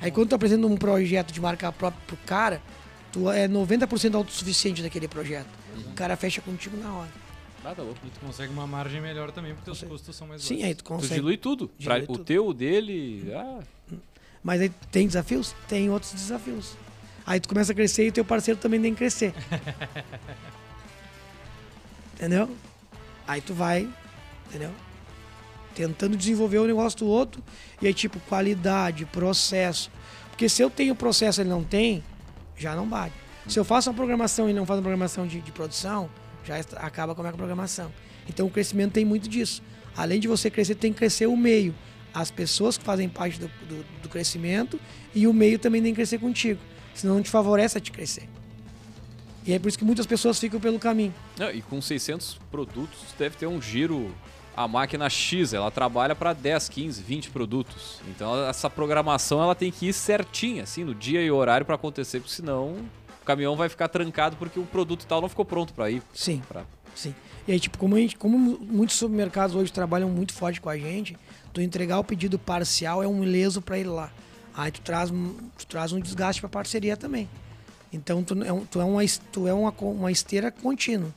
Aí 0.00 0.10
quando 0.10 0.28
tu 0.30 0.34
apresenta 0.34 0.66
um 0.66 0.76
projeto 0.76 1.32
de 1.32 1.40
marca 1.40 1.72
própria 1.72 2.02
pro 2.06 2.16
cara, 2.26 2.60
tu 3.10 3.30
é 3.30 3.48
90% 3.48 4.14
autossuficiente 4.14 4.82
daquele 4.82 5.08
projeto. 5.08 5.46
O 5.90 5.92
cara 5.94 6.16
fecha 6.16 6.40
contigo 6.42 6.76
na 6.76 6.92
hora. 6.92 7.10
Nada 7.62 7.82
louco. 7.82 7.98
E 8.06 8.10
tu 8.10 8.20
consegue 8.20 8.52
uma 8.52 8.66
margem 8.66 9.00
melhor 9.00 9.30
também, 9.30 9.54
porque 9.54 9.70
os 9.70 9.82
custos 9.82 10.14
são 10.14 10.26
mais 10.28 10.42
Sim, 10.42 10.54
baixos. 10.56 10.68
aí 10.68 10.74
tu 10.74 10.84
Tu 10.84 10.88
consegue. 10.88 11.14
dilui 11.14 11.36
tudo. 11.38 11.68
Pra- 11.82 11.94
Dilui 11.98 12.02
o 12.02 12.06
tudo. 12.18 12.24
teu, 12.24 12.46
o 12.48 12.52
dele. 12.52 13.32
Ah, 13.34 13.60
Mas 14.42 14.60
aí 14.60 14.68
tem 14.92 15.06
desafios? 15.06 15.54
Tem 15.66 15.88
outros 15.88 16.12
desafios. 16.12 16.76
Aí 17.26 17.40
tu 17.40 17.48
começa 17.48 17.72
a 17.72 17.74
crescer 17.74 18.04
e 18.06 18.08
o 18.08 18.12
teu 18.12 18.24
parceiro 18.24 18.60
também 18.60 18.80
tem 18.80 18.92
que 18.92 18.98
crescer. 18.98 19.32
entendeu? 22.14 22.50
Aí 23.26 23.40
tu 23.40 23.54
vai, 23.54 23.88
entendeu? 24.48 24.70
Tentando 25.74 26.16
desenvolver 26.16 26.58
o 26.58 26.66
negócio 26.66 26.98
do 26.98 27.06
outro. 27.06 27.42
E 27.80 27.86
aí, 27.86 27.94
tipo, 27.94 28.20
qualidade, 28.20 29.06
processo. 29.06 29.90
Porque 30.30 30.48
se 30.48 30.62
eu 30.62 30.70
tenho 30.70 30.94
processo 30.94 31.40
e 31.40 31.42
ele 31.42 31.50
não 31.50 31.64
tem, 31.64 32.04
já 32.56 32.76
não 32.76 32.86
bate. 32.86 33.14
Se 33.48 33.58
eu 33.58 33.64
faço 33.64 33.90
uma 33.90 33.96
programação 33.96 34.48
e 34.48 34.52
não 34.52 34.64
faço 34.64 34.78
uma 34.78 34.82
programação 34.82 35.26
de, 35.26 35.40
de 35.40 35.52
produção, 35.52 36.08
já 36.44 36.56
acaba 36.76 37.14
com 37.14 37.20
a 37.22 37.24
minha 37.24 37.36
programação. 37.36 37.92
Então 38.28 38.46
o 38.46 38.50
crescimento 38.50 38.92
tem 38.92 39.04
muito 39.04 39.28
disso. 39.28 39.62
Além 39.96 40.20
de 40.20 40.28
você 40.28 40.50
crescer, 40.50 40.74
tem 40.74 40.92
que 40.92 40.98
crescer 40.98 41.26
o 41.26 41.36
meio. 41.36 41.74
As 42.12 42.30
pessoas 42.30 42.78
que 42.78 42.84
fazem 42.84 43.08
parte 43.08 43.38
do, 43.40 43.48
do, 43.48 43.84
do 44.02 44.08
crescimento 44.08 44.78
e 45.14 45.26
o 45.26 45.32
meio 45.32 45.58
também 45.58 45.82
tem 45.82 45.92
que 45.92 45.96
crescer 45.96 46.18
contigo. 46.18 46.60
Senão 46.94 47.16
não 47.16 47.22
te 47.22 47.30
favorece 47.30 47.76
a 47.78 47.80
te 47.80 47.90
crescer. 47.90 48.28
E 49.46 49.52
é 49.52 49.58
por 49.58 49.68
isso 49.68 49.78
que 49.78 49.84
muitas 49.84 50.06
pessoas 50.06 50.38
ficam 50.38 50.58
pelo 50.58 50.78
caminho. 50.78 51.12
não, 51.38 51.50
e 51.50 51.60
com 51.60 51.80
600 51.80 52.38
produtos 52.50 52.98
deve 53.18 53.36
ter 53.36 53.46
um 53.46 53.60
giro. 53.60 54.14
A 54.56 54.68
máquina 54.68 55.10
X, 55.10 55.52
ela 55.52 55.68
trabalha 55.68 56.14
para 56.14 56.32
10, 56.32 56.68
15, 56.68 57.02
20 57.02 57.30
produtos. 57.30 58.00
Então 58.08 58.48
essa 58.48 58.70
programação 58.70 59.42
ela 59.42 59.52
tem 59.52 59.72
que 59.72 59.88
ir 59.88 59.92
certinha, 59.92 60.62
assim, 60.62 60.84
no 60.84 60.94
dia 60.94 61.20
e 61.20 61.28
horário 61.28 61.66
para 61.66 61.74
acontecer, 61.74 62.20
porque 62.20 62.32
senão 62.32 62.76
o 63.20 63.24
caminhão 63.24 63.56
vai 63.56 63.68
ficar 63.68 63.88
trancado 63.88 64.36
porque 64.36 64.60
o 64.60 64.64
produto 64.64 65.06
tal 65.06 65.20
não 65.20 65.28
ficou 65.28 65.44
pronto 65.44 65.72
para 65.74 65.90
ir. 65.90 66.02
Sim. 66.12 66.40
Pra... 66.48 66.62
Sim. 66.94 67.12
E 67.48 67.52
aí, 67.52 67.58
tipo, 67.58 67.76
como, 67.76 67.96
a 67.96 67.98
gente, 67.98 68.16
como 68.16 68.38
muitos 68.38 68.96
supermercados 68.96 69.56
hoje 69.56 69.72
trabalham 69.72 70.08
muito 70.08 70.32
forte 70.32 70.60
com 70.60 70.70
a 70.70 70.78
gente, 70.78 71.16
tu 71.52 71.60
entregar 71.60 71.98
o 71.98 72.04
pedido 72.04 72.38
parcial 72.38 73.02
é 73.02 73.08
um 73.08 73.24
ileso 73.24 73.60
para 73.60 73.76
ele 73.76 73.88
lá. 73.88 74.10
Aí 74.56 74.70
tu 74.70 74.80
traz, 74.80 75.10
um- 75.10 75.34
tu 75.58 75.66
traz 75.66 75.92
um 75.92 76.00
desgaste 76.00 76.40
para 76.40 76.48
parceria 76.48 76.96
também. 76.96 77.28
Então 77.92 78.22
tu 78.22 78.42
é, 78.42 78.52
um- 78.52 78.64
tu 78.64 78.80
é, 78.80 78.84
uma, 78.84 79.00
tu 79.32 79.48
é 79.48 79.54
uma, 79.54 79.70
uma 79.70 80.10
esteira 80.12 80.50
contínua. 80.50 81.12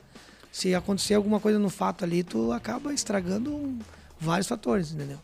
Se 0.51 0.73
acontecer 0.73 1.13
alguma 1.13 1.39
coisa 1.39 1.59
no 1.59 1.69
fato 1.69 2.03
ali, 2.03 2.23
tu 2.23 2.51
acaba 2.51 2.93
estragando 2.93 3.77
vários 4.19 4.47
fatores, 4.47 4.91
entendeu? 4.91 5.19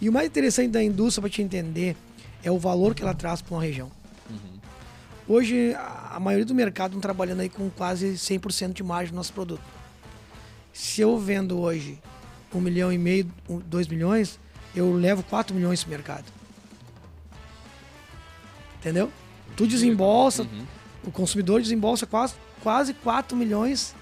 E 0.00 0.08
o 0.08 0.12
mais 0.12 0.26
interessante 0.28 0.70
da 0.70 0.82
indústria 0.82 1.20
para 1.22 1.30
te 1.30 1.42
entender 1.42 1.96
é 2.42 2.50
o 2.50 2.58
valor 2.58 2.94
que 2.94 3.02
ela 3.02 3.12
traz 3.14 3.42
para 3.42 3.54
uma 3.54 3.62
região. 3.62 3.90
Hoje, 5.28 5.74
a 5.74 6.00
a 6.16 6.18
maioria 6.18 6.44
do 6.44 6.52
mercado 6.54 6.90
estão 6.90 7.00
trabalhando 7.00 7.38
aí 7.40 7.48
com 7.48 7.70
quase 7.70 8.18
100% 8.18 8.72
de 8.72 8.82
margem 8.82 9.12
no 9.12 9.18
nosso 9.18 9.32
produto. 9.32 9.62
Se 10.72 11.00
eu 11.00 11.16
vendo 11.18 11.60
hoje 11.60 11.98
um 12.52 12.60
milhão 12.60 12.92
e 12.92 12.98
meio, 12.98 13.30
um- 13.48 13.58
dois 13.60 13.86
milhões, 13.86 14.40
eu 14.74 14.92
levo 14.92 15.22
4 15.22 15.54
milhões 15.54 15.82
pro 15.84 15.90
mercado. 15.92 16.24
Entendeu? 18.80 19.10
Tu 19.56 19.66
desembolsa, 19.66 20.42
Uhum. 20.42 20.66
o 21.04 21.10
consumidor 21.12 21.60
desembolsa 21.60 22.06
quase, 22.06 22.34
quase 22.62 22.94
4 22.94 23.36
milhões 23.36 23.94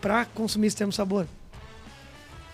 para 0.00 0.24
consumir 0.26 0.66
esse 0.66 0.76
termo 0.76 0.92
sabor. 0.92 1.26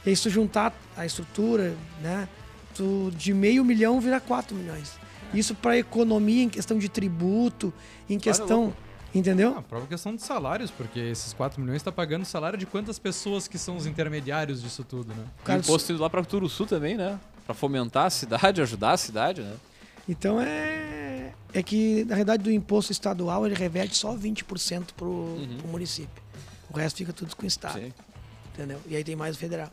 E 0.04 0.11
aí, 0.11 0.16
se 0.16 0.22
tu 0.24 0.31
juntar 0.31 0.74
a 0.96 1.04
estrutura, 1.07 1.74
né? 2.02 2.28
Tu, 2.74 3.11
de 3.16 3.35
meio 3.35 3.64
milhão 3.64 4.00
vira 4.00 4.20
4 4.20 4.54
milhões. 4.54 4.92
Isso 5.35 5.54
para 5.54 5.76
economia 5.76 6.44
em 6.44 6.48
questão 6.48 6.78
de 6.78 6.88
tributo, 6.88 7.72
em 8.09 8.18
questão. 8.18 8.72
Entendeu? 9.14 9.54
Ah, 9.57 9.61
a 9.61 9.62
própria 9.62 9.88
questão 9.88 10.14
de 10.14 10.22
salários, 10.22 10.70
porque 10.70 10.98
esses 11.00 11.33
4 11.33 11.61
milhões 11.61 11.83
tá 11.83 11.90
pagando 11.90 12.22
o 12.22 12.26
salário 12.26 12.59
de 12.59 12.66
quantas 12.66 12.98
pessoas 12.98 13.48
que 13.48 13.57
são 13.59 13.74
os 13.76 13.87
intermediários 13.87 14.62
disso 14.62 14.85
tudo, 14.85 15.09
né? 15.14 15.24
E 15.40 15.44
Cara, 15.46 15.59
imposto 15.61 15.90
indo 15.92 16.00
lá 16.02 16.11
para 16.11 16.22
Turuçu 16.24 16.66
também, 16.66 16.96
né? 16.96 17.18
Para 17.46 17.54
fomentar 17.54 18.04
a 18.07 18.11
cidade, 18.11 18.61
ajudar 18.61 18.92
a 18.92 18.96
cidade, 18.98 19.40
né? 19.40 19.54
Então 20.09 20.40
é. 20.40 21.33
É 21.53 21.62
que, 21.62 22.05
na 22.05 22.14
realidade, 22.14 22.42
do 22.42 22.51
imposto 22.53 22.92
estadual 22.92 23.47
ele 23.47 23.55
reverte 23.55 23.97
só 23.97 24.14
20% 24.14 24.92
pro, 24.94 25.07
Uhum. 25.09 25.57
pro 25.59 25.68
município. 25.68 26.23
O 26.71 26.77
resto 26.77 26.99
fica 26.99 27.12
tudo 27.12 27.35
com 27.35 27.44
o 27.44 27.47
Estado. 27.47 27.81
Sim. 27.81 27.92
Entendeu? 28.53 28.79
E 28.87 28.94
aí 28.97 29.03
tem 29.03 29.16
mais 29.16 29.35
o 29.37 29.38
federal. 29.38 29.71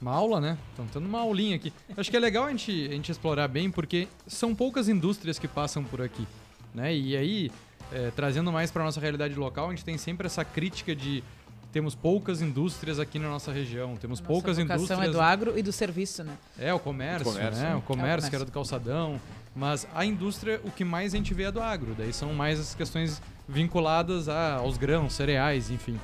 Uma 0.00 0.12
aula, 0.12 0.40
né? 0.40 0.56
Estão 0.70 0.86
tendo 0.86 1.06
uma 1.06 1.20
aulinha 1.20 1.56
aqui. 1.56 1.72
Acho 1.96 2.10
que 2.10 2.16
é 2.16 2.20
legal 2.20 2.44
a 2.44 2.50
gente, 2.50 2.70
a 2.86 2.92
gente 2.92 3.10
explorar 3.10 3.48
bem, 3.48 3.70
porque 3.70 4.06
são 4.26 4.54
poucas 4.54 4.88
indústrias 4.88 5.38
que 5.38 5.48
passam 5.48 5.82
por 5.82 6.00
aqui, 6.00 6.26
né? 6.74 6.94
E 6.94 7.16
aí, 7.16 7.50
é, 7.92 8.10
trazendo 8.14 8.52
mais 8.52 8.70
para 8.70 8.84
nossa 8.84 9.00
realidade 9.00 9.34
local, 9.34 9.66
a 9.68 9.70
gente 9.70 9.84
tem 9.84 9.98
sempre 9.98 10.26
essa 10.26 10.44
crítica 10.44 10.94
de 10.94 11.24
temos 11.72 11.94
poucas 11.94 12.40
indústrias 12.40 12.98
aqui 12.98 13.18
na 13.18 13.28
nossa 13.28 13.52
região, 13.52 13.96
temos 13.96 14.20
Nossa 14.20 14.32
poucas 14.32 14.58
indústrias. 14.58 15.00
é 15.00 15.08
do 15.10 15.20
agro 15.20 15.58
e 15.58 15.62
do 15.62 15.72
serviço, 15.72 16.24
né? 16.24 16.32
É, 16.58 16.72
o 16.72 16.78
comércio, 16.78 17.28
O 17.28 17.32
comércio, 17.32 17.62
né? 17.62 17.70
né? 17.70 17.76
O 17.76 17.82
comércio, 17.82 18.26
É 18.26 18.28
o 18.28 18.30
que 18.30 18.36
era 18.36 18.44
do 18.44 18.52
calçadão. 18.52 19.20
Mas 19.54 19.86
a 19.94 20.04
indústria, 20.04 20.60
o 20.64 20.70
que 20.70 20.84
mais 20.84 21.14
a 21.14 21.16
gente 21.16 21.34
vê 21.34 21.44
é 21.44 21.50
do 21.52 21.60
agro. 21.60 21.94
Daí 21.98 22.12
são 22.12 22.32
mais 22.32 22.60
as 22.60 22.74
questões 22.74 23.20
vinculadas 23.48 24.28
a- 24.28 24.54
aos 24.56 24.76
grãos, 24.78 25.12
cereais, 25.14 25.70
enfim. 25.70 25.98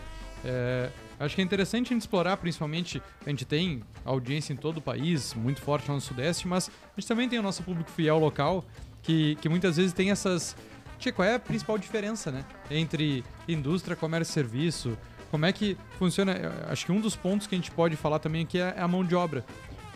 É, 0.45 0.91
acho 1.21 1.35
que 1.37 1.41
é 1.41 1.45
interessante 1.45 1.87
a 1.87 1.95
gente 1.95 2.03
explorar, 2.03 2.37
principalmente, 2.37 3.01
a 3.25 3.31
gente 3.31 3.45
tem 3.45 3.83
audiência 4.05 4.53
em 4.53 4.57
todo 4.57 4.79
o 4.79 4.83
país, 4.83 5.35
muito 5.35 5.61
forte 5.63 5.89
lá 5.89 5.95
no 5.95 6.01
Sudeste, 6.01 6.49
mas 6.49 6.69
a 6.69 7.01
gente 7.01 7.07
também 7.09 7.29
tem 7.29 7.39
o 7.39 7.43
nosso 7.43 7.63
público 7.63 7.91
fiel 7.91 8.19
local, 8.19 8.65
que, 9.03 9.37
que 9.37 9.49
muitas 9.49 9.77
vezes 9.77 9.93
tem 9.93 10.11
essas... 10.11 10.57
Tia, 10.99 11.13
qual 11.13 11.27
é 11.27 11.35
a 11.35 11.39
principal 11.39 11.77
diferença, 11.79 12.31
né? 12.33 12.45
Entre 12.71 13.25
indústria, 13.49 13.95
comércio 13.97 14.33
e 14.33 14.35
serviço, 14.35 14.99
como 15.35 15.47
é 15.47 15.53
que 15.53 15.77
funciona? 15.99 16.33
Acho 16.69 16.87
que 16.87 16.93
um 16.93 17.01
dos 17.01 17.17
pontos 17.17 17.49
que 17.49 17.57
a 17.57 17.59
gente 17.59 17.69
pode 17.73 17.97
falar 17.97 18.21
também 18.21 18.45
aqui 18.45 18.57
é 18.57 18.73
a 18.79 18.87
mão 18.87 19.05
de 19.05 19.17
obra. 19.17 19.45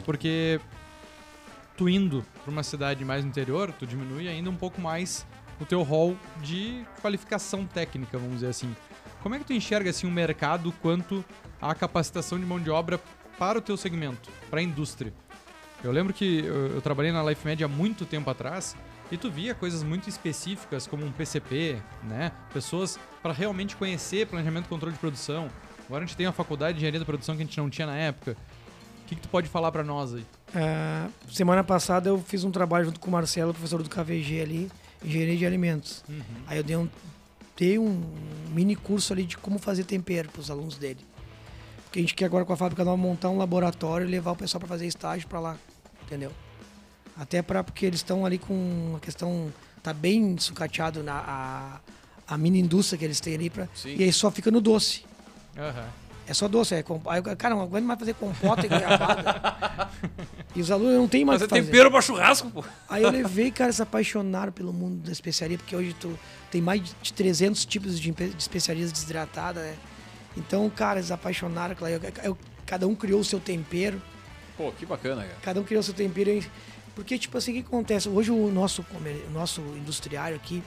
Porque 0.05 0.61
tu 1.77 1.89
indo 1.89 2.27
para 2.43 2.51
uma 2.51 2.65
cidade 2.65 3.05
mais 3.05 3.25
interior, 3.25 3.71
tu 3.71 3.87
diminui 3.87 4.27
ainda 4.27 4.51
um 4.51 4.57
pouco 4.57 4.81
mais 4.81 5.25
o 5.61 5.65
teu 5.65 5.85
rol 5.85 6.17
de 6.43 6.85
qualificação 7.01 7.65
técnica, 7.65 8.19
vamos 8.19 8.35
dizer 8.35 8.49
assim. 8.49 8.75
Como 9.23 9.37
é 9.37 9.39
que 9.39 9.45
tu 9.45 9.53
enxerga 9.53 9.91
assim 9.91 10.09
o 10.09 10.11
mercado 10.11 10.75
quanto 10.83 11.25
à 11.63 11.73
capacitação 11.73 12.37
de 12.37 12.45
mão 12.45 12.59
de 12.59 12.69
obra 12.69 13.01
para 13.39 13.61
o 13.61 13.63
teu 13.63 13.77
segmento, 13.77 14.29
para 14.51 14.59
a 14.59 14.63
indústria? 14.65 15.13
Eu 15.83 15.93
lembro 15.93 16.13
que 16.13 16.45
eu, 16.45 16.75
eu 16.75 16.81
trabalhei 16.83 17.13
na 17.13 17.23
LifeMed 17.23 17.63
há 17.63 17.69
muito 17.69 18.05
tempo 18.05 18.29
atrás 18.29 18.77
e 19.11 19.17
tu 19.17 19.31
via 19.31 19.55
coisas 19.55 19.83
muito 19.83 20.09
específicas 20.09 20.87
como 20.87 21.05
um 21.05 21.13
PCP, 21.13 21.79
né? 22.05 22.33
Pessoas 22.53 22.99
para 23.23 23.33
realmente 23.33 23.77
conhecer 23.77 24.27
planejamento 24.27 24.67
e 24.67 24.69
controle 24.69 24.93
de 24.93 25.01
produção. 25.01 25.49
Agora 25.87 26.05
a 26.05 26.07
gente 26.07 26.17
tem 26.17 26.27
uma 26.27 26.33
faculdade 26.33 26.75
de 26.75 26.81
engenharia 26.81 27.01
da 27.01 27.07
produção 27.07 27.35
que 27.35 27.43
a 27.43 27.45
gente 27.45 27.57
não 27.59 27.71
tinha 27.71 27.87
na 27.87 27.97
época. 27.97 28.37
que, 29.07 29.15
que 29.15 29.23
tu 29.23 29.29
pode 29.29 29.49
falar 29.49 29.73
para 29.73 29.83
nós 29.83 30.15
aí? 30.15 30.27
Ah, 30.55 31.09
semana 31.31 31.65
passada 31.65 32.11
eu 32.11 32.19
fiz 32.19 32.45
um 32.45 32.51
trabalho 32.51 32.85
junto 32.85 33.01
com 33.01 33.09
o 33.09 33.13
Marcelo, 33.13 33.55
professor 33.55 33.83
do 33.83 33.89
KVG 33.89 34.41
ali, 34.43 34.71
engenharia 35.03 35.37
de 35.37 35.47
alimentos. 35.47 36.05
Uhum. 36.09 36.23
Aí 36.47 36.59
eu 36.59 36.65
dei 36.65 36.77
um, 36.77 36.89
dei 37.57 37.79
um 37.79 38.03
mini 38.51 38.77
curso 38.77 39.13
ali 39.13 39.25
de 39.25 39.39
como 39.39 39.59
fazer 39.59 39.85
tempero 39.85 40.29
para 40.29 40.41
os 40.41 40.51
alunos 40.51 40.77
dele. 40.77 41.01
Porque 41.99 42.01
a 42.01 42.03
gente 42.03 42.15
quer 42.15 42.25
agora 42.27 42.45
com 42.45 42.53
a 42.53 42.57
fábrica 42.57 42.85
nova 42.85 42.97
montar 42.97 43.29
um 43.29 43.39
laboratório 43.39 44.07
e 44.07 44.11
levar 44.11 44.31
o 44.31 44.37
pessoal 44.37 44.61
para 44.61 44.69
fazer 44.69 44.87
estágio 44.87 45.27
para 45.27 45.41
lá, 45.41 45.57
entendeu? 46.05 46.31
Até 47.17 47.43
para 47.43 47.65
porque 47.65 47.85
eles 47.85 47.99
estão 47.99 48.25
ali 48.25 48.39
com 48.39 48.55
uma 48.55 49.01
questão 49.01 49.53
tá 49.83 49.93
bem 49.93 50.39
sucateado 50.39 51.03
na 51.03 51.81
a, 52.29 52.35
a 52.35 52.39
mini 52.39 52.61
indústria 52.61 52.97
que 52.97 53.05
eles 53.05 53.19
têm 53.19 53.35
ali 53.35 53.51
para 53.51 53.69
e 53.85 54.05
aí 54.05 54.13
só 54.13 54.31
fica 54.31 54.49
no 54.49 54.61
doce. 54.61 55.05
Aham. 55.57 55.89
É 56.29 56.35
só 56.35 56.47
doce, 56.47 56.75
é 56.75 56.83
comp... 56.83 57.05
aí, 57.09 57.21
cara 57.37 57.55
não 57.55 57.63
aguenta 57.63 57.87
mais 57.87 57.99
fazer 57.99 58.15
compota 58.15 58.65
e 58.65 58.69
goiabada. 58.69 59.91
e 60.55 60.61
os 60.61 60.71
alunos 60.71 60.95
não 60.95 61.09
tem 61.09 61.25
mais 61.25 61.41
Fazer 61.41 61.49
que 61.49 61.59
fazer. 61.59 61.71
tempero 61.71 61.91
pra 61.91 62.01
churrasco, 62.01 62.49
pô. 62.51 62.63
Aí 62.89 63.03
eu 63.03 63.11
levei, 63.11 63.51
cara, 63.51 63.73
se 63.73 63.83
apaixonaram 63.83 64.53
pelo 64.53 64.73
mundo 64.73 65.05
da 65.05 65.11
especiaria, 65.11 65.57
porque 65.57 65.75
hoje 65.75 65.97
tu 65.99 66.17
tem 66.51 66.61
mais 66.61 66.95
de 67.03 67.13
300 67.13 67.65
tipos 67.65 67.99
de 67.99 68.15
especiarias 68.39 68.93
desidratadas, 68.93 69.65
né? 69.65 69.75
Então, 70.39 70.71
cara, 70.71 70.99
eles 71.01 71.11
apaixonaram. 71.11 71.75
eu- 71.89 72.01
eu- 72.25 72.39
cada 72.65 72.87
um 72.87 72.95
criou 72.95 73.21
o 73.21 73.25
seu 73.25 73.41
tempero, 73.41 74.01
Pô, 74.57 74.71
que 74.73 74.87
bacana, 74.87 75.23
cara. 75.23 75.37
cada 75.43 75.61
um 75.61 75.65
criou 75.65 75.81
o 75.81 75.83
seu 75.85 75.95
tempero. 75.95 76.43
Porque, 76.95 77.19
tipo 77.19 77.37
assim, 77.39 77.53
o 77.53 77.55
que 77.55 77.61
acontece? 77.61 78.09
Hoje 78.09 78.31
o 78.31 78.51
nosso, 78.51 78.83
o 78.83 79.31
nosso 79.33 79.61
industriário 79.77 80.37
aqui, 80.37 80.63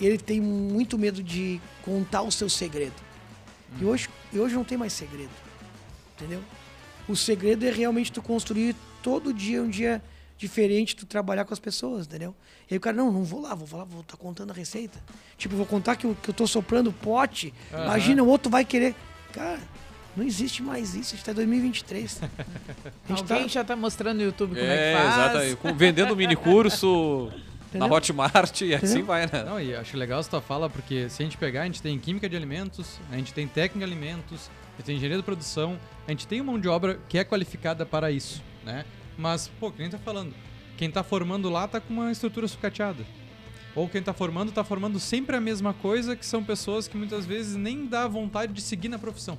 ele 0.00 0.16
tem 0.18 0.40
muito 0.40 0.98
medo 0.98 1.22
de 1.22 1.60
contar 1.82 2.22
o 2.22 2.30
seu 2.32 2.48
segredo. 2.48 2.94
E 3.80 3.84
hoje, 3.84 4.08
e 4.32 4.38
hoje 4.38 4.54
não 4.54 4.64
tem 4.64 4.76
mais 4.78 4.92
segredo, 4.92 5.30
entendeu? 6.16 6.42
O 7.08 7.14
segredo 7.14 7.64
é 7.66 7.70
realmente 7.70 8.10
tu 8.10 8.20
construir 8.22 8.74
todo 9.02 9.32
dia 9.34 9.62
um 9.62 9.68
dia 9.68 10.02
diferente, 10.40 10.96
tu 10.96 11.04
trabalhar 11.06 11.44
com 11.44 11.52
as 11.52 11.60
pessoas, 11.60 12.06
entendeu? 12.06 12.34
E 12.70 12.74
aí 12.74 12.78
o 12.78 12.80
cara, 12.80 12.96
não, 12.96 13.12
não 13.12 13.22
vou 13.24 13.40
lá, 13.42 13.54
vou 13.54 13.78
lá, 13.78 13.84
vou 13.84 14.00
estar 14.00 14.16
contando 14.16 14.50
a 14.50 14.54
receita. 14.54 14.98
Tipo, 15.36 15.54
vou 15.54 15.66
contar 15.66 15.96
que 15.96 16.06
eu, 16.06 16.16
que 16.20 16.30
eu 16.30 16.34
tô 16.34 16.46
soprando 16.46 16.90
pote, 16.92 17.52
Aham. 17.72 17.84
imagina, 17.84 18.22
o 18.22 18.26
outro 18.26 18.50
vai 18.50 18.64
querer. 18.64 18.94
Cara, 19.32 19.60
não 20.16 20.24
existe 20.24 20.62
mais 20.62 20.94
isso, 20.94 21.14
a 21.14 21.16
gente 21.16 21.24
tá 21.24 21.32
em 21.32 21.34
2023. 21.34 22.20
A 22.22 22.26
gente 23.08 23.20
Alguém 23.32 23.42
tá, 23.42 23.48
já 23.48 23.62
tá 23.64 23.76
mostrando 23.76 24.16
no 24.16 24.22
YouTube 24.22 24.50
como 24.54 24.60
é, 24.60 24.92
É, 24.92 24.96
que 24.96 25.32
faz. 25.32 25.54
com- 25.56 25.74
Vendendo 25.74 26.16
mini 26.16 26.34
curso 26.36 27.30
na 27.72 27.78
Entendeu? 27.86 27.96
Hotmart 27.96 28.60
e 28.62 28.74
assim 28.74 28.86
Entendeu? 28.86 29.06
vai, 29.06 29.26
né? 29.26 29.44
Não, 29.44 29.60
e 29.60 29.74
acho 29.76 29.96
legal 29.96 30.18
essa 30.20 30.28
tua 30.30 30.40
fala, 30.40 30.68
porque 30.70 31.08
se 31.10 31.22
a 31.22 31.24
gente 31.24 31.36
pegar, 31.36 31.62
a 31.62 31.64
gente 31.66 31.80
tem 31.82 31.96
química 31.98 32.28
de 32.28 32.36
alimentos, 32.36 32.98
a 33.12 33.16
gente 33.16 33.32
tem 33.32 33.46
técnica 33.46 33.86
de 33.86 33.92
alimentos, 33.92 34.50
a 34.74 34.76
gente 34.78 34.86
tem 34.86 34.96
engenharia 34.96 35.18
de 35.18 35.22
produção, 35.22 35.78
a 36.08 36.10
gente 36.10 36.26
tem 36.26 36.40
uma 36.40 36.50
mão 36.52 36.60
de 36.60 36.66
obra 36.66 36.98
que 37.08 37.16
é 37.18 37.22
qualificada 37.24 37.84
para 37.86 38.10
isso, 38.10 38.42
né? 38.64 38.84
Mas, 39.20 39.48
pô, 39.60 39.70
quem 39.70 39.90
tá 39.90 39.98
falando, 39.98 40.34
quem 40.76 40.90
tá 40.90 41.02
formando 41.02 41.50
lá 41.50 41.68
tá 41.68 41.78
com 41.80 41.92
uma 41.92 42.10
estrutura 42.10 42.48
sucateada. 42.48 43.04
Ou 43.74 43.88
quem 43.88 44.02
tá 44.02 44.12
formando, 44.12 44.50
tá 44.50 44.64
formando 44.64 44.98
sempre 44.98 45.36
a 45.36 45.40
mesma 45.40 45.72
coisa, 45.74 46.16
que 46.16 46.24
são 46.26 46.42
pessoas 46.42 46.88
que 46.88 46.96
muitas 46.96 47.24
vezes 47.26 47.54
nem 47.54 47.86
dá 47.86 48.08
vontade 48.08 48.52
de 48.52 48.60
seguir 48.62 48.88
na 48.88 48.98
profissão. 48.98 49.38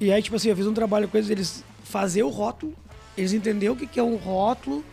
E 0.00 0.10
aí, 0.10 0.22
tipo 0.22 0.34
assim, 0.34 0.48
eu 0.48 0.56
fiz 0.56 0.66
um 0.66 0.72
trabalho 0.74 1.06
com 1.08 1.16
eles, 1.16 1.28
eles 1.30 1.64
fazer 1.84 2.22
o 2.22 2.28
rótulo, 2.28 2.74
eles 3.16 3.32
entenderam 3.32 3.74
o 3.74 3.76
que 3.76 3.86
que 3.86 4.00
é 4.00 4.02
um 4.02 4.16
rótulo, 4.16 4.84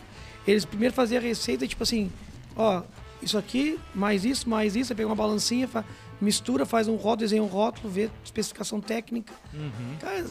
eles 0.46 0.64
primeiro 0.64 0.94
faziam 0.94 1.18
a 1.18 1.22
receita, 1.22 1.66
tipo 1.66 1.82
assim, 1.82 2.12
ó, 2.54 2.82
isso 3.22 3.36
aqui, 3.38 3.78
mais 3.94 4.24
isso, 4.24 4.48
mais 4.48 4.76
isso, 4.76 4.92
aí 4.92 4.96
pega 4.96 5.08
uma 5.08 5.14
balancinha, 5.16 5.66
fa- 5.66 5.84
mistura, 6.20 6.64
faz 6.66 6.86
um 6.88 6.94
rótulo, 6.94 7.16
desenha 7.16 7.42
um 7.42 7.46
rótulo, 7.46 7.88
vê 7.88 8.08
especificação 8.24 8.80
técnica. 8.80 9.32
Cara, 10.00 10.24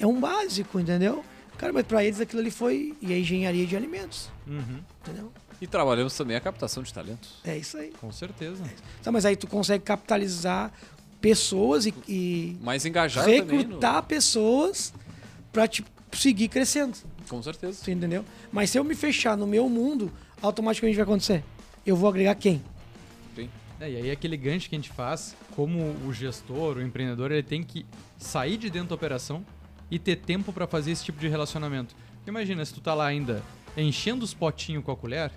é 0.00 0.06
um 0.06 0.18
básico, 0.18 0.80
entendeu? 0.80 1.24
Cara, 1.58 1.72
mas 1.72 1.84
pra 1.86 2.02
eles 2.04 2.20
aquilo 2.20 2.40
ali 2.40 2.50
foi 2.50 2.96
e 3.02 3.12
a 3.12 3.18
engenharia 3.18 3.66
de 3.66 3.76
alimentos, 3.76 4.30
Uhum, 4.46 4.78
entendeu? 5.02 5.30
E 5.60 5.66
trabalhamos 5.66 6.16
também 6.16 6.36
a 6.36 6.40
captação 6.40 6.82
de 6.84 6.94
talentos. 6.94 7.34
É 7.44 7.56
isso 7.58 7.76
aí. 7.76 7.90
com 8.00 8.10
certeza. 8.12 8.62
Tá, 9.02 9.10
mas 9.10 9.24
aí 9.26 9.34
tu 9.36 9.46
consegue 9.48 9.82
capitalizar 9.84 10.72
pessoas 11.20 11.84
e, 11.84 11.92
e 12.08 12.56
Mais 12.62 12.86
engajado 12.86 13.26
também. 13.26 13.58
recrutar 13.58 14.02
pessoas 14.04 14.94
pra 15.52 15.66
te 15.66 15.84
seguir 16.12 16.46
crescendo. 16.48 16.96
No... 17.20 17.26
Com 17.28 17.42
certeza. 17.42 17.72
Você 17.84 17.90
entendeu? 17.90 18.24
Mas 18.52 18.70
se 18.70 18.78
eu 18.78 18.84
me 18.84 18.94
fechar 18.94 19.36
no 19.36 19.48
meu 19.48 19.68
mundo, 19.68 20.12
automaticamente 20.40 20.94
vai 20.96 21.02
acontecer. 21.02 21.42
Eu 21.84 21.96
vou 21.96 22.08
agregar 22.08 22.36
quem? 22.36 22.62
Sim. 23.34 23.50
É, 23.80 23.90
e 23.90 23.96
aí 23.96 24.10
aquele 24.12 24.36
gancho 24.36 24.68
que 24.68 24.76
a 24.76 24.78
gente 24.78 24.90
faz, 24.90 25.34
como 25.56 25.80
o 26.06 26.12
gestor, 26.12 26.76
o 26.76 26.82
empreendedor, 26.82 27.32
ele 27.32 27.42
tem 27.42 27.64
que 27.64 27.84
sair 28.16 28.56
de 28.56 28.70
dentro 28.70 28.90
da 28.90 28.94
operação 28.94 29.44
e 29.90 29.98
ter 29.98 30.16
tempo 30.16 30.52
para 30.52 30.66
fazer 30.66 30.90
esse 30.90 31.04
tipo 31.04 31.18
de 31.18 31.28
relacionamento. 31.28 31.94
Imagina, 32.26 32.64
se 32.64 32.74
tu 32.74 32.80
tá 32.80 32.94
lá 32.94 33.06
ainda 33.06 33.42
enchendo 33.76 34.24
os 34.24 34.34
potinhos 34.34 34.84
com 34.84 34.92
a 34.92 34.96
colher, 34.96 35.30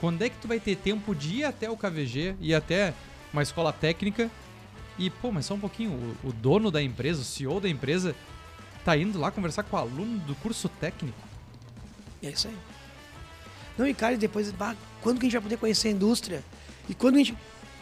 quando 0.00 0.22
é 0.22 0.28
que 0.28 0.36
tu 0.36 0.46
vai 0.46 0.60
ter 0.60 0.76
tempo 0.76 1.14
de 1.14 1.36
ir 1.36 1.44
até 1.44 1.70
o 1.70 1.76
KVG, 1.76 2.36
ir 2.40 2.54
até 2.54 2.94
uma 3.32 3.42
escola 3.42 3.72
técnica 3.72 4.30
e, 4.98 5.10
pô, 5.10 5.30
mas 5.30 5.46
só 5.46 5.54
um 5.54 5.60
pouquinho, 5.60 6.16
o, 6.22 6.28
o 6.28 6.32
dono 6.32 6.70
da 6.70 6.82
empresa, 6.82 7.22
o 7.22 7.24
CEO 7.24 7.60
da 7.60 7.68
empresa, 7.68 8.14
tá 8.84 8.96
indo 8.96 9.18
lá 9.18 9.30
conversar 9.30 9.62
com 9.62 9.76
o 9.76 9.78
aluno 9.78 10.18
do 10.20 10.34
curso 10.36 10.68
técnico. 10.68 11.18
É 12.22 12.30
isso 12.30 12.48
aí. 12.48 12.56
Não, 13.76 13.86
e 13.86 13.94
cara, 13.94 14.14
e 14.14 14.18
depois, 14.18 14.50
bah, 14.50 14.74
quando 15.02 15.20
que 15.20 15.26
a 15.26 15.28
gente 15.28 15.34
vai 15.34 15.42
poder 15.42 15.56
conhecer 15.56 15.88
a 15.88 15.90
indústria? 15.92 16.42
E 16.88 16.94
quando 16.94 17.14
a 17.14 17.18
gente. 17.18 17.36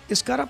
Esse 0.08 0.22
cara 0.22 0.48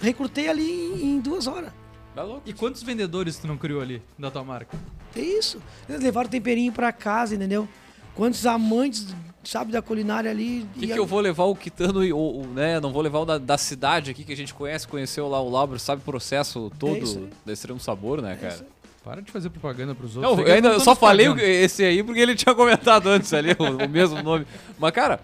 recrutei 0.00 0.48
ali 0.48 0.70
em, 0.70 1.16
em 1.16 1.20
duas 1.20 1.46
horas. 1.46 1.72
Dá 2.18 2.24
louco. 2.24 2.42
E 2.44 2.52
quantos 2.52 2.82
vendedores 2.82 3.36
tu 3.38 3.46
não 3.46 3.56
criou 3.56 3.80
ali 3.80 4.02
da 4.18 4.30
tua 4.30 4.42
marca? 4.42 4.76
É 5.14 5.20
isso. 5.20 5.60
Eles 5.88 6.00
levaram 6.02 6.28
temperinho 6.28 6.72
pra 6.72 6.90
casa, 6.92 7.34
entendeu? 7.36 7.68
Quantos 8.14 8.44
amantes, 8.44 9.06
sabe, 9.44 9.70
da 9.70 9.80
culinária 9.80 10.28
ali. 10.30 10.66
O 10.74 10.80
que, 10.80 10.86
que 10.88 10.98
eu 10.98 11.06
vou 11.06 11.20
levar 11.20 11.44
o 11.44 11.54
Quitano, 11.54 12.04
e 12.04 12.12
o, 12.12 12.18
o, 12.18 12.46
né? 12.48 12.80
Não 12.80 12.92
vou 12.92 13.00
levar 13.02 13.20
o 13.20 13.24
da, 13.24 13.38
da 13.38 13.56
cidade 13.56 14.10
aqui 14.10 14.24
que 14.24 14.32
a 14.32 14.36
gente 14.36 14.52
conhece, 14.52 14.88
conheceu 14.88 15.28
lá 15.28 15.40
o 15.40 15.48
Lauro, 15.48 15.78
sabe 15.78 16.02
o 16.02 16.04
processo 16.04 16.72
É 16.74 16.78
todo 16.78 16.94
aí. 17.06 17.30
da 17.46 17.52
Extremo 17.52 17.78
Sabor, 17.78 18.20
né, 18.20 18.36
cara? 18.40 18.66
Para 19.04 19.22
de 19.22 19.30
fazer 19.30 19.48
propaganda 19.50 19.94
pros 19.94 20.16
Não, 20.16 20.30
outros. 20.30 20.48
eu 20.48 20.54
ainda 20.54 20.68
eu 20.68 20.72
não 20.72 20.80
só 20.80 20.90
nos 20.90 20.98
falei 20.98 21.28
esse 21.40 21.84
aí 21.84 22.02
porque 22.02 22.20
ele 22.20 22.34
tinha 22.36 22.54
comentado 22.54 23.06
antes 23.08 23.32
ali, 23.32 23.50
o, 23.58 23.84
o 23.84 23.88
mesmo 23.88 24.20
nome. 24.22 24.44
Mas, 24.76 24.90
cara, 24.90 25.20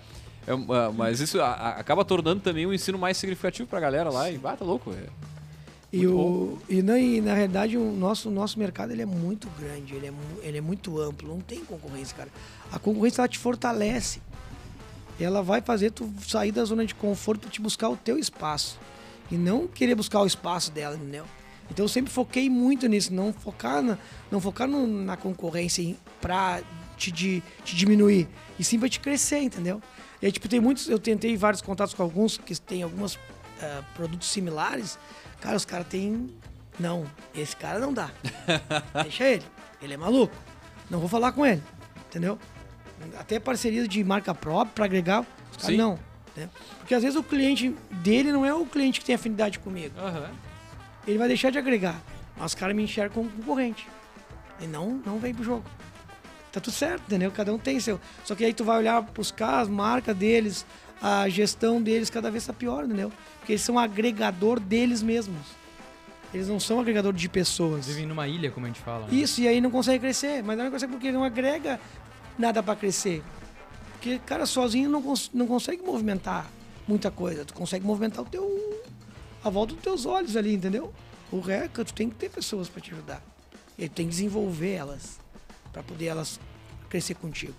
é 0.47 0.55
uma- 0.55 0.92
mas 0.92 1.20
isso 1.20 1.40
a- 1.40 1.49
a- 1.53 1.68
acaba 1.80 2.05
tornando 2.05 2.40
também 2.40 2.64
um 2.66 2.72
ensino 2.72 2.97
mais 2.97 3.16
significativo 3.16 3.68
pra 3.68 3.80
galera 3.80 4.09
lá. 4.11 4.30
E 4.30 4.38
bata 4.38 4.64
louco, 4.64 4.92
é. 4.92 5.09
E, 5.97 6.07
o, 6.09 6.59
e, 6.68 6.82
na, 6.82 6.99
e 6.99 7.20
na 7.20 7.34
realidade 7.34 7.76
o 7.78 7.92
nosso, 7.92 8.28
nosso 8.30 8.59
mercado 8.59 8.90
ele 8.92 9.03
é 9.03 9.07
muito 9.07 9.49
grande, 9.59 9.95
ele 9.95 10.09
é, 10.09 10.12
ele 10.42 10.59
é 10.59 10.61
muito 10.61 10.99
amplo, 11.01 11.28
não 11.28 11.40
tem 11.40 11.64
concorrência, 11.64 12.16
cara. 12.16 12.28
A 12.72 12.78
concorrência 12.78 13.20
ela 13.20 13.28
te 13.28 13.38
fortalece. 13.38 14.20
Ela 15.20 15.40
vai 15.42 15.61
fazer 15.61 15.90
tu 15.92 16.12
sair 16.26 16.51
da 16.51 16.64
zona 16.64 16.84
de 16.84 16.95
conforto 16.95 17.42
para 17.42 17.51
te 17.51 17.61
buscar 17.61 17.88
o 17.88 17.97
teu 17.97 18.18
espaço. 18.18 18.78
E 19.30 19.36
não 19.36 19.68
querer 19.68 19.95
buscar 19.95 20.20
o 20.20 20.26
espaço 20.26 20.72
dela, 20.72 20.97
entendeu? 20.97 21.24
Então 21.70 21.84
eu 21.84 21.88
sempre 21.88 22.12
foquei 22.12 22.51
muito 22.51 22.86
nisso, 22.88 23.14
não 23.14 23.32
focar 23.32 23.80
na, 23.80 23.97
não 24.30 24.40
focar 24.40 24.66
no- 24.68 24.86
na 24.86 25.16
concorrência 25.16 25.95
pra 26.20 26.61
te, 26.97 27.11
di- 27.12 27.42
te 27.64 27.74
diminuir, 27.76 28.28
e 28.59 28.64
sim 28.64 28.78
pra 28.78 28.88
te 28.88 28.99
crescer, 29.01 29.38
entendeu? 29.38 29.80
E 30.20 30.26
aí, 30.26 30.32
tipo, 30.32 30.49
tem 30.49 30.61
muitos, 30.61 30.88
eu 30.88 30.99
tentei 30.99 31.36
vários 31.36 31.62
contatos 31.62 31.95
com 31.95 32.03
alguns 32.03 32.36
que 32.36 32.55
têm 32.61 32.82
alguns 32.82 33.18
ah, 33.64 33.82
produtos 33.94 34.28
similares. 34.28 34.98
Cara, 35.40 35.56
os 35.56 35.64
caras 35.64 35.86
têm. 35.88 36.28
Não, 36.78 37.04
esse 37.34 37.54
cara 37.56 37.78
não 37.78 37.92
dá. 37.92 38.10
Deixa 39.02 39.24
ele. 39.24 39.44
Ele 39.80 39.94
é 39.94 39.96
maluco. 39.96 40.34
Não 40.90 40.98
vou 40.98 41.08
falar 41.08 41.32
com 41.32 41.44
ele. 41.46 41.62
Entendeu? 42.08 42.38
Até 43.18 43.38
parceria 43.38 43.86
de 43.86 44.02
marca 44.04 44.34
própria 44.34 44.72
para 44.74 44.84
agregar. 44.84 45.26
Os 45.50 45.56
caras 45.58 45.76
não. 45.76 45.98
né? 46.36 46.48
Porque 46.78 46.94
às 46.94 47.02
vezes 47.02 47.16
o 47.18 47.22
cliente 47.22 47.74
dele 47.90 48.32
não 48.32 48.44
é 48.44 48.54
o 48.54 48.64
cliente 48.66 49.00
que 49.00 49.06
tem 49.06 49.14
afinidade 49.14 49.58
comigo. 49.58 49.98
Aham. 49.98 50.30
Ele 51.06 51.18
vai 51.18 51.28
deixar 51.28 51.50
de 51.50 51.58
agregar. 51.58 52.00
Mas 52.36 52.46
os 52.46 52.54
caras 52.54 52.74
me 52.74 52.82
enxergam 52.82 53.14
como 53.24 53.30
concorrente. 53.30 53.86
E 54.60 54.66
não, 54.66 55.00
não 55.04 55.18
vem 55.18 55.34
pro 55.34 55.44
jogo. 55.44 55.64
Tá 56.50 56.60
tudo 56.60 56.72
certo, 56.72 57.02
entendeu? 57.06 57.30
Cada 57.32 57.52
um 57.52 57.58
tem 57.58 57.78
seu. 57.80 58.00
Só 58.24 58.34
que 58.34 58.44
aí 58.44 58.54
tu 58.54 58.64
vai 58.64 58.78
olhar 58.78 59.02
pros 59.02 59.30
caras, 59.32 59.68
marca 59.68 60.14
deles, 60.14 60.64
a 61.07 61.28
gestão 61.28 61.82
deles 61.82 62.09
cada 62.09 62.30
vez 62.30 62.46
tá 62.46 62.52
pior, 62.55 62.84
entendeu? 62.84 63.12
Porque 63.38 63.52
eles 63.52 63.62
são 63.62 63.78
agregador 63.78 64.59
deles 64.59 65.02
mesmos. 65.02 65.46
Eles 66.32 66.48
não 66.48 66.59
são 66.59 66.80
agregador 66.80 67.12
de 67.12 67.28
pessoas. 67.28 67.86
Vivem 67.86 68.07
numa 68.07 68.26
ilha, 68.26 68.50
como 68.50 68.64
a 68.64 68.68
gente 68.70 68.80
fala. 68.80 69.07
né? 69.07 69.14
Isso, 69.14 69.40
e 69.42 69.46
aí 69.46 69.61
não 69.61 69.70
consegue 69.70 69.98
crescer. 70.00 70.42
Mas 70.42 70.57
não 70.57 70.70
consegue 70.70 70.92
porque 70.92 71.12
não 71.12 71.22
agrega 71.22 71.78
nada 72.38 72.62
pra 72.62 72.74
crescer. 72.74 73.22
Porque, 73.92 74.18
cara, 74.24 74.46
sozinho 74.46 74.88
não, 74.88 75.02
cons- 75.02 75.30
não 75.34 75.46
consegue 75.46 75.82
movimentar 75.82 76.46
muita 76.88 77.11
coisa. 77.11 77.44
Tu 77.44 77.52
consegue 77.55 77.84
movimentar 77.84 78.22
o 78.24 78.26
teu. 78.28 78.82
a 79.44 79.50
volta 79.50 79.74
dos 79.74 79.82
teus 79.82 80.07
olhos 80.07 80.36
ali, 80.38 80.55
entendeu? 80.55 80.90
O 81.30 81.38
resto, 81.38 81.84
tu 81.84 81.92
tem 81.92 82.09
que 82.09 82.14
ter 82.16 82.30
pessoas 82.30 82.66
pra 82.68 82.80
te 82.80 82.92
ajudar. 82.94 83.22
E 83.78 83.88
tu 83.88 83.92
tem 83.94 84.07
que 84.07 84.11
desenvolver 84.12 84.72
elas. 84.72 85.20
Pra 85.72 85.82
poder 85.82 86.07
elas 86.07 86.40
crescer 86.88 87.14
contigo. 87.14 87.55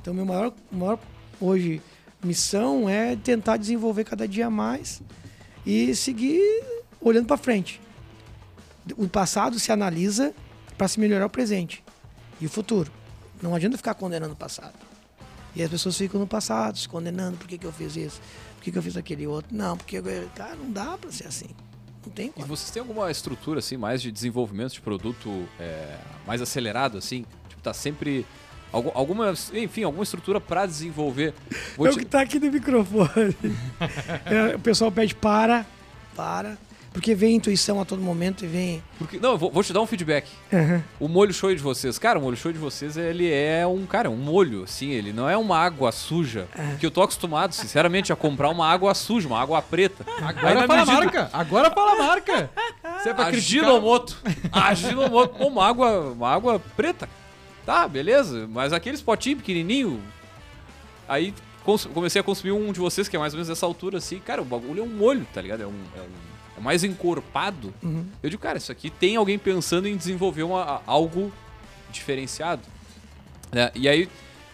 Então, 0.00 0.14
meu 0.14 0.24
maior, 0.24 0.52
maior 0.72 0.98
hoje 1.40 1.80
missão 2.26 2.88
é 2.88 3.16
tentar 3.16 3.56
desenvolver 3.56 4.04
cada 4.04 4.26
dia 4.26 4.50
mais 4.50 5.00
e 5.64 5.94
seguir 5.94 6.42
olhando 7.00 7.26
pra 7.26 7.36
frente. 7.36 7.80
O 8.96 9.08
passado 9.08 9.58
se 9.58 9.72
analisa 9.72 10.34
para 10.76 10.86
se 10.88 11.00
melhorar 11.00 11.26
o 11.26 11.30
presente 11.30 11.82
e 12.40 12.46
o 12.46 12.48
futuro. 12.50 12.90
Não 13.42 13.54
adianta 13.54 13.76
ficar 13.76 13.94
condenando 13.94 14.32
o 14.32 14.36
passado. 14.36 14.74
E 15.54 15.62
as 15.62 15.70
pessoas 15.70 15.96
ficam 15.96 16.20
no 16.20 16.26
passado, 16.26 16.78
se 16.78 16.88
condenando, 16.88 17.36
por 17.38 17.48
que, 17.48 17.56
que 17.56 17.66
eu 17.66 17.72
fiz 17.72 17.96
isso? 17.96 18.20
Por 18.56 18.62
que, 18.64 18.70
que 18.72 18.78
eu 18.78 18.82
fiz 18.82 18.96
aquele 18.96 19.26
outro? 19.26 19.54
Não, 19.56 19.76
porque, 19.76 20.00
cara, 20.34 20.54
não 20.54 20.70
dá 20.70 20.98
pra 20.98 21.10
ser 21.10 21.26
assim. 21.26 21.48
Não 22.04 22.12
tem 22.12 22.26
E 22.28 22.30
como. 22.30 22.46
vocês 22.46 22.70
têm 22.70 22.80
alguma 22.80 23.10
estrutura, 23.10 23.58
assim, 23.60 23.76
mais 23.76 24.02
de 24.02 24.12
desenvolvimento 24.12 24.72
de 24.74 24.80
produto 24.82 25.48
é, 25.58 25.96
mais 26.26 26.42
acelerado, 26.42 26.98
assim? 26.98 27.24
Tipo, 27.48 27.62
tá 27.62 27.72
sempre... 27.72 28.26
Algum, 28.76 28.90
alguma, 28.94 29.34
enfim, 29.54 29.84
alguma 29.84 30.02
estrutura 30.04 30.38
pra 30.38 30.66
desenvolver. 30.66 31.32
Vou 31.78 31.86
É 31.86 31.90
o 31.90 31.92
te- 31.94 32.00
que 32.00 32.04
tá 32.04 32.20
aqui 32.20 32.38
no 32.38 32.50
microfone. 32.52 33.34
É, 34.26 34.54
o 34.54 34.58
pessoal 34.58 34.92
pede 34.92 35.14
para, 35.14 35.64
para. 36.14 36.58
Porque 36.92 37.14
vem 37.14 37.36
intuição 37.36 37.78
a 37.80 37.84
todo 37.84 38.00
momento 38.00 38.44
e 38.44 38.48
vem. 38.48 38.82
porque- 38.98 39.18
não, 39.18 39.32
eu 39.32 39.38
vou, 39.38 39.50
vou 39.50 39.62
te 39.62 39.72
dar 39.72 39.80
um 39.80 39.86
feedback. 39.86 40.28
O 41.00 41.08
molho 41.08 41.32
show 41.32 41.54
de 41.54 41.60
vocês, 41.62 41.98
cara, 41.98 42.18
o 42.18 42.22
molho 42.22 42.36
show 42.36 42.50
de 42.52 42.58
vocês, 42.58 42.96
ele 42.96 43.30
é 43.30 43.66
um, 43.66 43.84
cara, 43.86 44.10
um 44.10 44.16
molho, 44.16 44.64
assim, 44.64 44.90
ele 44.90 45.12
não 45.12 45.28
é 45.28 45.36
uma 45.36 45.58
água 45.58 45.90
suja. 45.92 46.46
É. 46.56 46.76
Que 46.78 46.84
eu 46.86 46.90
tô 46.90 47.02
acostumado, 47.02 47.52
sinceramente, 47.54 48.12
a 48.12 48.16
comprar 48.16 48.48
uma 48.50 48.66
água 48.66 48.94
suja, 48.94 49.26
uma 49.28 49.40
água 49.40 49.60
preta. 49.62 50.04
Agora 50.22 50.60
Aí, 50.62 50.66
fala 50.66 50.82
a 50.82 50.86
marca! 50.86 51.30
Agora 51.32 51.70
fala 51.70 51.92
a 51.92 52.06
marca! 52.06 52.50
Se 53.02 53.08
é 53.10 53.14
pra 53.14 53.26
criticar... 53.30 53.64
Aginomoto. 53.64 54.16
Aginomoto. 54.52 55.34
Pô, 55.38 55.46
uma 55.48 55.66
água, 55.66 56.00
uma 56.12 56.30
água 56.30 56.58
preta. 56.76 57.08
Tá, 57.66 57.86
beleza. 57.88 58.48
Mas 58.50 58.72
aqueles 58.72 59.02
potinhos 59.02 59.40
pequenininho. 59.40 60.00
Aí 61.08 61.34
comecei 61.92 62.20
a 62.20 62.24
consumir 62.24 62.52
um 62.52 62.72
de 62.72 62.78
vocês 62.80 63.08
que 63.08 63.16
é 63.16 63.18
mais 63.18 63.32
ou 63.34 63.38
menos 63.38 63.48
dessa 63.48 63.66
altura 63.66 63.98
assim. 63.98 64.18
Cara, 64.20 64.40
o 64.40 64.44
bagulho 64.44 64.80
é 64.80 64.84
um 64.84 64.88
molho, 64.88 65.26
tá 65.34 65.42
ligado? 65.42 65.62
É, 65.62 65.66
um, 65.66 65.74
é, 65.96 66.00
um- 66.00 66.58
é 66.58 66.60
mais 66.60 66.84
encorpado. 66.84 67.74
Uhum. 67.82 68.06
Eu 68.22 68.30
digo, 68.30 68.40
cara, 68.40 68.56
isso 68.56 68.70
aqui 68.72 68.88
tem 68.88 69.16
alguém 69.16 69.36
pensando 69.38 69.86
em 69.88 69.96
desenvolver 69.96 70.44
uma- 70.44 70.80
algo 70.86 71.32
diferenciado. 71.92 72.62
né? 73.52 73.70
E 73.74 73.88
aí, 73.88 74.08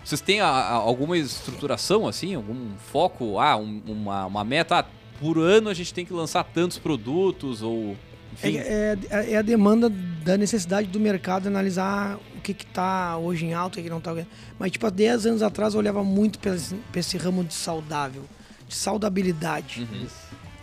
vocês 0.05 0.21
têm 0.21 0.41
a- 0.41 0.47
a- 0.47 0.73
alguma 0.75 1.17
estruturação 1.17 2.07
assim? 2.07 2.35
Algum 2.35 2.71
foco? 2.93 3.39
Ah, 3.39 3.57
um- 3.57 3.83
uma, 3.87 4.27
uma 4.27 4.45
meta? 4.45 4.79
Ah, 4.81 4.85
por 5.21 5.39
ano 5.39 5.69
a 5.71 5.75
gente 5.75 5.95
tem 5.95 6.05
que 6.05 6.13
lançar 6.13 6.45
tantos 6.45 6.79
produtos 6.79 7.63
ou... 7.63 7.97
Enfim, 8.35 8.57
É, 8.59 8.97
é- 9.11 9.33
é 9.33 9.37
a 9.39 9.43
demanda 9.43 9.91
da 10.23 10.37
necessidade 10.37 10.89
do 10.89 11.01
mercado 11.01 11.47
analisar 11.47 12.19
o 12.37 12.41
que 12.41 12.55
que 12.55 12.67
tá 12.67 13.17
hoje 13.17 13.45
em 13.45 13.55
alta 13.55 13.79
e 13.79 13.81
o 13.81 13.85
que 13.85 13.91
não 13.91 14.01
tá. 14.01 14.15
Mas, 14.59 14.71
tipo, 14.71 14.87
há 14.87 14.91
10 14.91 15.27
anos 15.27 15.43
atrás 15.43 15.75
eu 15.75 15.81
olhava 15.81 16.03
muito 16.05 16.39
pra 16.39 16.55
esse, 16.55 16.77
esse 16.95 17.17
ramo 17.17 17.45
de 17.45 17.55
saudável, 17.55 18.25
de 18.69 18.75
saudabilidade. 18.75 19.87
Uhum. 19.91 20.07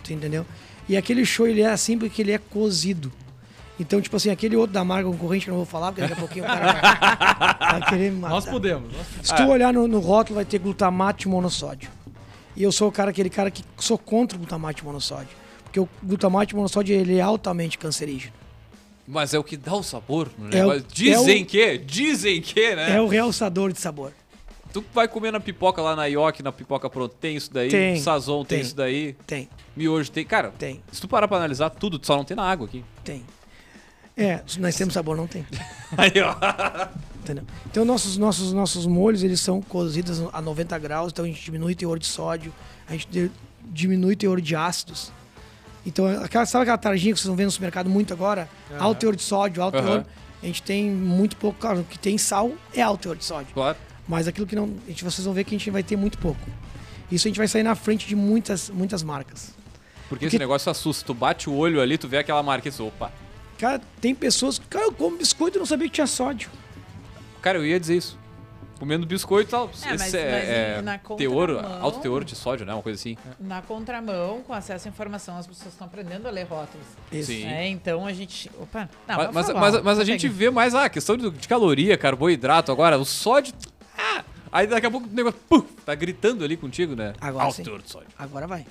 Tu 0.02 0.12
entendeu? 0.12 0.46
E 0.88 0.96
aquele 0.96 1.24
show, 1.24 1.46
ele 1.46 1.60
é 1.60 1.70
assim 1.70 1.98
porque 1.98 2.22
ele 2.22 2.32
é 2.32 2.38
cozido. 2.38 3.12
Então, 3.78 4.00
tipo 4.00 4.14
assim, 4.16 4.30
aquele 4.30 4.56
outro 4.56 4.74
da 4.74 4.84
marca 4.84 5.08
concorrente 5.08 5.44
que 5.44 5.50
eu 5.50 5.52
não 5.52 5.60
vou 5.60 5.66
falar, 5.66 5.86
porque 5.92 6.02
daqui 6.02 6.12
a 6.12 6.16
pouquinho 6.16 6.44
o 6.44 6.48
cara 6.48 6.72
vai, 6.72 7.80
vai 7.80 7.88
querer 7.88 8.10
me 8.10 8.18
matar. 8.18 8.34
Nós 8.34 8.44
podemos. 8.44 8.92
Nós... 8.92 9.06
Se 9.22 9.34
tu 9.34 9.48
olhar 9.48 9.72
no, 9.72 9.88
no 9.88 10.00
rótulo, 10.00 10.34
vai 10.36 10.44
ter 10.44 10.58
glutamato 10.58 11.20
de 11.20 11.28
monossódio. 11.28 11.90
E 12.54 12.62
eu 12.62 12.72
sou 12.72 12.88
o 12.88 12.92
cara, 12.92 13.10
aquele 13.10 13.30
cara 13.30 13.50
que 13.50 13.64
sou 13.78 13.96
contra 13.96 14.36
o 14.36 14.38
glutamato 14.38 14.76
de 14.76 14.84
monossódio. 14.84 15.30
Porque 15.64 15.80
o 15.80 15.88
glutamato 16.02 16.46
de 16.48 16.56
monossódio, 16.56 16.94
ele 16.94 17.16
é 17.16 17.22
altamente 17.22 17.78
cancerígeno. 17.78 18.34
Mas 19.10 19.34
é 19.34 19.38
o 19.38 19.44
que 19.44 19.56
dá 19.56 19.74
o 19.74 19.82
sabor 19.82 20.30
no 20.38 20.46
É 20.46 20.48
o- 20.64 20.68
negócio. 20.68 20.84
Dizem 20.92 21.40
é 21.40 21.42
o- 21.42 21.46
que, 21.46 21.78
dizem 21.78 22.40
que, 22.40 22.74
né? 22.76 22.96
É 22.96 23.00
o 23.00 23.08
realçador 23.08 23.72
de 23.72 23.80
sabor. 23.80 24.12
Tu 24.72 24.84
vai 24.94 25.08
comer 25.08 25.32
na 25.32 25.40
pipoca 25.40 25.82
lá 25.82 25.96
na 25.96 26.06
Ioki, 26.06 26.44
na 26.44 26.52
pipoca 26.52 26.88
pronta, 26.88 27.16
tem 27.20 27.34
isso 27.36 27.52
daí. 27.52 27.68
Tem, 27.68 27.96
Sazon 28.00 28.44
tem, 28.44 28.58
tem. 28.58 28.66
isso 28.66 28.76
daí. 28.76 29.16
Tem, 29.26 29.48
Miojo 29.76 30.08
tem. 30.12 30.24
Cara, 30.24 30.52
tem, 30.56 30.80
se 30.92 31.00
tu 31.00 31.08
parar 31.08 31.26
pra 31.26 31.38
analisar 31.38 31.70
tudo, 31.70 31.98
tu 31.98 32.06
só 32.06 32.16
não 32.16 32.24
tem 32.24 32.36
na 32.36 32.44
água 32.44 32.66
aqui. 32.66 32.84
tem. 33.04 33.24
É, 34.16 34.42
nós 34.58 34.76
temos 34.76 34.92
sabor, 34.94 35.16
não 35.16 35.26
tem. 35.26 35.46
Aí, 35.96 36.12
ó. 36.22 36.36
Entendeu? 37.22 37.44
Então, 37.66 37.84
nossos, 37.86 38.16
nossos, 38.18 38.52
nossos 38.52 38.84
molhos, 38.86 39.22
eles 39.22 39.40
são 39.40 39.62
cozidos 39.62 40.20
a 40.32 40.42
90 40.42 40.78
graus, 40.78 41.10
então 41.12 41.24
a 41.24 41.28
gente 41.28 41.42
diminui 41.42 41.72
o 41.72 41.76
teor 41.76 41.98
de 41.98 42.06
sódio, 42.06 42.52
a 42.86 42.92
gente 42.92 43.30
diminui 43.64 44.12
o 44.12 44.16
teor 44.16 44.40
de 44.40 44.54
ácidos. 44.54 45.10
Então, 45.84 46.06
aquela, 46.22 46.44
sabe 46.46 46.62
aquela 46.62 46.78
tarjinha 46.78 47.14
que 47.14 47.18
vocês 47.20 47.26
vão 47.26 47.36
ver 47.36 47.44
no 47.46 47.50
supermercado 47.50 47.88
muito 47.88 48.12
agora? 48.12 48.48
Aham. 48.70 48.82
Alto 48.82 48.98
teor 49.00 49.16
de 49.16 49.22
sódio, 49.22 49.62
alto 49.62 49.78
Aham. 49.78 49.86
teor. 49.86 50.06
A 50.42 50.46
gente 50.46 50.62
tem 50.62 50.90
muito 50.90 51.36
pouco, 51.36 51.58
claro, 51.58 51.80
o 51.80 51.84
que 51.84 51.98
tem 51.98 52.16
sal 52.18 52.52
é 52.74 52.80
alto 52.82 53.02
teor 53.02 53.16
de 53.16 53.24
sódio. 53.24 53.52
Claro. 53.54 53.76
Mas 54.08 54.26
aquilo 54.28 54.46
que 54.46 54.56
não. 54.56 54.64
A 54.86 54.90
gente, 54.90 55.04
vocês 55.04 55.24
vão 55.24 55.32
ver 55.34 55.44
que 55.44 55.54
a 55.54 55.58
gente 55.58 55.70
vai 55.70 55.82
ter 55.82 55.96
muito 55.96 56.18
pouco. 56.18 56.40
Isso 57.10 57.26
a 57.26 57.30
gente 57.30 57.38
vai 57.38 57.48
sair 57.48 57.62
na 57.62 57.74
frente 57.74 58.06
de 58.06 58.14
muitas, 58.16 58.68
muitas 58.70 59.02
marcas. 59.02 59.54
Porque, 60.08 60.24
Porque- 60.24 60.26
esse 60.26 60.38
negócio 60.38 60.70
assusta. 60.70 61.04
Tu 61.04 61.14
bate 61.14 61.48
o 61.48 61.54
olho 61.54 61.80
ali, 61.80 61.96
tu 61.96 62.08
vê 62.08 62.18
aquela 62.18 62.42
marca 62.42 62.68
e 62.68 62.70
diz, 62.70 62.80
opa. 62.80 63.12
Cara, 63.58 63.80
tem 64.00 64.14
pessoas 64.14 64.58
que. 64.58 64.66
Cara, 64.66 64.86
eu 64.86 64.92
como 64.92 65.16
biscoito 65.16 65.56
e 65.56 65.60
não 65.60 65.66
sabia 65.66 65.86
que 65.88 65.94
tinha 65.94 66.06
sódio. 66.06 66.50
Cara, 67.42 67.58
eu 67.58 67.64
ia 67.66 67.78
dizer 67.78 67.96
isso. 67.96 68.18
Comendo 68.80 69.06
biscoito 69.06 69.48
e 69.48 69.52
tal. 69.52 69.66
É, 69.84 69.90
mas- 69.90 70.00
Esse 70.02 70.18
é, 70.18 70.30
mas 70.32 70.48
é 70.48 70.82
na 70.82 70.98
teor, 70.98 71.50
alto 71.80 72.00
teor 72.00 72.24
de 72.24 72.34
sódio, 72.34 72.64
né? 72.64 72.72
Uma 72.72 72.82
coisa 72.82 72.98
assim. 72.98 73.16
Na 73.38 73.60
contramão, 73.60 74.40
com 74.40 74.54
acesso 74.54 74.88
à 74.88 74.90
informação, 74.90 75.36
as 75.36 75.46
pessoas 75.46 75.72
estão 75.74 75.86
aprendendo 75.86 76.26
a 76.26 76.30
ler 76.30 76.44
rótulos. 76.44 76.86
Isso. 77.12 77.30
Sim. 77.30 77.44
É, 77.46 77.68
então 77.68 78.06
a 78.06 78.12
gente. 78.14 78.50
Opa, 78.58 78.88
não, 79.06 79.16
mas, 79.16 79.30
mas, 79.34 79.46
falar, 79.48 79.60
mas- 79.60 79.82
mas 79.82 79.98
a 79.98 80.04
gente 80.04 80.26
vê 80.28 80.48
mais 80.50 80.74
ah, 80.74 80.86
a 80.86 80.88
questão 80.88 81.14
de, 81.16 81.30
de 81.30 81.46
caloria, 81.46 81.96
carboidrato. 81.98 82.72
Agora, 82.72 82.98
o 82.98 83.04
sódio. 83.04 83.52
Ah, 83.98 84.24
aí 84.50 84.66
daqui 84.66 84.86
a 84.86 84.90
pouco 84.90 85.06
o 85.06 85.10
negócio 85.12 85.38
puf, 85.46 85.66
tá 85.84 85.94
gritando 85.94 86.42
ali 86.42 86.56
contigo, 86.56 86.96
né? 86.96 87.12
Agora 87.20 87.44
alto 87.44 87.56
sim. 87.56 87.62
teor 87.62 87.82
de 87.82 87.90
sódio. 87.90 88.08
Agora 88.18 88.46
vai. 88.46 88.66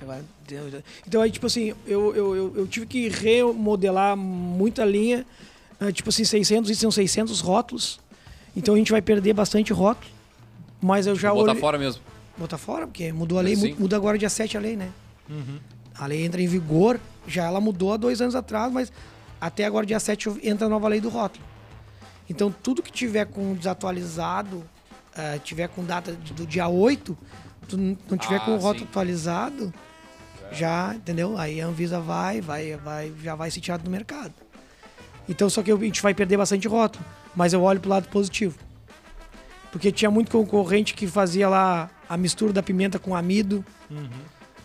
Agora, 0.00 0.24
deu- 0.48 0.82
então 1.06 1.22
aí, 1.22 1.30
tipo 1.30 1.46
assim, 1.46 1.72
eu, 1.86 2.12
eu, 2.16 2.34
eu, 2.36 2.52
eu 2.56 2.66
tive 2.66 2.86
que 2.86 3.08
remodelar 3.08 4.16
muita 4.16 4.84
linha. 4.84 5.24
ah, 5.78 5.92
Tipo 5.92 6.08
assim, 6.08 6.24
600 6.24 6.68
e 6.70 6.74
são 6.74 6.90
600 6.90 7.40
rótulos. 7.40 8.00
Então 8.56 8.74
a 8.74 8.78
gente 8.78 8.92
vai 8.92 9.02
perder 9.02 9.32
bastante 9.32 9.72
rótulo. 9.72 10.10
Mas 10.80 11.06
eu 11.06 11.14
já 11.14 11.32
botar 11.32 11.50
olhei- 11.52 11.60
fora 11.60 11.78
mesmo. 11.78 12.02
Botar 12.36 12.58
fora, 12.58 12.86
porque 12.86 13.12
mudou 13.12 13.38
a 13.38 13.42
lei, 13.42 13.54
Sim. 13.54 13.76
muda 13.78 13.94
agora 13.96 14.18
dia 14.18 14.28
7 14.30 14.56
a 14.56 14.60
lei, 14.60 14.74
né? 14.76 14.90
Uhum. 15.30 15.58
A 15.94 16.06
lei 16.06 16.24
entra 16.24 16.40
em 16.42 16.46
vigor, 16.46 16.98
já 17.26 17.44
ela 17.44 17.60
mudou 17.60 17.92
há 17.92 17.96
dois 17.96 18.20
anos 18.20 18.34
atrás, 18.34 18.72
mas 18.72 18.92
até 19.40 19.64
agora, 19.64 19.84
dia 19.86 20.00
7, 20.00 20.28
entra 20.42 20.66
a 20.66 20.70
nova 20.70 20.88
lei 20.88 21.00
do 21.00 21.08
rótulo. 21.08 21.44
Então, 22.28 22.50
tudo 22.62 22.82
que 22.82 22.90
tiver 22.90 23.26
com 23.26 23.54
desatualizado, 23.54 24.64
eh, 25.16 25.38
tiver 25.44 25.68
com 25.68 25.84
data 25.84 26.12
do 26.12 26.46
dia 26.46 26.66
8, 26.68 27.16
tu 27.68 27.76
não 27.76 28.16
tiver 28.18 28.36
Ah, 28.36 28.40
com 28.40 28.52
o 28.52 28.58
rótulo 28.58 28.84
sim. 28.86 28.90
atualizado, 28.90 29.72
já, 30.50 30.94
entendeu? 30.94 31.36
Aí 31.36 31.60
a 31.60 31.66
Anvisa 31.66 32.00
vai, 32.00 32.40
vai, 32.40 32.76
vai, 32.76 33.12
já 33.22 33.34
vai 33.34 33.50
ser 33.50 33.60
tirado 33.60 33.82
do 33.82 33.90
mercado. 33.90 34.32
Então, 35.28 35.48
só 35.50 35.62
que 35.62 35.70
a 35.70 35.76
gente 35.76 36.00
vai 36.02 36.14
perder 36.14 36.36
bastante 36.38 36.66
rótulo, 36.66 37.04
mas 37.34 37.52
eu 37.52 37.62
olho 37.62 37.80
pro 37.80 37.90
lado 37.90 38.08
positivo. 38.08 38.58
Porque 39.70 39.90
tinha 39.90 40.10
muito 40.10 40.30
concorrente 40.30 40.92
que 40.94 41.06
fazia 41.06 41.48
lá 41.48 41.88
a 42.08 42.16
mistura 42.16 42.52
da 42.52 42.62
pimenta 42.62 42.98
com 42.98 43.14
amido, 43.16 43.64
Uhum. 43.90 44.08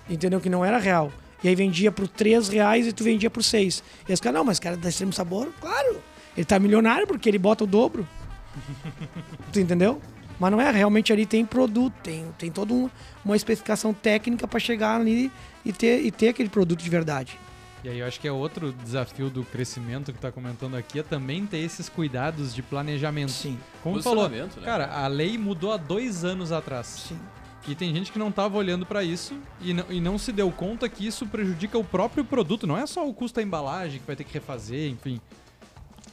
entendeu? 0.09 0.39
Que 0.41 0.49
não 0.49 0.65
era 0.65 0.78
real. 0.78 1.11
E 1.43 1.47
aí 1.47 1.55
vendia 1.55 1.91
por 1.91 2.07
3 2.07 2.47
reais 2.49 2.88
e 2.88 2.91
tu 2.91 3.03
vendia 3.03 3.30
por 3.30 3.43
6. 3.43 3.84
E 4.09 4.11
os 4.13 4.20
caras, 4.20 4.38
não, 4.39 4.43
mas 4.45 4.59
cara 4.59 4.76
dá 4.76 4.89
extremo 4.89 5.13
sabor? 5.13 5.49
Claro. 5.61 6.01
Ele 6.36 6.45
tá 6.45 6.59
milionário 6.59 7.07
porque 7.07 7.30
ele 7.30 7.38
bota 7.39 7.63
o 7.63 7.68
dobro. 7.68 8.07
tu 9.53 9.59
entendeu? 9.59 10.01
Mas 10.39 10.51
não 10.51 10.61
é, 10.61 10.70
realmente 10.72 11.11
ali 11.13 11.26
tem 11.26 11.45
produto, 11.45 11.93
tem, 12.03 12.26
tem 12.38 12.51
toda 12.51 12.74
um- 12.74 12.89
uma 13.26 13.36
especificação 13.36 13.93
técnica 13.93 14.47
para 14.47 14.59
chegar 14.59 14.99
ali 14.99 15.32
e 15.65 15.72
ter, 15.74 16.01
e 16.05 16.11
ter 16.11 16.30
aquele 16.30 16.49
produto 16.49 16.84
de 16.84 16.89
verdade. 16.89 17.39
E 17.88 17.90
aí 17.90 18.00
eu 18.00 18.06
acho 18.06 18.20
que 18.20 18.28
é 18.28 18.32
outro 18.34 18.74
desafio 18.84 19.30
do 19.30 19.46
crescimento 19.46 20.12
que 20.12 20.20
tá 20.20 20.30
comentando 20.30 20.76
aqui, 20.76 21.00
é 21.00 21.04
também 21.04 21.46
ter 21.46 21.60
esses 21.60 21.88
cuidados 21.88 22.54
de 22.54 22.62
planejamento. 22.62 23.32
Sim, 23.32 23.58
Como 23.82 24.04
falou, 24.04 24.28
né? 24.28 24.46
cara, 24.62 24.92
a 24.92 25.08
lei 25.08 25.38
mudou 25.38 25.72
há 25.72 25.78
dois 25.78 26.26
anos 26.26 26.52
atrás. 26.52 26.86
sim. 27.08 27.18
E 27.66 27.76
tem 27.76 27.96
gente 27.96 28.12
que 28.12 28.20
não 28.20 28.30
tava 28.30 28.58
olhando 28.58 28.86
pra 28.86 29.06
isso 29.06 29.34
e 29.62 29.74
não, 29.74 29.86
e 29.90 30.02
não 30.02 30.18
se 30.18 30.34
deu 30.34 30.52
conta 30.52 30.90
que 30.90 31.08
isso 31.08 31.26
prejudica 31.26 31.78
o 31.78 31.84
próprio 31.84 32.26
produto. 32.26 32.68
Não 32.68 32.78
é 32.78 32.86
só 32.86 33.08
o 33.08 33.14
custo 33.14 33.38
da 33.38 33.44
embalagem 33.44 34.02
que 34.02 34.06
vai 34.08 34.18
ter 34.18 34.26
que 34.26 34.34
refazer, 34.34 34.90
enfim, 34.92 35.22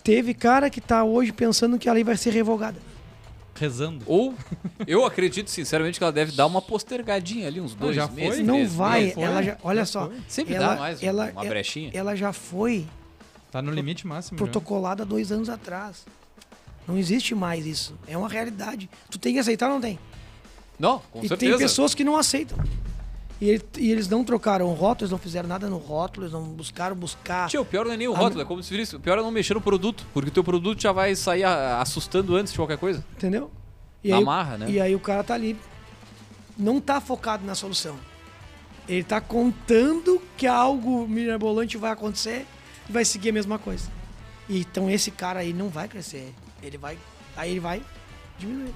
Teve 0.05 0.35
cara 0.35 0.68
que 0.68 0.81
tá 0.83 1.03
hoje 1.03 1.33
pensando 1.33 1.79
que 1.79 1.89
a 1.89 1.93
lei 1.93 2.05
vai 2.05 2.16
ser 2.16 2.31
revogada. 2.31 2.79
Rezando. 3.55 4.05
Ou, 4.07 4.34
eu 4.86 5.05
acredito 5.05 5.48
sinceramente 5.50 5.98
que 5.98 6.05
ela 6.05 6.12
deve 6.12 6.32
dar 6.32 6.46
uma 6.46 6.61
postergadinha 6.62 7.46
ali, 7.46 7.61
uns 7.61 7.74
dois 7.74 7.94
já 7.96 8.07
meses. 8.09 8.36
foi? 8.36 8.42
Não 8.44 8.66
vai, 8.66 9.00
meses. 9.02 9.18
ela 9.18 9.42
já, 9.42 9.57
olha 9.62 9.78
já 9.80 9.86
só, 9.86 10.07
foi. 10.09 10.16
Sempre 10.28 10.55
ela- 10.55 10.74
dá 10.74 10.76
mais 10.80 11.02
ela- 11.02 11.30
uma 11.30 11.40
ela- 11.42 11.48
brechinha. 11.48 11.90
ela 11.94 12.14
já 12.16 12.32
foi 12.32 12.86
Tá 13.50 13.62
no 13.62 13.70
limite 13.70 14.07
máximo. 14.07 14.38
já. 14.38 14.44
protocolada 14.44 15.05
dois 15.05 15.30
anos 15.30 15.48
atrás. 15.48 16.05
Não 16.86 16.98
existe 16.98 17.34
mais 17.34 17.64
isso. 17.64 17.94
É 18.07 18.16
uma 18.18 18.28
realidade. 18.28 18.90
Tu 19.11 19.18
tem 19.18 19.32
que 19.32 19.38
aceitar 19.38 19.68
ou 19.68 19.74
não 19.74 19.80
tem? 19.80 19.98
Não, 20.78 20.98
com 21.11 21.20
e 21.24 21.28
certeza. 21.28 21.52
tem 21.57 21.59
pessoas 21.66 21.94
que 21.94 22.05
não 22.05 22.16
aceitam. 22.16 22.59
E, 23.45 23.51
ele- 23.51 23.64
e 23.78 23.90
eles 23.92 24.09
não 24.09 24.24
trocaram 24.24 24.66
o 24.66 24.72
rótulo, 24.74 25.03
eles 25.05 25.11
não 25.11 25.18
fizeram 25.18 25.47
nada 25.49 25.68
no 25.68 25.76
rótulo, 25.76 26.24
eles 26.24 26.32
não 26.32 26.42
buscaram 26.45 26.97
buscar. 26.97 27.49
Tio, 27.49 27.61
o 27.61 27.64
pior 27.64 27.84
não 27.84 27.92
é 27.92 27.97
nem 27.97 28.09
o 28.09 28.12
rótulo, 28.14 28.40
é 28.40 28.45
como 28.45 28.62
se 28.62 28.74
visse. 28.74 28.97
O 28.97 29.01
pior 29.01 29.18
é 29.18 29.22
não 29.22 29.30
mexer 29.30 29.53
no 29.55 29.61
produto, 29.61 30.07
porque 30.14 30.30
o 30.30 30.32
teu 30.32 30.42
produto 30.45 30.80
já 30.80 30.92
vai 30.92 31.14
sair 31.14 31.45
assustando 31.45 32.34
antes 32.36 32.53
de 32.53 32.59
qualquer 32.59 32.78
coisa. 32.78 33.05
Entendeu? 33.16 33.51
E 34.03 34.09
Na 34.11 34.16
aí, 34.18 34.24
marra, 34.24 34.57
né? 34.59 34.70
e 34.70 34.80
aí 34.80 34.95
o 34.95 35.01
cara 35.01 35.22
tá 35.22 35.34
ali. 35.34 35.59
Não 36.57 36.80
tá 36.80 37.01
focado 37.01 37.45
na 37.45 37.55
solução. 37.55 37.97
Ele 38.88 39.03
tá 39.05 39.20
contando 39.20 40.22
que 40.36 40.47
algo 40.47 41.07
mirabolante 41.09 41.76
vai 41.76 41.90
acontecer 41.90 42.47
e 42.88 42.92
vai 42.92 43.05
seguir 43.05 43.30
a 43.30 43.32
mesma 43.32 43.59
coisa. 43.59 43.90
Então 44.49 44.88
esse 44.90 45.11
cara 45.11 45.40
aí 45.40 45.53
não 45.53 45.68
vai 45.68 45.88
crescer. 45.88 46.32
Ele 46.62 46.78
vai. 46.78 46.97
Aí 47.36 47.51
ele 47.51 47.61
vai 47.61 47.82
diminuir. 48.38 48.72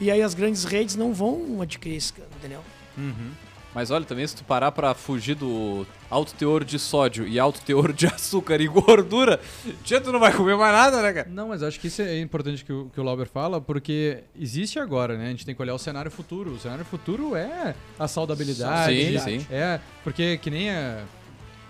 E 0.00 0.10
aí 0.10 0.22
as 0.22 0.32
grandes 0.34 0.64
redes 0.64 0.96
não 0.96 1.12
vão 1.12 1.60
adquirir 1.60 1.96
isso, 1.96 2.14
entendeu? 2.38 2.62
Mas 3.74 3.90
olha, 3.90 4.04
também 4.04 4.26
se 4.26 4.34
tu 4.34 4.44
parar 4.44 4.72
pra 4.72 4.94
fugir 4.94 5.34
do 5.34 5.86
alto 6.10 6.34
teor 6.34 6.64
de 6.64 6.78
sódio 6.78 7.28
e 7.28 7.38
alto 7.38 7.60
teor 7.60 7.92
de 7.92 8.06
açúcar 8.08 8.60
e 8.60 8.66
gordura, 8.66 9.38
tia, 9.84 10.00
tu 10.00 10.10
não 10.10 10.18
vai 10.18 10.32
comer 10.32 10.56
mais 10.56 10.72
nada, 10.72 11.02
né, 11.02 11.12
cara? 11.12 11.28
Não, 11.30 11.48
mas 11.48 11.62
acho 11.62 11.78
que 11.78 11.88
isso 11.88 12.00
é 12.00 12.18
importante 12.20 12.64
que 12.64 12.72
o, 12.72 12.90
que 12.92 12.98
o 12.98 13.02
Lauber 13.02 13.28
fala, 13.28 13.60
porque 13.60 14.24
existe 14.38 14.78
agora, 14.78 15.16
né? 15.18 15.26
A 15.26 15.30
gente 15.30 15.44
tem 15.44 15.54
que 15.54 15.60
olhar 15.62 15.74
o 15.74 15.78
cenário 15.78 16.10
futuro. 16.10 16.52
O 16.52 16.58
cenário 16.58 16.84
futuro 16.84 17.36
é 17.36 17.74
a 17.98 18.08
saudabilidade. 18.08 19.18
Sim, 19.18 19.18
sim. 19.40 19.46
É, 19.50 19.78
porque 20.02 20.38
que 20.38 20.50
nem 20.50 20.70
é. 20.70 21.02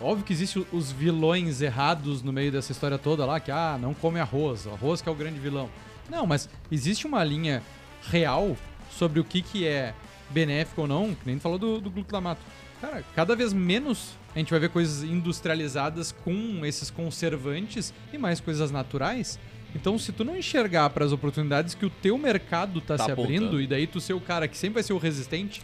Óbvio 0.00 0.24
que 0.24 0.32
existem 0.32 0.64
os 0.72 0.92
vilões 0.92 1.60
errados 1.60 2.22
no 2.22 2.32
meio 2.32 2.52
dessa 2.52 2.70
história 2.70 2.96
toda 2.96 3.26
lá, 3.26 3.40
que 3.40 3.50
ah, 3.50 3.76
não 3.80 3.92
come 3.92 4.20
arroz, 4.20 4.64
o 4.66 4.70
arroz 4.70 5.02
que 5.02 5.08
é 5.08 5.12
o 5.12 5.14
grande 5.14 5.40
vilão. 5.40 5.68
Não, 6.08 6.24
mas 6.24 6.48
existe 6.70 7.04
uma 7.04 7.24
linha 7.24 7.60
real 8.08 8.56
sobre 8.88 9.18
o 9.18 9.24
que, 9.24 9.42
que 9.42 9.66
é 9.66 9.92
benéfico 10.30 10.82
ou 10.82 10.86
não, 10.86 11.14
que 11.14 11.26
nem 11.26 11.36
tu 11.38 11.42
falou 11.42 11.58
do, 11.58 11.80
do 11.80 11.90
glutamato. 11.90 12.40
Cara, 12.80 13.02
cada 13.14 13.34
vez 13.34 13.52
menos 13.52 14.12
a 14.34 14.38
gente 14.38 14.50
vai 14.50 14.60
ver 14.60 14.68
coisas 14.70 15.02
industrializadas 15.02 16.12
com 16.12 16.64
esses 16.64 16.90
conservantes 16.90 17.92
e 18.12 18.18
mais 18.18 18.40
coisas 18.40 18.70
naturais. 18.70 19.38
Então, 19.74 19.98
se 19.98 20.12
tu 20.12 20.24
não 20.24 20.36
enxergar 20.36 20.88
para 20.90 21.04
as 21.04 21.12
oportunidades 21.12 21.74
que 21.74 21.84
o 21.84 21.90
teu 21.90 22.16
mercado 22.16 22.80
tá, 22.80 22.96
Tá 22.96 23.04
se 23.04 23.10
abrindo, 23.10 23.44
apontando. 23.46 23.60
e 23.60 23.66
daí 23.66 23.86
tu 23.86 24.00
ser 24.00 24.14
o 24.14 24.20
cara 24.20 24.46
que 24.48 24.56
sempre 24.56 24.74
vai 24.74 24.82
ser 24.82 24.92
o 24.92 24.98
resistente, 24.98 25.60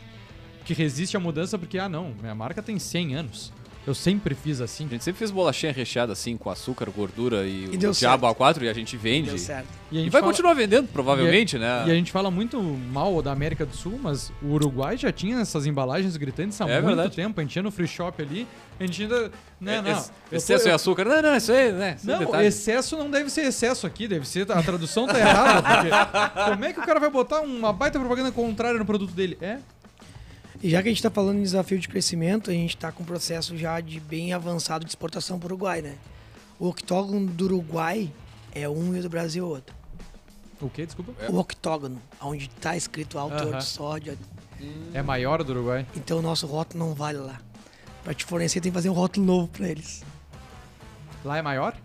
que 0.65 0.75
resiste 0.75 1.17
à 1.17 1.21
mudança, 1.21 1.59
porque, 1.59 1.79
ah, 1.79 1.89
não, 1.89 2.15
minha 2.21 2.35
marca 2.35 2.63
tem 2.63 2.79
100 2.79 3.15
anos. 3.15 3.53
Eu 3.87 3.95
sempre 3.95 4.35
fiz 4.35 4.63
assim. 4.63 4.87
A 4.87 4.89
gente 4.89 5.05
sempre 5.05 5.19
fez 5.19 5.31
bolachinha 5.31 5.71
recheada 5.71 6.13
assim, 6.13 6.39
com 6.39 6.49
açúcar, 6.49 6.89
gordura 6.91 7.45
e, 7.47 7.65
E 7.65 7.77
o 7.77 7.79
deu 7.79 7.91
diabo 7.93 8.27
A4 8.27 8.63
e 8.63 8.69
a 8.69 8.73
gente 8.73 8.97
vende. 8.97 9.29
Deu 9.29 9.39
certo. 9.39 9.69
E, 9.93 9.99
a 9.99 10.01
E 10.01 10.09
vai 10.09 10.23
fala- 10.23 10.33
continuar 10.33 10.55
vendendo, 10.55 10.89
provavelmente, 10.89 11.59
né? 11.59 11.85
E 11.87 11.91
a 11.91 11.95
gente 11.95 12.11
fala 12.11 12.31
muito 12.31 12.59
mal 12.63 13.21
da 13.21 13.31
América 13.31 13.67
do 13.67 13.77
Sul, 13.77 14.01
mas 14.03 14.33
o 14.43 14.47
Uruguai 14.55 14.97
já 14.97 15.13
tinha 15.13 15.39
essas 15.39 15.67
embalagens 15.67 16.17
gritantes 16.17 16.59
há 16.61 16.65
É 16.69 16.75
muito 16.81 16.87
verdade. 16.87 17.15
tempo. 17.15 17.39
A 17.39 17.43
gente 17.45 17.55
ia 17.57 17.63
no 17.63 17.71
free 17.71 17.87
shop 17.87 18.23
ali, 18.23 18.47
a 18.81 18.87
gente 18.87 19.03
ainda. 19.03 19.31
Né, 19.61 19.77
É, 19.77 19.83
não, 19.83 19.91
ex- 19.91 20.07
eu 20.09 20.31
tô- 20.31 20.37
excesso 20.37 20.65
eu- 20.65 20.69
de 20.69 20.75
açúcar. 20.75 21.05
Não, 21.05 21.21
não, 21.23 21.37
isso 21.37 21.53
aí, 21.53 21.71
né? 21.73 21.97
é 22.03 22.07
Não, 22.07 22.19
detalhe. 22.21 22.47
excesso 22.47 22.97
não 22.97 23.11
deve 23.11 23.29
ser 23.29 23.43
excesso 23.43 23.87
aqui, 23.87 24.09
deve 24.09 24.27
ser. 24.27 24.51
A 24.51 24.63
tradução 24.63 25.07
tá 25.07 25.19
errada. 25.19 25.63
Porque 25.63 25.91
como 26.53 26.65
é 26.65 26.73
que 26.73 26.81
o 26.81 26.87
cara 26.87 26.99
vai 26.99 27.11
botar 27.11 27.41
uma 27.43 27.73
baita 27.73 27.99
propaganda 27.99 28.33
contrária 28.33 28.79
no 28.79 28.87
produto 28.87 29.13
dele? 29.13 29.37
É? 29.43 29.59
E 30.65 30.71
já 30.71 30.81
que 30.81 30.89
a 30.89 30.91
gente 30.91 30.97
está 30.97 31.11
falando 31.11 31.37
em 31.41 31.43
desafio 31.43 31.79
de 31.79 31.87
crescimento, 31.87 32.51
a 32.51 32.55
gente 32.55 32.75
está 32.75 32.91
com 32.91 33.03
um 33.03 33.07
processo 33.07 33.55
já 33.55 33.79
de 33.83 34.01
bem 34.01 34.33
avançado 34.33 34.83
de 34.83 34.91
exportação 34.91 35.39
para 35.39 35.49
o 35.49 35.51
Uruguai, 35.51 35.83
né? 35.83 35.97
O 36.59 36.67
octógono 36.69 37.27
do 37.27 37.45
Uruguai 37.45 38.11
é 38.51 38.67
um 38.67 38.97
e 38.97 39.01
o 39.01 39.03
do 39.03 39.11
Brasil 39.11 39.45
é 39.45 39.47
outro. 39.47 39.77
O 40.63 40.71
quê? 40.71 40.87
Desculpa? 40.87 41.13
O 41.31 41.39
octógono, 41.39 42.01
onde 42.19 42.47
está 42.47 42.75
escrito 42.75 43.19
alto 43.19 43.37
teor 43.37 43.49
Aham. 43.51 43.59
de 43.59 43.65
sódio. 43.67 44.19
É 44.95 45.03
maior 45.03 45.45
do 45.45 45.53
Uruguai. 45.53 45.87
Então 45.95 46.21
o 46.21 46.23
nosso 46.23 46.47
rótulo 46.47 46.83
não 46.83 46.95
vale 46.95 47.19
lá. 47.19 47.39
Para 48.03 48.15
te 48.15 48.25
fornecer, 48.25 48.63
tem 48.63 48.73
que 48.73 48.75
fazer 48.75 48.89
um 48.89 48.95
rótulo 48.95 49.27
novo 49.27 49.49
para 49.49 49.69
eles. 49.69 50.03
Lá 51.23 51.37
é 51.37 51.43
maior? 51.43 51.77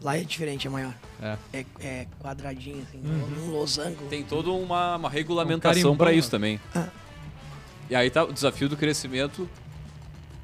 Lá 0.00 0.16
é 0.16 0.22
diferente, 0.22 0.64
é 0.68 0.70
maior. 0.70 0.94
É. 1.20 1.36
É, 1.52 1.66
é 1.80 2.06
quadradinho, 2.20 2.84
assim, 2.88 2.98
Uhum. 3.04 3.48
um 3.48 3.50
losango. 3.50 4.06
Tem 4.08 4.22
toda 4.22 4.52
uma, 4.52 4.94
uma 4.94 5.10
regulamentação 5.10 5.96
pra 5.96 6.10
né? 6.10 6.14
isso 6.16 6.30
também. 6.30 6.60
Ah. 6.72 6.86
E 7.90 7.94
aí 7.94 8.10
tá 8.10 8.24
o 8.24 8.32
desafio 8.32 8.68
do 8.68 8.76
crescimento, 8.76 9.48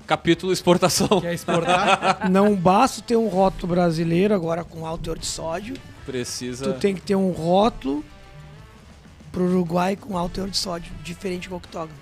capítulo 0.07 0.53
exportação. 0.53 1.21
Quer 1.21 1.35
exportar? 1.35 2.29
Não 2.31 2.55
basta 2.57 3.03
ter 3.03 3.17
um 3.17 3.29
rótulo 3.29 3.75
brasileiro 3.75 4.35
agora 4.35 4.65
com 4.65 4.87
alto 4.87 5.05
teor 5.05 5.19
de 5.19 5.27
sódio. 5.27 5.77
Precisa. 6.07 6.73
Tu 6.73 6.81
tem 6.81 6.95
que 6.95 7.03
ter 7.03 7.15
um 7.15 7.31
rótulo 7.31 8.05
pro 9.31 9.45
Uruguai 9.45 9.97
com 9.97 10.17
alto 10.17 10.35
teor 10.35 10.49
de 10.49 10.57
sódio, 10.57 10.93
diferente 11.03 11.49
do 11.49 11.57
octógono. 11.57 11.99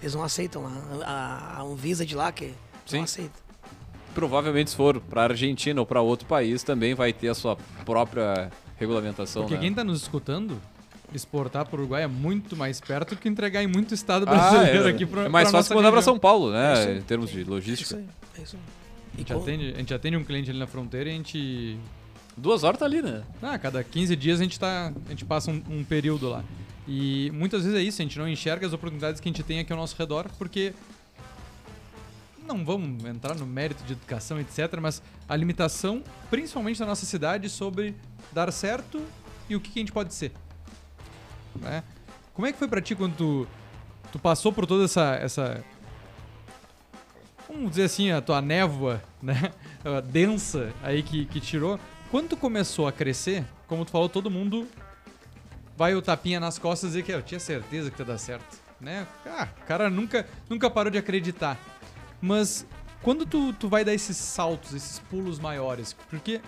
Eles 0.00 0.14
não 0.14 0.22
aceitam 0.22 0.62
lá. 0.62 0.72
A, 1.04 1.58
a 1.58 1.62
Anvisa 1.62 2.04
de 2.04 2.14
lá 2.14 2.32
que 2.32 2.52
Sim. 2.84 2.98
não 2.98 3.04
aceita. 3.04 3.46
Provavelmente, 4.14 4.70
se 4.70 4.76
for 4.76 5.00
pra 5.00 5.24
Argentina 5.24 5.78
ou 5.80 5.86
pra 5.86 6.00
outro 6.00 6.26
país, 6.26 6.62
também 6.62 6.94
vai 6.94 7.12
ter 7.12 7.28
a 7.28 7.34
sua 7.34 7.56
própria 7.84 8.50
regulamentação. 8.78 9.42
Porque 9.42 9.56
né? 9.56 9.60
quem 9.60 9.74
tá 9.74 9.84
nos 9.84 10.02
escutando, 10.02 10.60
exportar 11.14 11.66
pro 11.66 11.78
Uruguai 11.80 12.02
é 12.02 12.06
muito 12.06 12.56
mais 12.56 12.80
perto 12.80 13.14
do 13.14 13.20
que 13.20 13.28
entregar 13.28 13.62
em 13.62 13.66
muito 13.66 13.94
estado 13.94 14.24
Ah, 14.28 14.30
brasileiro 14.34 14.88
é, 14.88 14.90
aqui 14.90 15.06
pro 15.06 15.20
é 15.22 15.28
mais 15.28 15.50
pra 15.50 15.58
fácil 15.60 15.76
mandar 15.76 15.88
região. 15.90 16.02
São 16.02 16.18
Paulo, 16.18 16.50
É 16.50 16.52
né? 16.52 16.84
aí. 16.92 16.98
em 16.98 17.02
termos 17.02 17.30
de 17.30 17.38
É 17.38 17.42
isso 17.42 17.50
logística. 17.50 17.96
aí. 17.96 18.06
É 18.38 18.42
isso 18.42 18.56
aí. 18.56 18.62
A 19.14 19.18
gente, 19.18 19.32
atende, 19.32 19.72
a 19.74 19.78
gente 19.78 19.94
atende 19.94 20.16
um 20.16 20.24
cliente 20.24 20.50
ali 20.50 20.58
na 20.58 20.66
fronteira 20.66 21.08
e 21.08 21.12
a 21.12 21.16
gente. 21.16 21.78
Duas 22.36 22.64
horas 22.64 22.78
tá 22.78 22.84
ali, 22.84 23.00
né? 23.00 23.22
Ah, 23.42 23.58
cada 23.58 23.82
15 23.82 24.14
dias 24.14 24.40
a 24.40 24.42
gente, 24.42 24.60
tá, 24.60 24.92
a 25.06 25.08
gente 25.10 25.24
passa 25.24 25.50
um, 25.50 25.62
um 25.70 25.82
período 25.84 26.28
lá. 26.28 26.44
E 26.86 27.30
muitas 27.32 27.62
vezes 27.64 27.78
é 27.78 27.82
isso, 27.82 28.02
a 28.02 28.04
gente 28.04 28.18
não 28.18 28.28
enxerga 28.28 28.66
as 28.66 28.72
oportunidades 28.74 29.20
que 29.20 29.26
a 29.28 29.32
gente 29.32 29.42
tem 29.42 29.58
aqui 29.58 29.72
ao 29.72 29.78
nosso 29.78 29.96
redor, 29.98 30.26
porque. 30.38 30.72
Não 32.46 32.64
vamos 32.64 33.04
entrar 33.04 33.34
no 33.34 33.44
mérito 33.46 33.82
de 33.84 33.94
educação, 33.94 34.38
etc., 34.38 34.78
mas 34.80 35.02
a 35.28 35.34
limitação, 35.34 36.02
principalmente 36.30 36.78
na 36.78 36.86
nossa 36.86 37.04
cidade, 37.04 37.48
sobre 37.48 37.92
dar 38.32 38.52
certo 38.52 39.02
e 39.48 39.56
o 39.56 39.60
que, 39.60 39.70
que 39.70 39.78
a 39.80 39.82
gente 39.82 39.90
pode 39.92 40.14
ser. 40.14 40.30
Né? 41.58 41.82
Como 42.34 42.46
é 42.46 42.52
que 42.52 42.58
foi 42.58 42.68
pra 42.68 42.80
ti 42.80 42.94
quando 42.94 43.16
tu, 43.16 43.48
tu 44.12 44.18
passou 44.18 44.52
por 44.52 44.66
toda 44.66 44.84
essa, 44.84 45.14
essa. 45.16 45.64
Vamos 47.48 47.70
dizer 47.70 47.84
assim, 47.84 48.10
a 48.10 48.20
tua 48.20 48.40
névoa, 48.42 49.02
né? 49.22 49.52
densa 50.10 50.72
aí 50.82 51.02
que, 51.02 51.24
que 51.26 51.40
tirou. 51.40 51.78
Quando 52.10 52.30
tu 52.30 52.36
começou 52.36 52.86
a 52.86 52.92
crescer, 52.92 53.44
como 53.66 53.84
tu 53.84 53.90
falou, 53.90 54.08
todo 54.08 54.30
mundo 54.30 54.66
vai 55.76 55.94
o 55.94 56.02
tapinha 56.02 56.40
nas 56.40 56.58
costas 56.58 56.90
e 56.90 56.92
dizer 56.92 57.02
que 57.02 57.12
"É, 57.12 57.16
eu 57.16 57.22
tinha 57.22 57.40
certeza 57.40 57.90
que 57.90 58.00
ia 58.00 58.04
dar 58.06 58.18
certo, 58.18 58.58
né? 58.80 59.06
Ah, 59.26 59.48
o 59.62 59.66
cara 59.66 59.90
nunca, 59.90 60.26
nunca 60.48 60.70
parou 60.70 60.90
de 60.90 60.98
acreditar. 60.98 61.58
Mas 62.20 62.66
quando 63.02 63.26
tu, 63.26 63.52
tu 63.52 63.68
vai 63.68 63.84
dar 63.84 63.92
esses 63.92 64.16
saltos, 64.16 64.72
esses 64.74 64.98
pulos 64.98 65.38
maiores, 65.38 65.92
porque 66.08 66.40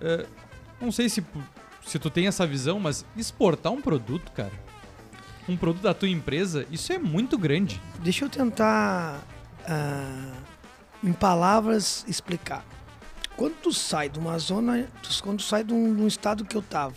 eh, 0.00 0.26
não 0.80 0.90
sei 0.90 1.08
se, 1.08 1.24
se 1.90 1.98
tu 1.98 2.08
tem 2.08 2.26
essa 2.28 2.46
visão, 2.46 2.78
mas 2.78 3.04
exportar 3.16 3.72
um 3.72 3.80
produto, 3.82 4.30
cara, 4.32 4.52
um 5.48 5.56
produto 5.56 5.82
da 5.82 5.92
tua 5.92 6.08
empresa, 6.08 6.64
isso 6.70 6.92
é 6.92 6.98
muito 6.98 7.36
grande. 7.36 7.80
Deixa 7.98 8.24
eu 8.24 8.28
tentar, 8.28 9.20
ah, 9.68 10.32
em 11.02 11.12
palavras, 11.12 12.04
explicar. 12.06 12.64
Quando 13.36 13.54
tu 13.54 13.72
sai 13.72 14.08
de 14.08 14.18
uma 14.20 14.38
zona, 14.38 14.86
tu- 15.02 15.22
quando 15.22 15.38
tu 15.38 15.42
sai 15.44 15.64
de 15.64 15.72
um, 15.74 15.94
de 15.94 16.02
um 16.02 16.06
estado 16.06 16.44
que 16.44 16.56
eu 16.56 16.62
tava, 16.62 16.94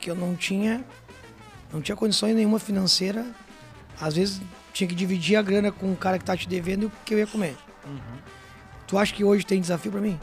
que 0.00 0.10
eu 0.10 0.14
não 0.16 0.34
tinha, 0.34 0.84
não 1.72 1.80
tinha 1.80 1.94
condições 1.94 2.34
nenhuma 2.34 2.58
financeira, 2.58 3.24
às 4.00 4.16
vezes 4.16 4.40
tinha 4.72 4.88
que 4.88 4.94
dividir 4.94 5.36
a 5.36 5.42
grana 5.42 5.70
com 5.70 5.92
o 5.92 5.96
cara 5.96 6.18
que 6.18 6.24
tá 6.24 6.36
te 6.36 6.48
devendo 6.48 6.82
e 6.82 6.86
o 6.86 6.92
que 7.04 7.14
eu 7.14 7.18
ia 7.18 7.26
comer. 7.26 7.56
Tu 8.86 8.98
acha 8.98 9.14
que 9.14 9.22
hoje 9.24 9.44
tem 9.46 9.60
desafio 9.60 9.92
pra 9.92 10.00
mim? 10.00 10.18